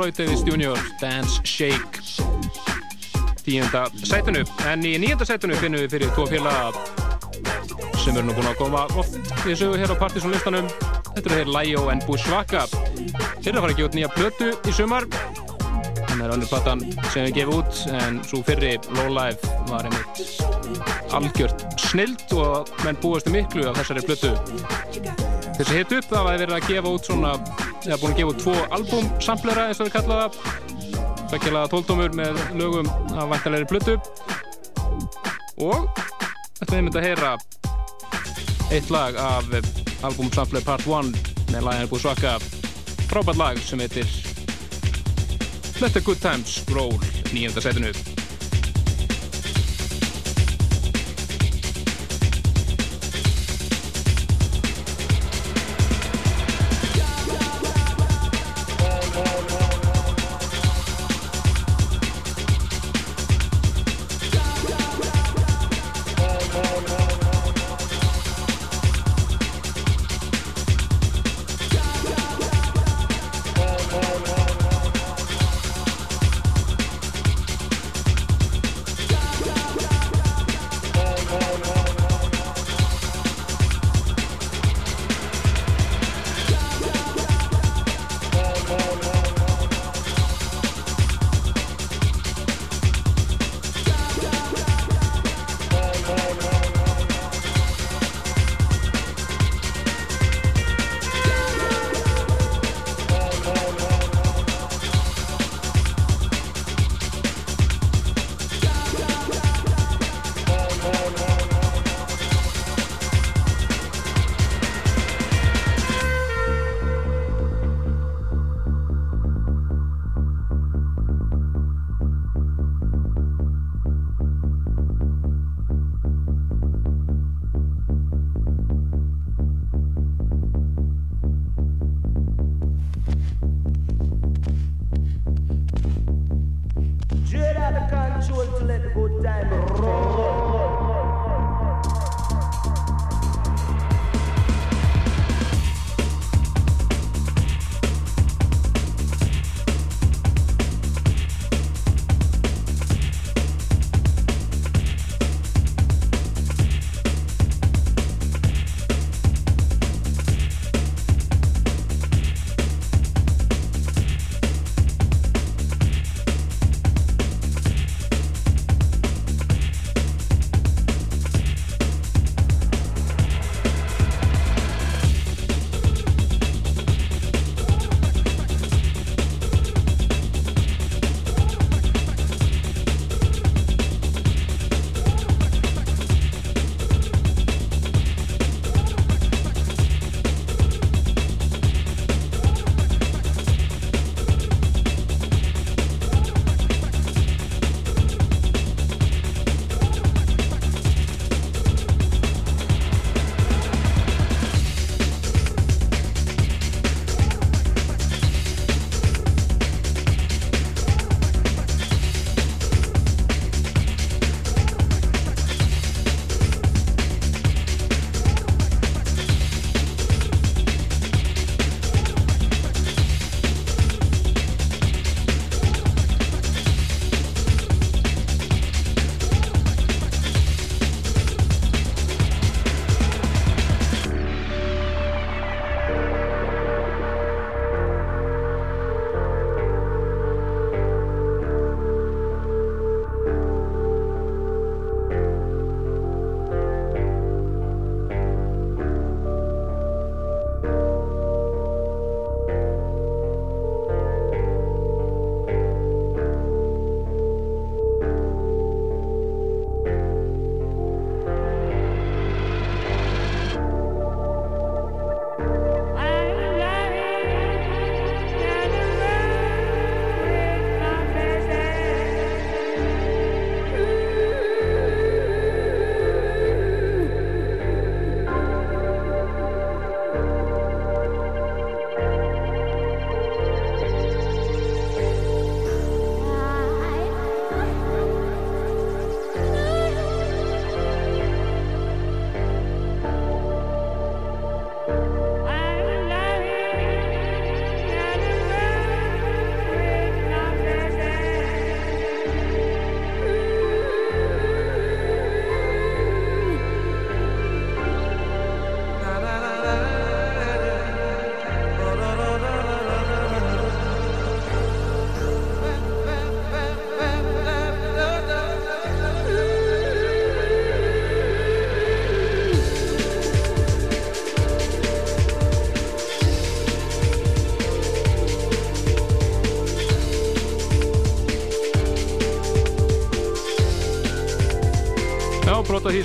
Roy 0.00 0.10
Davis 0.10 0.40
Jr. 0.40 0.78
Dance 1.00 1.40
Shake. 1.44 2.00
Tíunda 3.44 3.82
sætinu. 4.00 4.46
En 4.64 4.80
í 4.80 4.94
nýjunda 4.96 5.26
sætinu 5.28 5.58
finnum 5.60 5.82
við 5.82 5.92
fyrir 5.92 6.12
tvo 6.16 6.24
félaga 6.30 6.70
sem 8.00 8.16
eru 8.16 8.30
nú 8.30 8.36
búin 8.38 8.48
að 8.48 8.56
koma 8.62 8.86
oft 8.96 9.18
við 9.44 9.58
sögu 9.60 9.76
hér 9.76 9.92
á 9.92 10.00
partysónlistanum 10.00 10.70
þetta 11.10 11.20
eru 11.20 11.36
þeir 11.36 11.52
Lajo 11.52 11.84
en 11.92 12.00
Bushwaka 12.06 12.64
þeir 12.70 13.50
eru 13.50 13.58
að 13.58 13.66
fara 13.66 13.74
að 13.74 13.76
gefa 13.76 13.90
út 13.90 13.98
nýja 13.98 14.10
plötu 14.16 14.50
í 14.56 14.76
sumar. 14.78 15.08
Þannig 16.00 16.24
er 16.24 16.34
önnur 16.38 16.52
platan 16.54 16.84
sem 17.12 17.28
við 17.28 17.36
gefum 17.42 17.60
út 17.60 17.84
en 18.00 18.20
svo 18.30 18.40
fyrri 18.48 18.74
Low 18.96 19.12
Life 19.12 19.52
var 19.68 19.84
einmitt 19.84 21.12
algjört 21.12 21.66
snild 21.90 22.24
og 22.40 22.72
menn 22.86 22.96
búastu 23.04 23.36
miklu 23.36 23.68
af 23.68 23.82
þessari 23.82 24.08
plötu. 24.08 24.32
Þessi 25.60 25.82
hitt 25.82 25.98
upp 25.98 26.14
það 26.14 26.30
var 26.30 26.46
verið 26.46 26.56
að 26.56 26.70
gefa 26.72 26.94
út 26.96 27.12
svona 27.12 27.36
eða 27.86 27.98
búin 28.00 28.12
að 28.12 28.18
gefa 28.20 28.32
út 28.32 28.42
tvo 28.44 28.54
albumsamplera 28.76 29.68
eins 29.68 29.80
og 29.80 29.88
við 29.88 29.94
kalla 29.96 30.18
það. 30.20 30.38
Svekkjala 31.30 31.62
tóldómur 31.70 32.16
með 32.18 32.40
lögum 32.58 32.90
af 33.14 33.30
væntalegri 33.30 33.68
plötu. 33.70 33.96
Og 35.60 35.88
þetta 36.58 36.76
er 36.76 36.84
mynd 36.86 36.98
að 36.98 37.06
heyra 37.08 37.32
eitt 38.70 38.90
lag 38.92 39.16
af 39.20 39.48
albumsampler 40.06 40.64
part 40.66 40.86
1 40.86 41.14
með 41.50 41.66
laginu 41.66 41.90
búið 41.92 42.06
svaka. 42.06 42.36
Frábært 43.10 43.40
lag 43.40 43.64
sem 43.64 43.82
heitir 43.82 44.06
Let 45.80 45.96
the 45.96 46.04
Good 46.04 46.20
Times 46.20 46.60
Roll 46.74 46.98
nýjönda 47.32 47.62
setinu. 47.64 48.09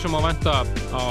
Sem 0.06 0.14
á 0.14 0.22
venda 0.22 0.56
á 0.94 1.04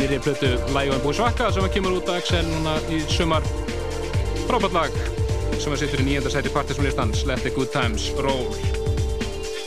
nýri 0.00 0.16
plötu 0.16 0.48
Lægjum 0.72 1.02
búið 1.04 1.18
svakka 1.18 1.50
sem 1.52 1.66
kemur 1.74 1.98
út 1.98 2.08
á 2.08 2.16
XL 2.16 2.46
núna 2.48 2.78
í 2.88 3.02
sumar 3.04 3.44
Frábært 4.48 4.72
lag 4.72 4.94
sem 5.60 5.74
að 5.74 5.82
sittur 5.82 6.00
í 6.00 6.06
nýjönda 6.06 6.32
sæti 6.32 6.52
partysónlistans 6.54 7.26
Let 7.28 7.44
the 7.44 7.52
Good 7.52 7.68
Times 7.74 8.06
Roll. 8.24 8.48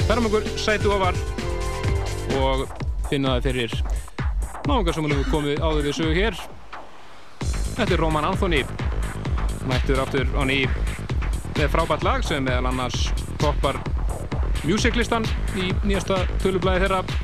Færum 0.08 0.26
okkur 0.26 0.48
sæti 0.58 0.90
ofar 0.90 1.20
og 2.40 2.66
finna 3.12 3.36
það 3.38 3.46
fyrir 3.46 3.78
náðungar 4.66 4.98
sem 4.98 5.10
hefur 5.12 5.32
komið 5.36 5.62
áður 5.62 5.86
við 5.86 5.98
sögu 6.00 6.18
hér. 6.18 6.42
Þetta 7.78 7.94
er 7.94 8.02
Roman 8.02 8.26
Anthony, 8.32 8.64
mættur 9.70 10.02
aftur 10.02 10.34
á 10.34 10.42
ný 10.50 10.64
með 11.60 11.70
frábært 11.78 12.10
lag 12.10 12.26
sem 12.26 12.42
meðal 12.42 12.72
annars 12.74 13.12
toppar 13.38 13.78
musiclistan 14.66 15.26
í 15.62 15.70
nýjasta 15.86 16.24
tölublaði 16.42 16.88
þeirra 16.88 17.17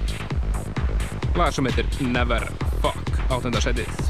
lag 1.36 1.53
sem 1.53 1.66
heitir 1.66 1.86
Never 2.02 2.48
Fuck 2.82 3.14
áttundarsætið. 3.30 3.88
And 3.88 4.02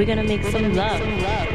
We're 0.00 0.06
gonna 0.06 0.24
make 0.24 0.42
some 0.44 0.74
love. 0.74 1.49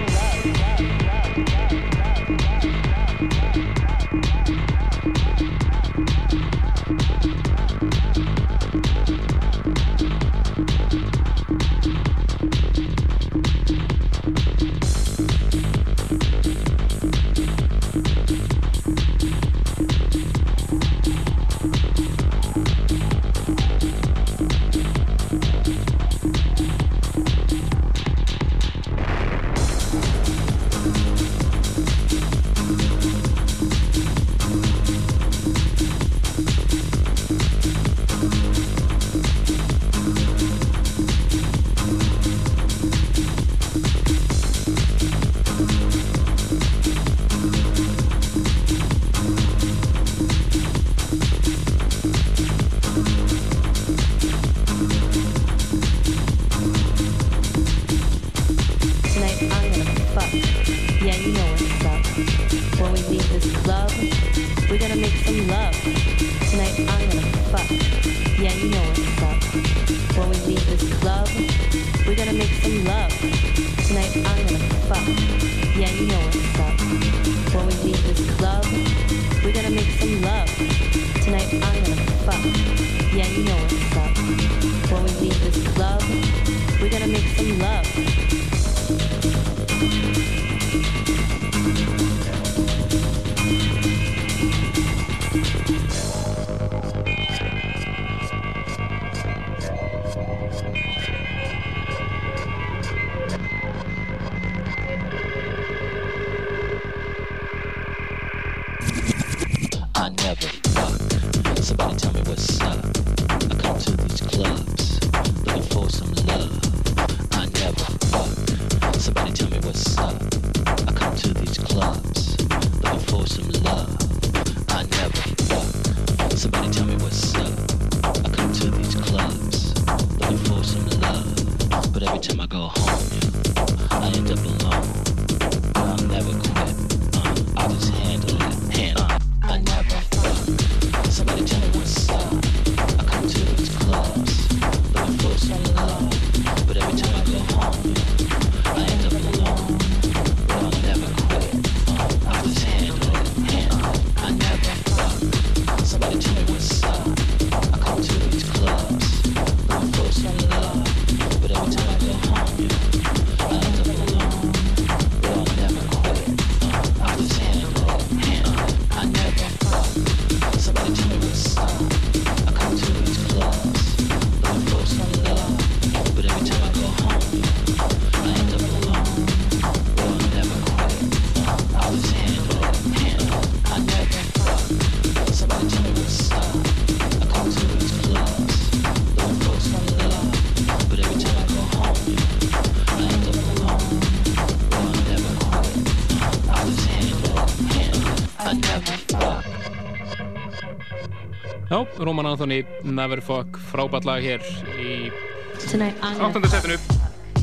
Já, 201.76 201.84
Roman 202.00 202.24
Anthony, 202.26 202.66
Never 202.84 203.20
Fuck, 203.20 203.58
frábært 203.68 204.06
lag 204.08 204.24
hér 204.24 204.40
í 204.80 205.12
Tonight 205.60 206.00
I'm 206.00 206.16
gonna 206.16 206.30
áttunda 206.30 206.48
setinu. 206.48 206.80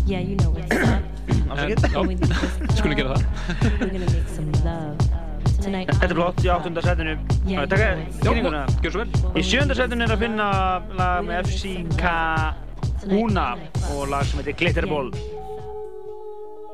Yeah, 0.08 0.24
you 0.24 0.40
know 0.40 0.56
skulum 2.78 2.96
gera 2.96 3.12
það. 3.12 3.20
We're 3.60 3.92
gonna 3.92 4.08
make 4.08 4.24
some 4.32 4.48
love. 4.64 4.96
Tonight 5.60 5.92
Þetta 5.92 6.08
er 6.08 6.16
flott 6.16 6.40
í 6.40 6.48
áttunda 6.48 6.80
setinu. 6.80 7.20
Yeah, 7.44 7.60
Það 7.60 7.68
taka 7.74 7.84
you 7.90 8.08
know 8.08 8.16
kynninguna. 8.22 8.64
Gjör 8.80 8.92
svo 8.96 9.04
vel. 9.04 9.12
Í 9.36 9.44
sjönda 9.50 9.76
setinu 9.76 10.00
er 10.06 10.12
að 10.16 10.22
finna 10.24 10.48
lag 10.96 11.20
með 11.28 11.36
FCK 11.50 12.04
Una 13.20 13.60
og 13.92 14.08
lag 14.14 14.24
sem 14.30 14.40
heitir 14.40 14.56
Glitterball. 14.62 15.12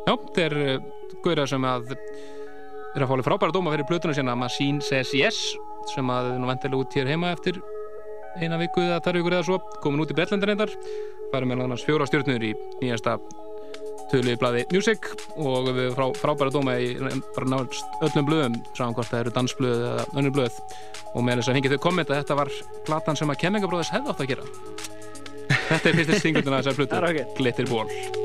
Já, 0.06 0.14
þetta 0.14 0.40
er 0.46 0.54
uh, 0.62 0.78
gauðra 1.26 1.42
sem 1.50 1.58
að 1.74 1.90
er 1.96 3.02
að 3.02 3.10
fáli 3.10 3.26
frábæra 3.26 3.50
dóma 3.58 3.74
fyrir 3.74 3.90
plötuna 3.90 4.14
sína 4.14 4.38
Machine 4.38 4.78
Says 4.78 5.10
Yes 5.10 5.58
sem 5.98 6.14
að 6.14 6.32
er 6.32 6.40
nú 6.40 6.48
vendilega 6.48 6.84
út 6.84 6.96
hér 6.98 7.12
heima 7.12 7.34
eftir 7.34 7.58
eina 8.42 8.58
viku 8.60 8.84
eða 8.84 9.02
þar 9.04 9.18
vikur 9.20 9.36
eða 9.36 9.46
svo. 9.46 9.58
Komin 9.82 10.02
út 10.04 10.12
í 10.12 10.16
Bretlandin 10.16 10.52
reyndar. 10.52 10.72
Færum 11.32 11.50
meðal 11.50 11.66
annars 11.66 11.84
fjóra 11.86 12.06
stjórnur 12.08 12.44
í 12.46 12.54
nýjasta 12.82 13.18
tölu 14.08 14.32
í 14.32 14.38
blaði 14.40 14.62
Music 14.72 15.04
og 15.36 15.68
við 15.76 15.90
frá, 15.92 16.06
frábæra 16.16 16.52
dóma 16.54 16.78
í 16.80 16.94
bara 16.96 17.50
náttúrulega 17.50 18.06
öllum 18.08 18.28
blöðum. 18.28 18.60
Sáum 18.78 18.94
hvort 18.96 19.10
það 19.10 19.24
eru 19.24 19.34
dansblöð 19.36 19.82
eða 19.90 20.06
önnur 20.14 20.36
blöð. 20.38 20.62
Og 21.14 21.26
með 21.26 21.40
þess 21.40 21.50
að 21.50 21.58
fengið 21.58 21.74
þau 21.74 21.84
kommenta 21.88 22.14
að 22.14 22.22
þetta 22.22 22.38
var 22.42 22.54
platan 22.88 23.20
sem 23.20 23.34
að 23.34 23.40
Kemmingabróðis 23.44 23.92
hefði 23.96 24.14
átt 24.14 24.24
að 24.24 24.32
gera. 24.32 24.48
Þetta 25.68 25.90
er 25.90 26.00
fyrst 26.00 26.22
stingundina 26.22 26.62
þessar 26.62 26.80
plötu. 26.80 26.94
Það 27.02 28.17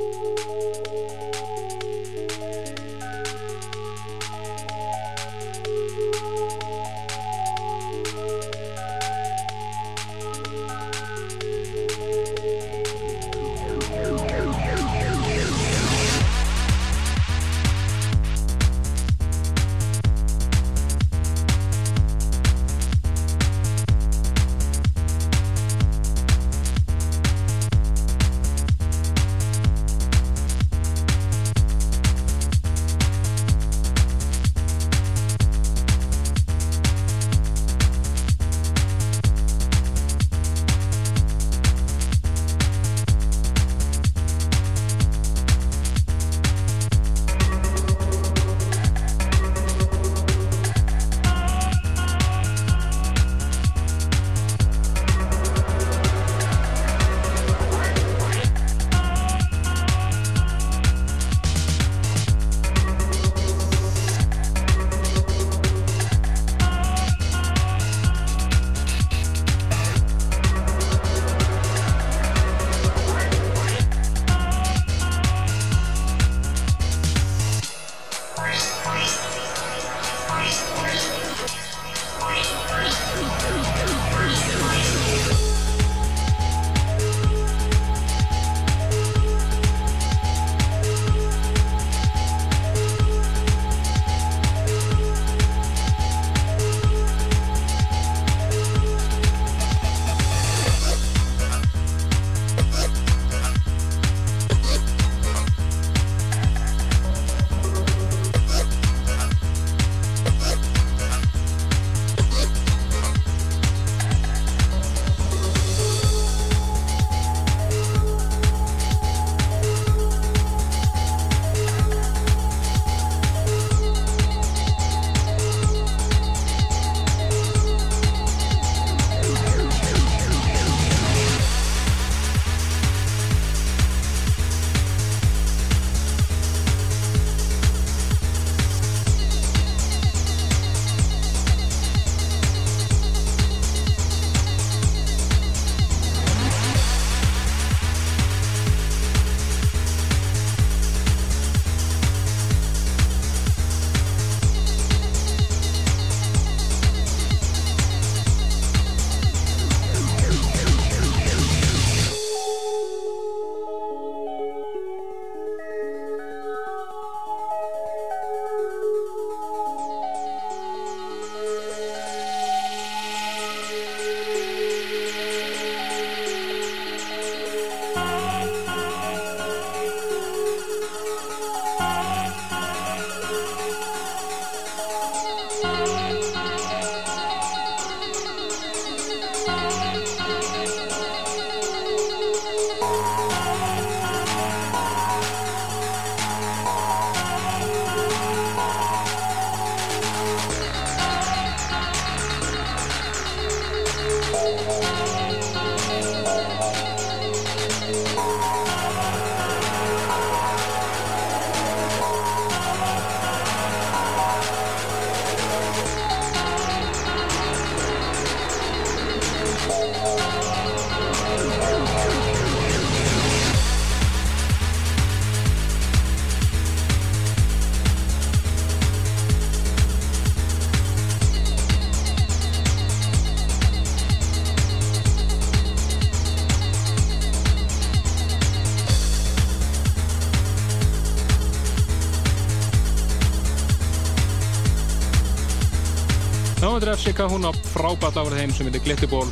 FCK 247.03 247.25
hún 247.27 247.43
á 247.43 247.51
frábært 247.51 248.15
árið 248.15 248.37
þeim 248.39 248.51
sem 248.55 248.67
heitir 248.69 248.81
Glitterból 248.85 249.25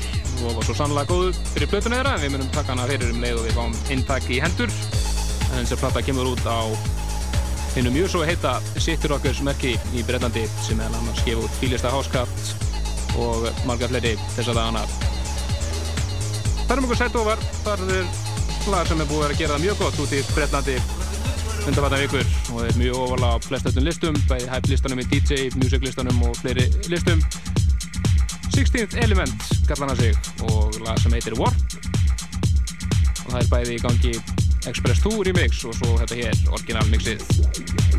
og 0.44 0.56
var 0.58 0.66
svo 0.68 0.74
sannlega 0.76 1.08
góð 1.08 1.38
fyrir 1.54 1.70
plötuna 1.72 2.02
þeirra 2.02 2.16
en 2.18 2.24
við 2.26 2.34
munum 2.34 2.50
taka 2.52 2.74
hana 2.74 2.88
fyrir 2.90 3.14
um 3.14 3.22
leið 3.24 3.38
og 3.40 3.46
við 3.46 3.54
fáum 3.56 3.78
inntak 3.96 4.28
í 4.28 4.40
hendur. 4.44 4.74
En 5.54 5.62
þessi 5.62 5.78
plata 5.80 6.02
kemur 6.04 6.34
út 6.34 6.44
á 6.44 6.68
finnum 7.72 7.96
mjög 7.96 8.12
svo 8.12 8.26
heita 8.28 8.58
City 8.76 9.08
Rockers 9.08 9.40
merki 9.48 9.78
í 9.96 10.04
Breitlandi 10.04 10.44
sem 10.66 10.82
meðal 10.82 11.00
annars 11.00 11.24
gefa 11.24 11.46
út 11.48 11.60
fílista 11.62 11.94
háskatt 11.96 12.52
og 13.24 13.48
margar 13.70 13.94
fleiri 13.94 14.18
þess 14.36 14.52
að 14.52 14.60
dagana. 14.60 14.84
Það 16.66 16.76
er 16.76 16.84
mjög 16.90 17.00
sætt 17.06 17.22
ofar. 17.24 17.46
Þar 17.62 17.86
er 18.02 18.12
lag 18.74 18.92
sem 18.92 19.00
er 19.00 19.14
búið 19.14 19.30
að 19.30 19.38
að 19.38 19.40
gera 19.46 19.56
það 19.56 19.70
mjög 19.70 19.86
gott 19.86 20.04
út 20.04 20.18
í 20.20 20.26
Breitlandi 20.34 20.82
undanfattan 21.70 22.04
vikur 22.04 22.28
og 22.52 22.64
er 22.66 22.78
mjög 22.80 23.00
ofalega 23.06 23.38
á 23.38 23.44
flestöldum 23.46 23.86
listum, 23.86 24.16
bæði 24.28 24.48
hype 24.50 24.72
listanum 24.72 25.02
í 25.04 25.08
DJ, 25.12 25.52
music 25.62 25.84
listanum 25.86 26.24
og 26.26 26.36
fleiri 26.42 26.68
listum 26.90 27.22
16th 28.52 28.98
Element 29.04 29.48
gallana 29.70 29.96
sig 29.96 30.16
og 30.48 30.78
lag 30.86 31.00
sem 31.02 31.14
heitir 31.16 31.38
Warp. 31.40 31.78
Og 33.26 33.32
það 33.32 33.40
er 33.42 33.52
bæði 33.54 33.78
í 33.78 33.84
gangi 33.86 34.14
Express 34.70 35.02
2 35.08 35.24
remix 35.30 35.64
og 35.66 35.78
svo 35.80 35.96
þetta 36.04 36.20
hér 36.20 36.44
orginalmixið 36.60 37.91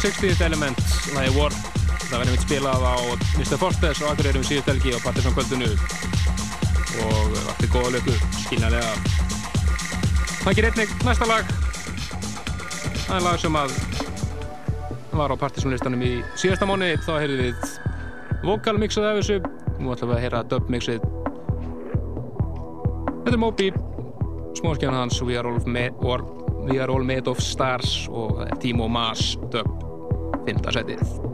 60's 0.00 0.40
element. 0.40 0.78
Lagi 1.12 1.30
War. 1.36 1.52
Það 2.08 2.14
verður 2.14 2.32
mitt 2.32 2.44
spilað 2.46 2.84
á 2.88 2.96
Mr. 3.36 3.58
Fortes 3.60 3.98
og 4.00 4.08
Akureyri 4.14 4.40
um 4.40 4.46
síðustelgi 4.48 4.94
og 4.96 5.02
partys 5.04 5.26
á 5.28 5.32
kvöldinu 5.36 5.68
og 7.04 7.36
allir 7.52 7.70
góða 7.70 7.90
löku 7.98 8.14
skilnaðlega 8.46 8.94
Þannig 10.40 10.60
er 10.62 10.68
einnig 10.70 10.94
næsta 11.04 11.28
lag. 11.28 11.52
Það 13.04 13.12
er 13.18 13.26
lag 13.26 13.42
sem 13.42 13.58
að 13.60 13.76
var 15.20 15.34
á 15.34 15.42
partysónlistanum 15.42 16.06
í 16.06 16.14
síðasta 16.40 16.70
móni 16.70 16.94
þá 17.04 17.12
heyrðum 17.18 17.44
við 17.44 17.76
vokalmixað 18.48 19.10
af 19.10 19.20
þessu. 19.20 19.38
Nú 19.80 19.92
ætlum 19.92 20.14
við 20.14 20.16
að 20.16 20.24
heyra 20.24 20.42
dubmixið 20.48 21.04
Þetta 23.20 23.36
er 23.36 23.42
Moby. 23.44 23.68
Smáskján 24.56 24.96
hans 24.96 25.20
We 25.20 25.36
are 25.36 26.90
all 26.90 27.04
made 27.04 27.28
of 27.28 27.40
stars 27.40 28.08
og 28.08 28.42
Timo 28.60 28.88
Maas 28.88 29.36
dub 30.70 30.86
5. 30.86 31.29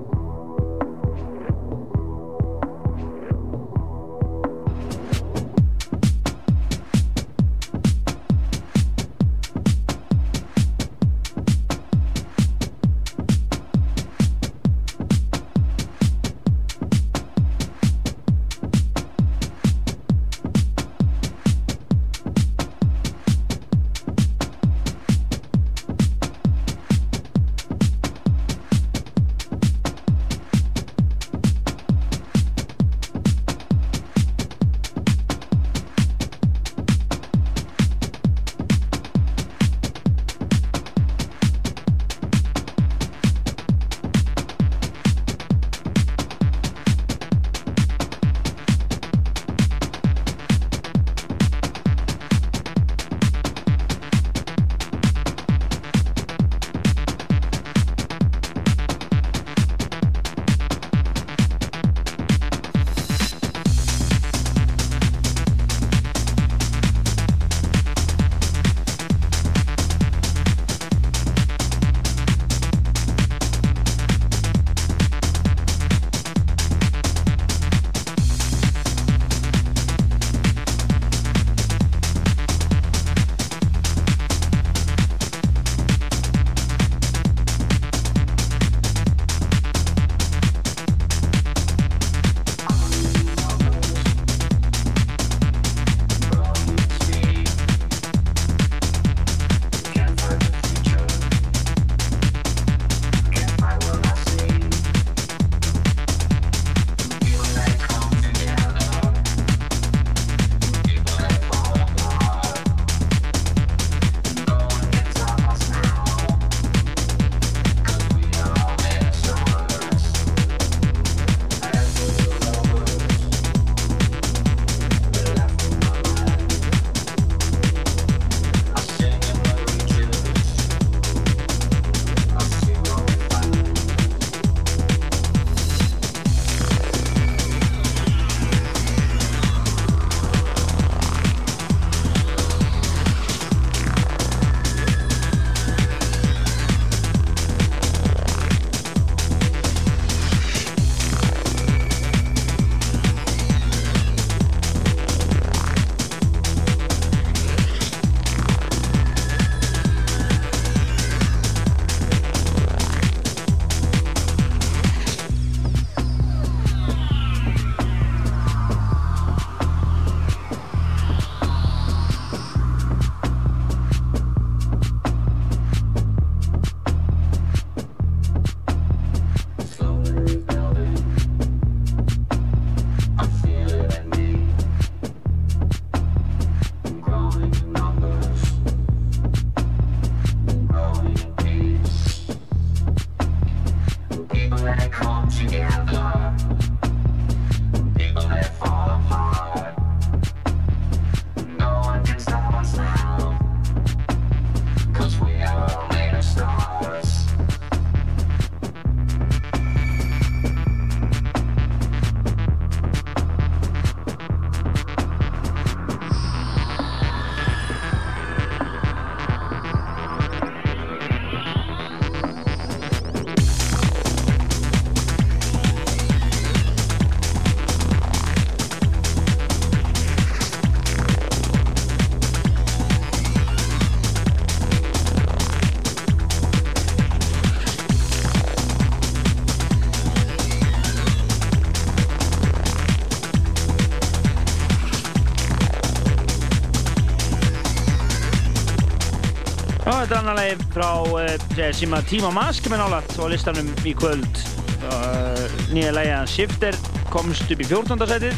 frá 250.76 250.90
uh, 251.08 251.72
sem 251.72 251.94
að 251.96 252.08
Tíma 252.10 252.30
Mask 252.36 252.66
með 252.68 252.82
nálat 252.82 253.16
á 253.16 253.24
listanum 253.32 253.68
í 253.88 253.94
kvöld. 253.96 254.42
Uh, 254.86 255.46
nýja 255.72 255.92
hans 256.18 256.34
Shifter 256.36 256.76
komst 257.08 257.48
upp 257.48 257.62
í 257.62 257.66
14. 257.66 258.04
setið 258.10 258.36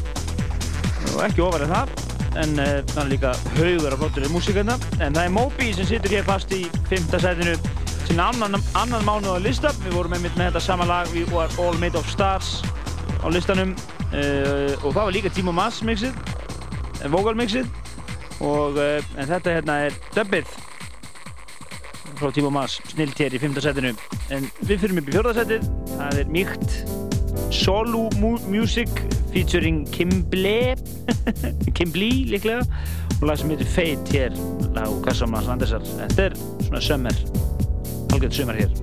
og 1.17 1.25
ekki 1.27 1.43
ofarið 1.43 1.73
það 1.73 1.97
en 2.39 2.55
uh, 2.63 2.71
það 2.93 3.01
er 3.03 3.11
líka 3.11 3.33
haugur 3.57 3.97
af 3.97 4.03
flottur 4.03 4.29
músikarna 4.31 4.77
en 5.01 5.17
það 5.17 5.23
er 5.25 5.35
Moby 5.35 5.73
sem 5.75 5.89
situr 5.89 6.15
hér 6.15 6.29
fast 6.29 6.55
í 6.55 6.63
5. 6.91 7.11
setinu 7.19 7.57
sinna 8.07 8.29
annan, 8.31 8.61
annan 8.79 9.07
mánu 9.09 9.35
á 9.35 9.39
lista 9.43 9.73
við 9.83 9.97
vorum 9.99 10.15
einmitt 10.17 10.39
með 10.39 10.53
þetta 10.53 10.65
sama 10.69 10.87
lag 10.89 11.11
við 11.13 11.29
vorum 11.33 11.59
All 11.65 11.83
Made 11.83 11.99
of 11.99 12.09
Stars 12.13 12.61
á 13.19 13.27
listanum 13.35 13.75
uh, 13.75 14.73
og 14.85 14.93
það 14.93 15.03
var 15.03 15.13
líka 15.17 15.35
Tíma 15.35 15.57
Mask 15.59 15.87
mixið 15.89 16.15
eh, 16.15 17.11
vocal 17.11 17.35
mixið 17.39 17.67
og 18.45 18.79
en 18.79 19.27
þetta 19.27 19.59
hérna 19.59 19.81
er 19.89 19.97
dubbið 20.15 20.58
frá 22.21 22.31
Tímo 22.35 22.51
Mas, 22.55 22.79
snilt 22.93 23.19
hér 23.23 23.35
í 23.37 23.41
5. 23.43 23.61
setinu 23.65 23.93
en 24.35 24.49
við 24.67 24.83
fyrir 24.85 24.99
upp 25.03 25.11
í 25.11 25.17
4. 25.19 25.35
setið 25.39 25.69
það 25.95 26.19
er 26.23 26.33
mýkt 26.35 26.79
Solu 27.55 28.07
Mu- 28.19 28.41
Music 28.51 28.91
featuring 29.33 29.85
Kimble 29.95 30.75
Kimblee 31.79 32.25
líklega 32.33 32.65
og 33.19 33.27
lag 33.29 33.39
sem 33.41 33.51
heitir 33.55 33.71
Fate 33.75 34.15
hér 34.15 34.37
og 34.87 35.01
Kassamans 35.07 35.49
Andersar 35.53 35.83
þetta 35.87 36.29
er 36.31 36.37
svona 36.67 36.83
sömmer 36.85 37.23
algjörð 38.15 38.39
sömmer 38.41 38.61
hér 38.63 38.78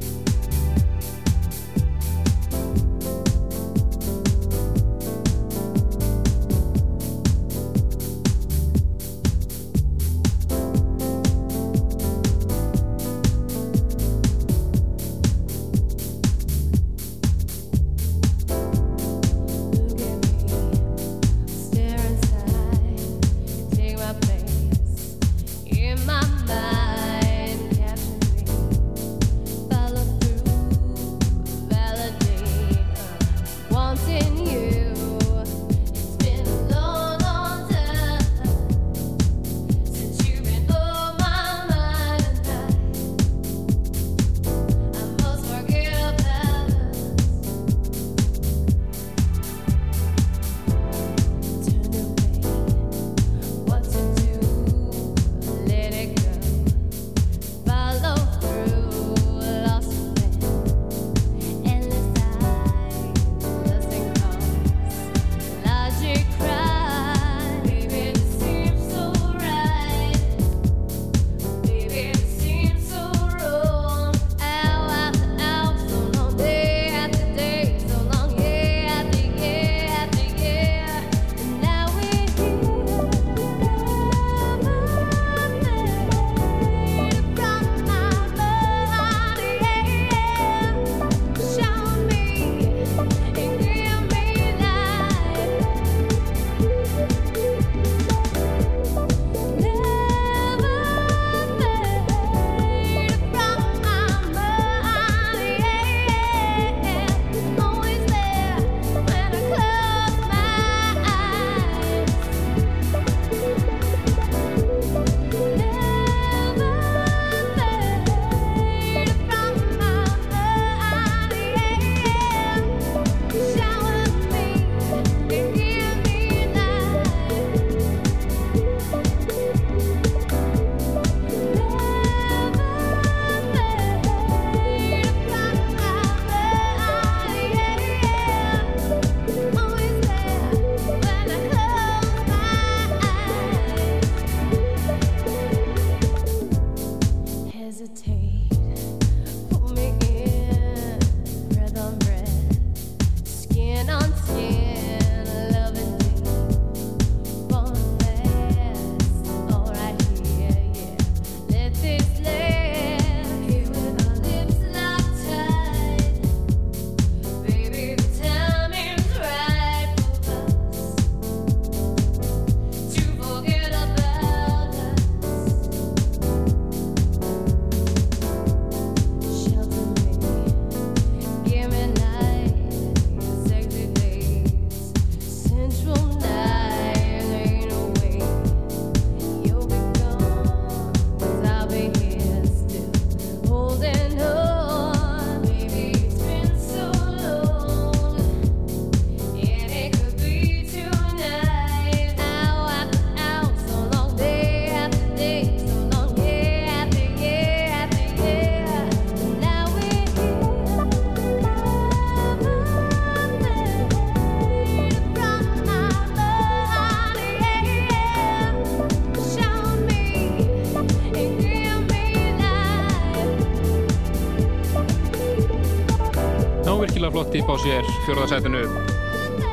típ 227.35 227.49
á 227.51 227.55
sér 227.59 227.83
fjórðarsætinu 228.05 228.61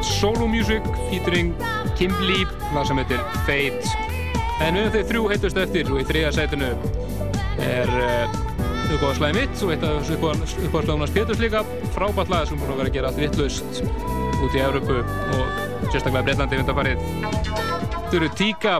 Solo 0.06 0.46
Music 0.46 0.84
featuring 1.10 1.50
Kimberly 1.98 2.44
lag 2.74 2.86
sem 2.86 2.98
heitir 3.00 3.18
Fate. 3.46 3.90
En 4.62 4.78
höfum 4.78 4.92
þau 4.94 5.08
þrjú 5.08 5.22
heitust 5.32 5.58
eftir 5.58 5.90
og 5.90 5.98
í 5.98 6.04
þriðarsætinu 6.06 6.68
er 7.66 7.90
uh, 7.90 8.36
uppáðslæði 8.94 9.34
mitt 9.40 9.64
og 9.66 9.74
eitt 9.74 9.86
af 9.88 10.12
uppáðslæðunars 10.14 11.14
Péturs 11.16 11.42
líka. 11.42 11.64
Frábært 11.96 12.30
lag 12.30 12.46
sem 12.46 12.60
búin 12.60 12.70
að 12.76 12.84
vera 12.84 12.92
að 12.92 12.98
gera 12.98 13.10
allt 13.10 13.20
vittlust 13.24 13.82
út 13.82 14.54
í 14.54 14.62
Európu 14.62 15.00
og 15.02 15.90
sérstaklega 15.90 16.24
Breitlandi 16.28 16.62
vindarfarið 16.62 17.02
þau 18.12 18.16
eru 18.20 18.30
Tíka 18.38 18.78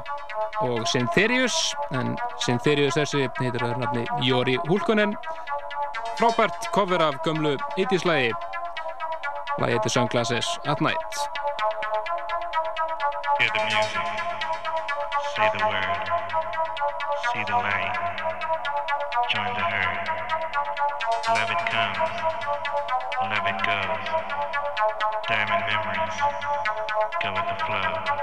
og 0.62 0.86
Syntherius 0.92 1.58
en 1.98 2.14
Syntherius 2.46 3.00
þessi 3.00 3.26
heitir 3.40 3.66
að 3.66 3.82
nafni 3.82 4.06
Jóri 4.28 4.58
Húlkonen 4.70 5.18
frábært 6.20 6.70
cover 6.76 7.02
af 7.10 7.18
gömlu 7.26 7.56
80s 7.74 8.06
lagi 9.60 9.60
lagi 9.68 9.72
heitir 9.76 9.92
Sunglasses 9.92 10.46
at 10.64 10.80
Night 10.80 10.96
Hear 13.38 13.50
the 13.52 13.62
music, 13.68 14.06
say 15.34 15.48
the 15.50 15.66
word, 15.66 16.04
see 17.32 17.42
the 17.42 17.58
light, 17.58 17.96
join 19.28 19.50
the 19.56 19.64
herd. 19.66 19.98
Love 21.26 21.50
it 21.50 21.62
comes, 21.74 22.12
love 23.18 23.46
it 23.50 23.58
goes. 23.66 24.04
Diamond 25.26 25.64
memories, 25.66 26.16
go 27.18 27.28
with 27.34 27.48
the 27.50 27.58
flow. 27.66 28.21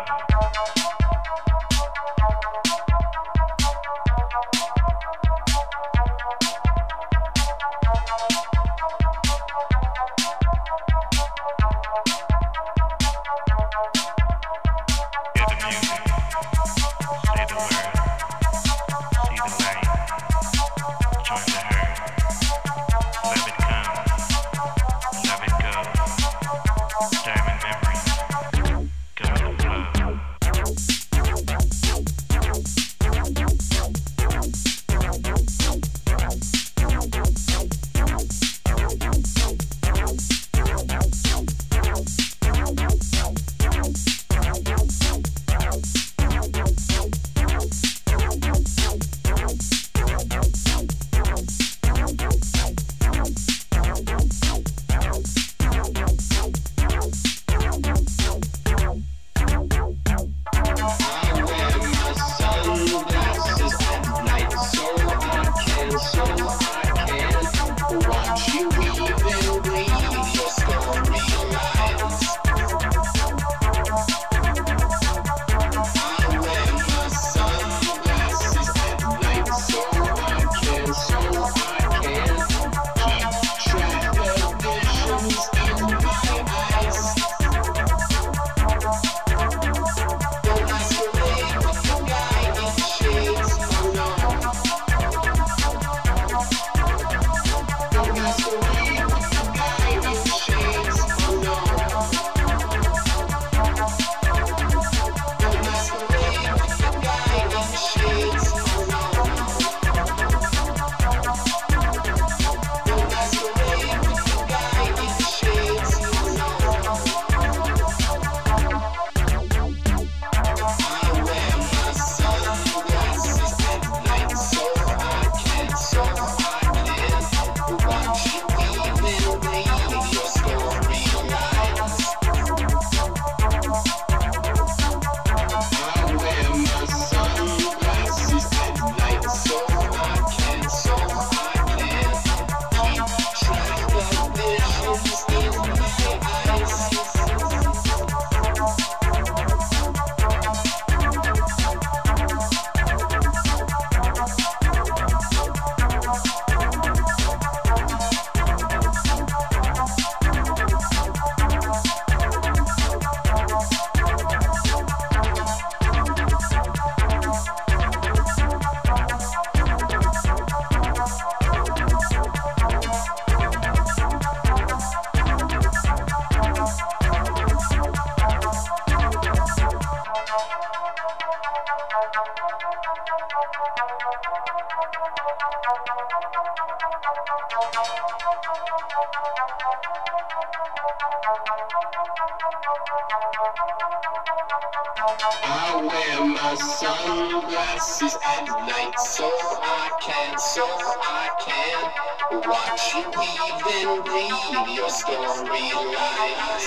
Read 204.66 204.76
your 204.76 204.90
storylines. 204.90 206.66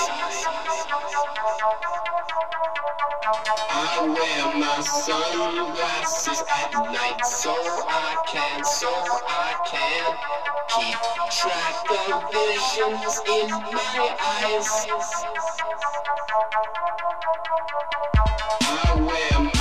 I 3.71 4.07
wear 4.07 4.59
my 4.59 4.81
sunglasses 4.81 6.43
at 6.49 6.73
night 6.93 7.25
so 7.25 7.53
I 7.53 8.17
can, 8.27 8.65
so 8.65 8.89
I 8.89 9.55
can 9.67 10.17
keep 10.75 10.99
track 11.31 11.85
of 11.91 12.33
visions 12.33 13.21
in 13.29 13.51
my 13.51 14.17
eyes. 14.21 14.87
I 18.63 18.95
wear 19.01 19.52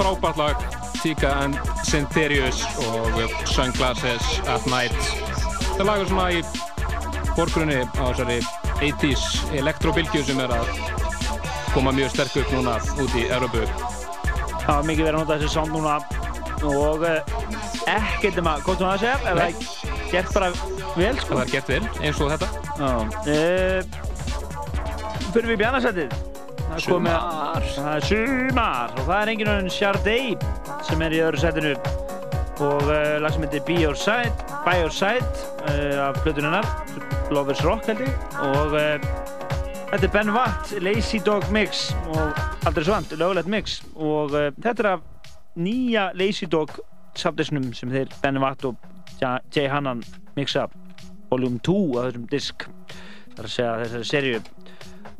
frábært 0.00 0.40
lag 0.40 0.56
Tika 1.02 1.30
and 1.44 1.58
Syntherius 1.84 2.64
og 2.88 3.20
Sunglasses 3.48 4.40
at 4.48 4.64
Night 4.72 4.96
Þetta 5.74 5.86
lag 5.88 6.00
er 6.00 6.08
svona 6.08 6.28
í 6.32 6.40
borgrunni 7.36 7.82
á 7.84 8.04
þessari 8.08 8.40
80s 8.80 9.24
elektrobilgju 9.60 10.24
sem 10.24 10.40
er 10.40 10.54
að 10.56 10.72
koma 11.74 11.92
mjög 11.94 12.14
sterk 12.14 12.40
upp 12.42 12.56
núna 12.56 12.78
út 12.96 13.12
í 13.18 13.26
Európu 13.28 13.66
Það 14.64 14.72
var 14.72 14.88
mikið 14.88 15.04
verið 15.04 15.14
að 15.14 15.20
nota 15.20 15.36
þessi 15.36 15.52
sound 15.54 15.76
núna 15.76 15.94
og 16.70 17.04
uh, 17.08 17.20
ekkert 17.88 18.40
um 18.40 18.50
að, 18.50 18.64
gott 18.66 18.82
um 18.84 18.90
að 18.90 19.04
segja, 19.04 19.16
er 19.24 19.34
það 19.40 19.50
gert 20.10 20.34
bara 20.36 20.50
vel 20.96 21.14
sko. 21.20 21.30
Það 21.36 21.44
er 21.44 21.52
gert 21.54 21.68
vel, 21.72 21.84
eins 22.00 22.20
og 22.20 22.34
þetta. 22.34 22.48
Uh, 22.80 23.80
fyrir 25.30 25.48
við 25.48 25.56
í 25.56 25.60
bjarnasætið. 25.64 26.29
Það 26.70 26.76
er 26.78 26.86
komið 26.86 27.14
að-. 27.16 27.64
Það 27.74 27.94
er 27.96 28.04
sumar 28.08 28.92
og 28.94 29.00
það 29.08 29.16
er 29.22 29.30
enginn 29.32 29.50
önn 29.54 29.70
Sharday 29.74 30.34
sem 30.86 31.02
er 31.06 31.16
í 31.16 31.22
öðru 31.26 31.40
sætinu. 31.42 31.72
Og 32.60 32.84
uh, 32.84 33.16
lag 33.24 33.32
sem 33.32 33.44
heitir 33.46 33.62
Be 33.66 33.78
Your 33.80 33.96
Side, 33.96 34.32
By 34.66 34.76
Your 34.82 34.92
Side 34.92 35.24
uh, 35.64 36.10
af 36.10 36.18
plötunennar, 36.24 36.66
Lovers 37.32 37.62
Rock 37.64 37.88
held 37.88 38.02
ég. 38.04 38.12
Og 38.44 38.74
uh, 38.76 39.08
þetta 39.90 40.06
er 40.06 40.12
Ben 40.14 40.32
Watt, 40.36 40.74
Lazy 40.84 41.22
Dog 41.24 41.46
Mix 41.54 41.88
og 42.12 42.36
aldrei 42.68 42.84
svant, 42.86 43.14
lögulegt 43.16 43.48
mix. 43.50 43.78
Og 43.96 44.34
þetta 44.60 44.76
er 44.84 44.90
af 44.92 45.06
nýja 45.58 46.10
Lazy 46.20 46.46
Dog 46.52 46.76
samtisnum 47.18 47.70
sem 47.74 47.90
þeir 47.92 48.12
Ben 48.22 48.38
Watt 48.44 48.64
og 48.68 48.76
Ja- 49.20 49.40
Jay 49.52 49.66
Hannan 49.68 50.04
mixa 50.36 50.68
Volume 51.32 51.58
2 51.66 51.74
af 52.00 52.06
þessum 52.10 52.28
disk. 52.30 52.68
Það 53.34 53.40
er 53.40 53.48
að 53.48 53.54
segja 53.56 53.72
þessari 53.82 54.06
serju 54.08 54.40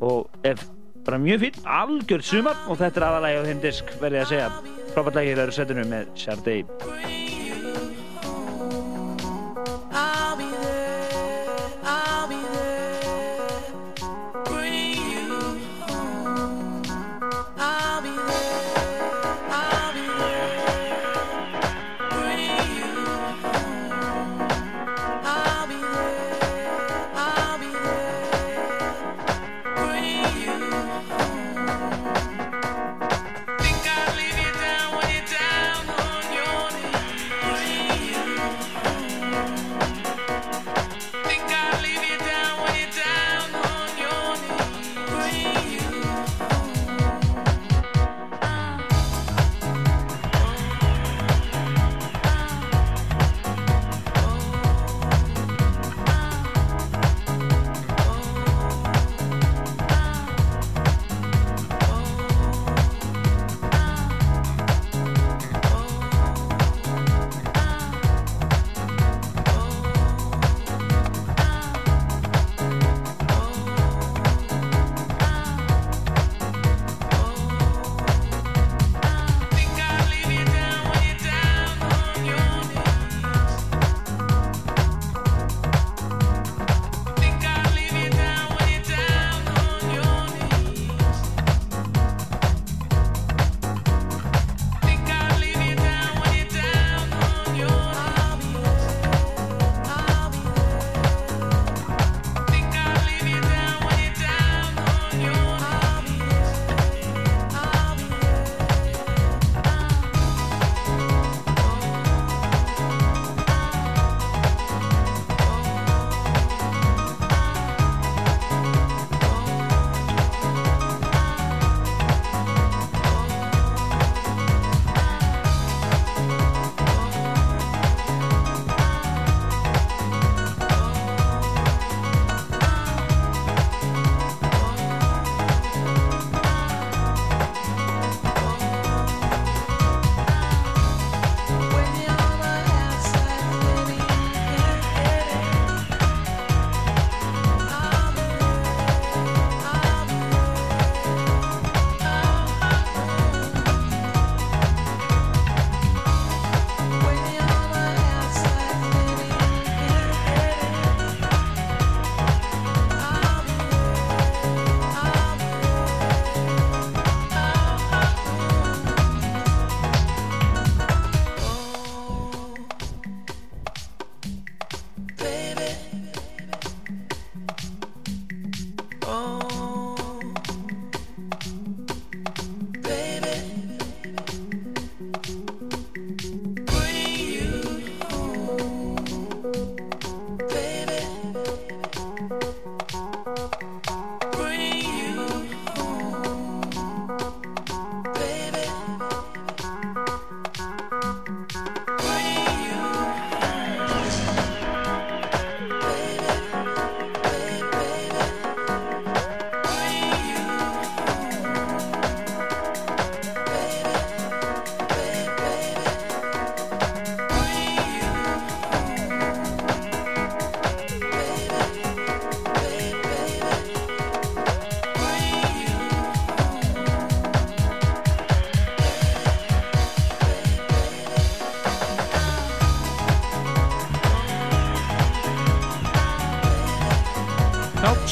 og 0.01 0.45
er 0.47 0.61
bara 1.07 1.21
mjög 1.21 1.45
fín 1.45 1.67
algjörð 1.79 2.29
sumar. 2.29 2.63
Og 2.67 2.79
þetta 2.81 3.01
er 3.01 3.07
aðalægi 3.09 3.41
á 3.41 3.47
þeim 3.49 3.65
disk 3.65 3.93
verði 4.03 4.23
að 4.23 4.31
segja. 4.35 4.49
Frábært 4.91 5.21
lagi 5.21 5.33
hér 5.33 5.45
eru 5.45 5.59
setinu 5.59 5.87
með 5.87 6.15
Sharday 6.19 7.30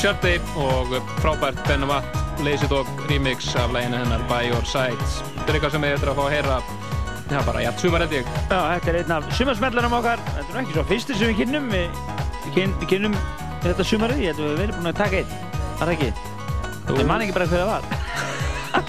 Shirty 0.09 0.39
og 0.57 0.89
frábært 1.21 1.59
Ben 1.67 1.83
Watt 1.85 2.15
Lazy 2.41 2.65
Dog 2.69 2.87
remix 3.09 3.55
af 3.55 3.69
læginu 3.73 3.97
hennar 3.97 4.21
By 4.25 4.47
Your 4.49 4.63
Side. 4.65 4.97
Þetta 5.35 5.43
er 5.45 5.57
eitthvað 5.57 5.73
sem 5.75 5.83
við 5.85 5.91
ættum 5.97 6.09
að 6.09 6.17
fá 6.17 6.21
að 6.23 6.31
heyra 6.33 6.55
Já, 7.29 7.41
bara, 7.45 7.61
já, 7.61 7.69
sumar 7.77 8.01
held 8.01 8.15
ég. 8.15 8.31
Já, 8.49 8.57
þetta 8.71 8.89
er 8.89 8.95
einn 9.03 9.13
af 9.13 9.27
sumarsmellunum 9.37 9.93
okkar. 9.99 10.23
Þetta 10.31 10.55
er 10.55 10.61
ekki 10.63 10.73
svo 10.73 10.85
fyrstir 10.89 11.19
sem 11.19 11.29
við 11.29 11.43
kynnum. 11.43 11.67
Við, 11.69 11.99
við, 12.45 12.55
kyn, 12.55 12.73
við 12.79 12.89
kynnum 12.93 13.17
þetta 13.67 13.85
sumarið. 13.91 14.23
Ég 14.23 14.33
held 14.33 14.41
að 14.41 14.49
við 14.49 14.63
verðum 14.63 14.79
búin 14.79 14.89
að 14.89 14.97
taka 15.03 15.19
einn. 15.19 15.35
Það 15.67 15.85
er 15.85 15.93
ekki. 15.93 16.09
Ég 17.03 17.11
man 17.11 17.25
ekki 17.27 17.37
bara 17.37 17.49
hver 17.51 17.61
það 17.61 17.69
var. 17.75 17.83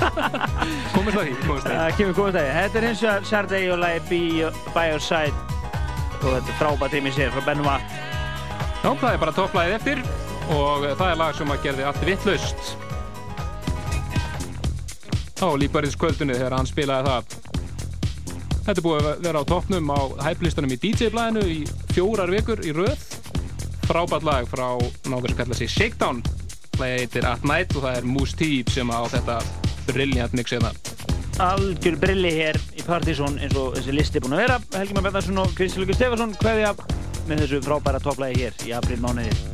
komist 0.95 1.19
það 1.19 1.29
í, 1.35 1.37
komist 1.45 1.69
það. 1.69 1.77
Það 1.83 2.01
kemur 2.01 2.19
komist 2.23 2.39
það 2.39 2.49
í. 2.49 2.57
Þetta 2.57 2.81
er 2.81 2.89
hins 2.89 3.05
vegar 3.05 3.29
Sardei 3.35 3.63
og 3.75 3.85
lagi 3.85 4.01
Be 4.09 4.25
By 4.71 4.89
Your 4.95 5.05
Side. 5.05 5.37
Og 6.23 6.31
þetta 6.31 6.57
er 6.57 6.59
frábært 6.65 6.97
rými 6.97 7.15
sér 7.19 7.37
frá 7.37 7.45
Ben 7.51 7.63
Watt. 7.69 7.95
Já, 8.81 8.89
það 8.89 9.11
er 9.13 9.25
bara 9.27 9.37
topplæðið 9.37 9.79
eftir 9.83 10.05
og 10.51 10.87
það 10.99 11.07
er 11.09 11.21
lag 11.21 11.37
sem 11.39 11.53
að 11.53 11.63
gerði 11.67 11.87
allt 11.89 12.07
vittlaust. 12.09 12.73
Á 15.41 15.49
lífbæriðskvöldunni 15.57 16.37
þegar 16.37 16.57
hann 16.59 16.69
spilaði 16.69 17.09
það. 17.11 17.39
Þetta 18.67 18.85
búið 18.85 19.07
að 19.09 19.23
vera 19.25 19.41
á 19.41 19.51
toppnum 19.51 19.89
á 19.91 20.01
hæplistanum 20.27 20.75
í 20.75 20.79
DJ-blæðinu 20.83 21.45
í 21.49 21.59
fjórar 21.95 22.31
vikur 22.31 22.61
í 22.67 22.75
röð. 22.77 23.07
Frábært 23.89 24.27
lag 24.29 24.47
frá 24.51 24.77
náður 25.09 25.33
sem 25.33 25.41
kalla 25.41 25.57
sig 25.59 25.73
Shakedown. 25.73 26.21
Lagið 26.79 27.03
heitir 27.03 27.29
At 27.29 27.47
Night 27.49 27.75
og 27.75 27.87
það 27.87 27.99
er 27.99 28.09
Moose 28.09 28.37
T 28.39 28.51
sem 28.71 28.93
á 28.93 29.01
þetta 29.11 29.41
brilliant 29.89 30.37
mix 30.37 30.55
hérna. 30.55 30.75
Algjör 31.41 31.97
brilli 32.01 32.35
hér 32.37 32.59
í 32.77 32.85
Partizón 32.85 33.41
eins 33.41 33.57
og 33.57 33.79
þessi 33.79 33.97
listi 33.97 34.21
er 34.21 34.27
búin 34.27 34.37
að 34.37 34.45
vera. 34.45 34.59
Helgi 34.77 34.97
Már 34.97 35.09
Bennarsson 35.09 35.41
og 35.41 35.55
Kristján 35.57 35.89
Stefansson 35.97 36.37
hverja 36.43 36.75
með 37.31 37.47
þessu 37.47 37.65
frábæra 37.65 38.03
topplægi 38.05 38.45
hér 38.45 38.69
í 38.69 38.77
april 38.77 39.01
mánuði. 39.03 39.50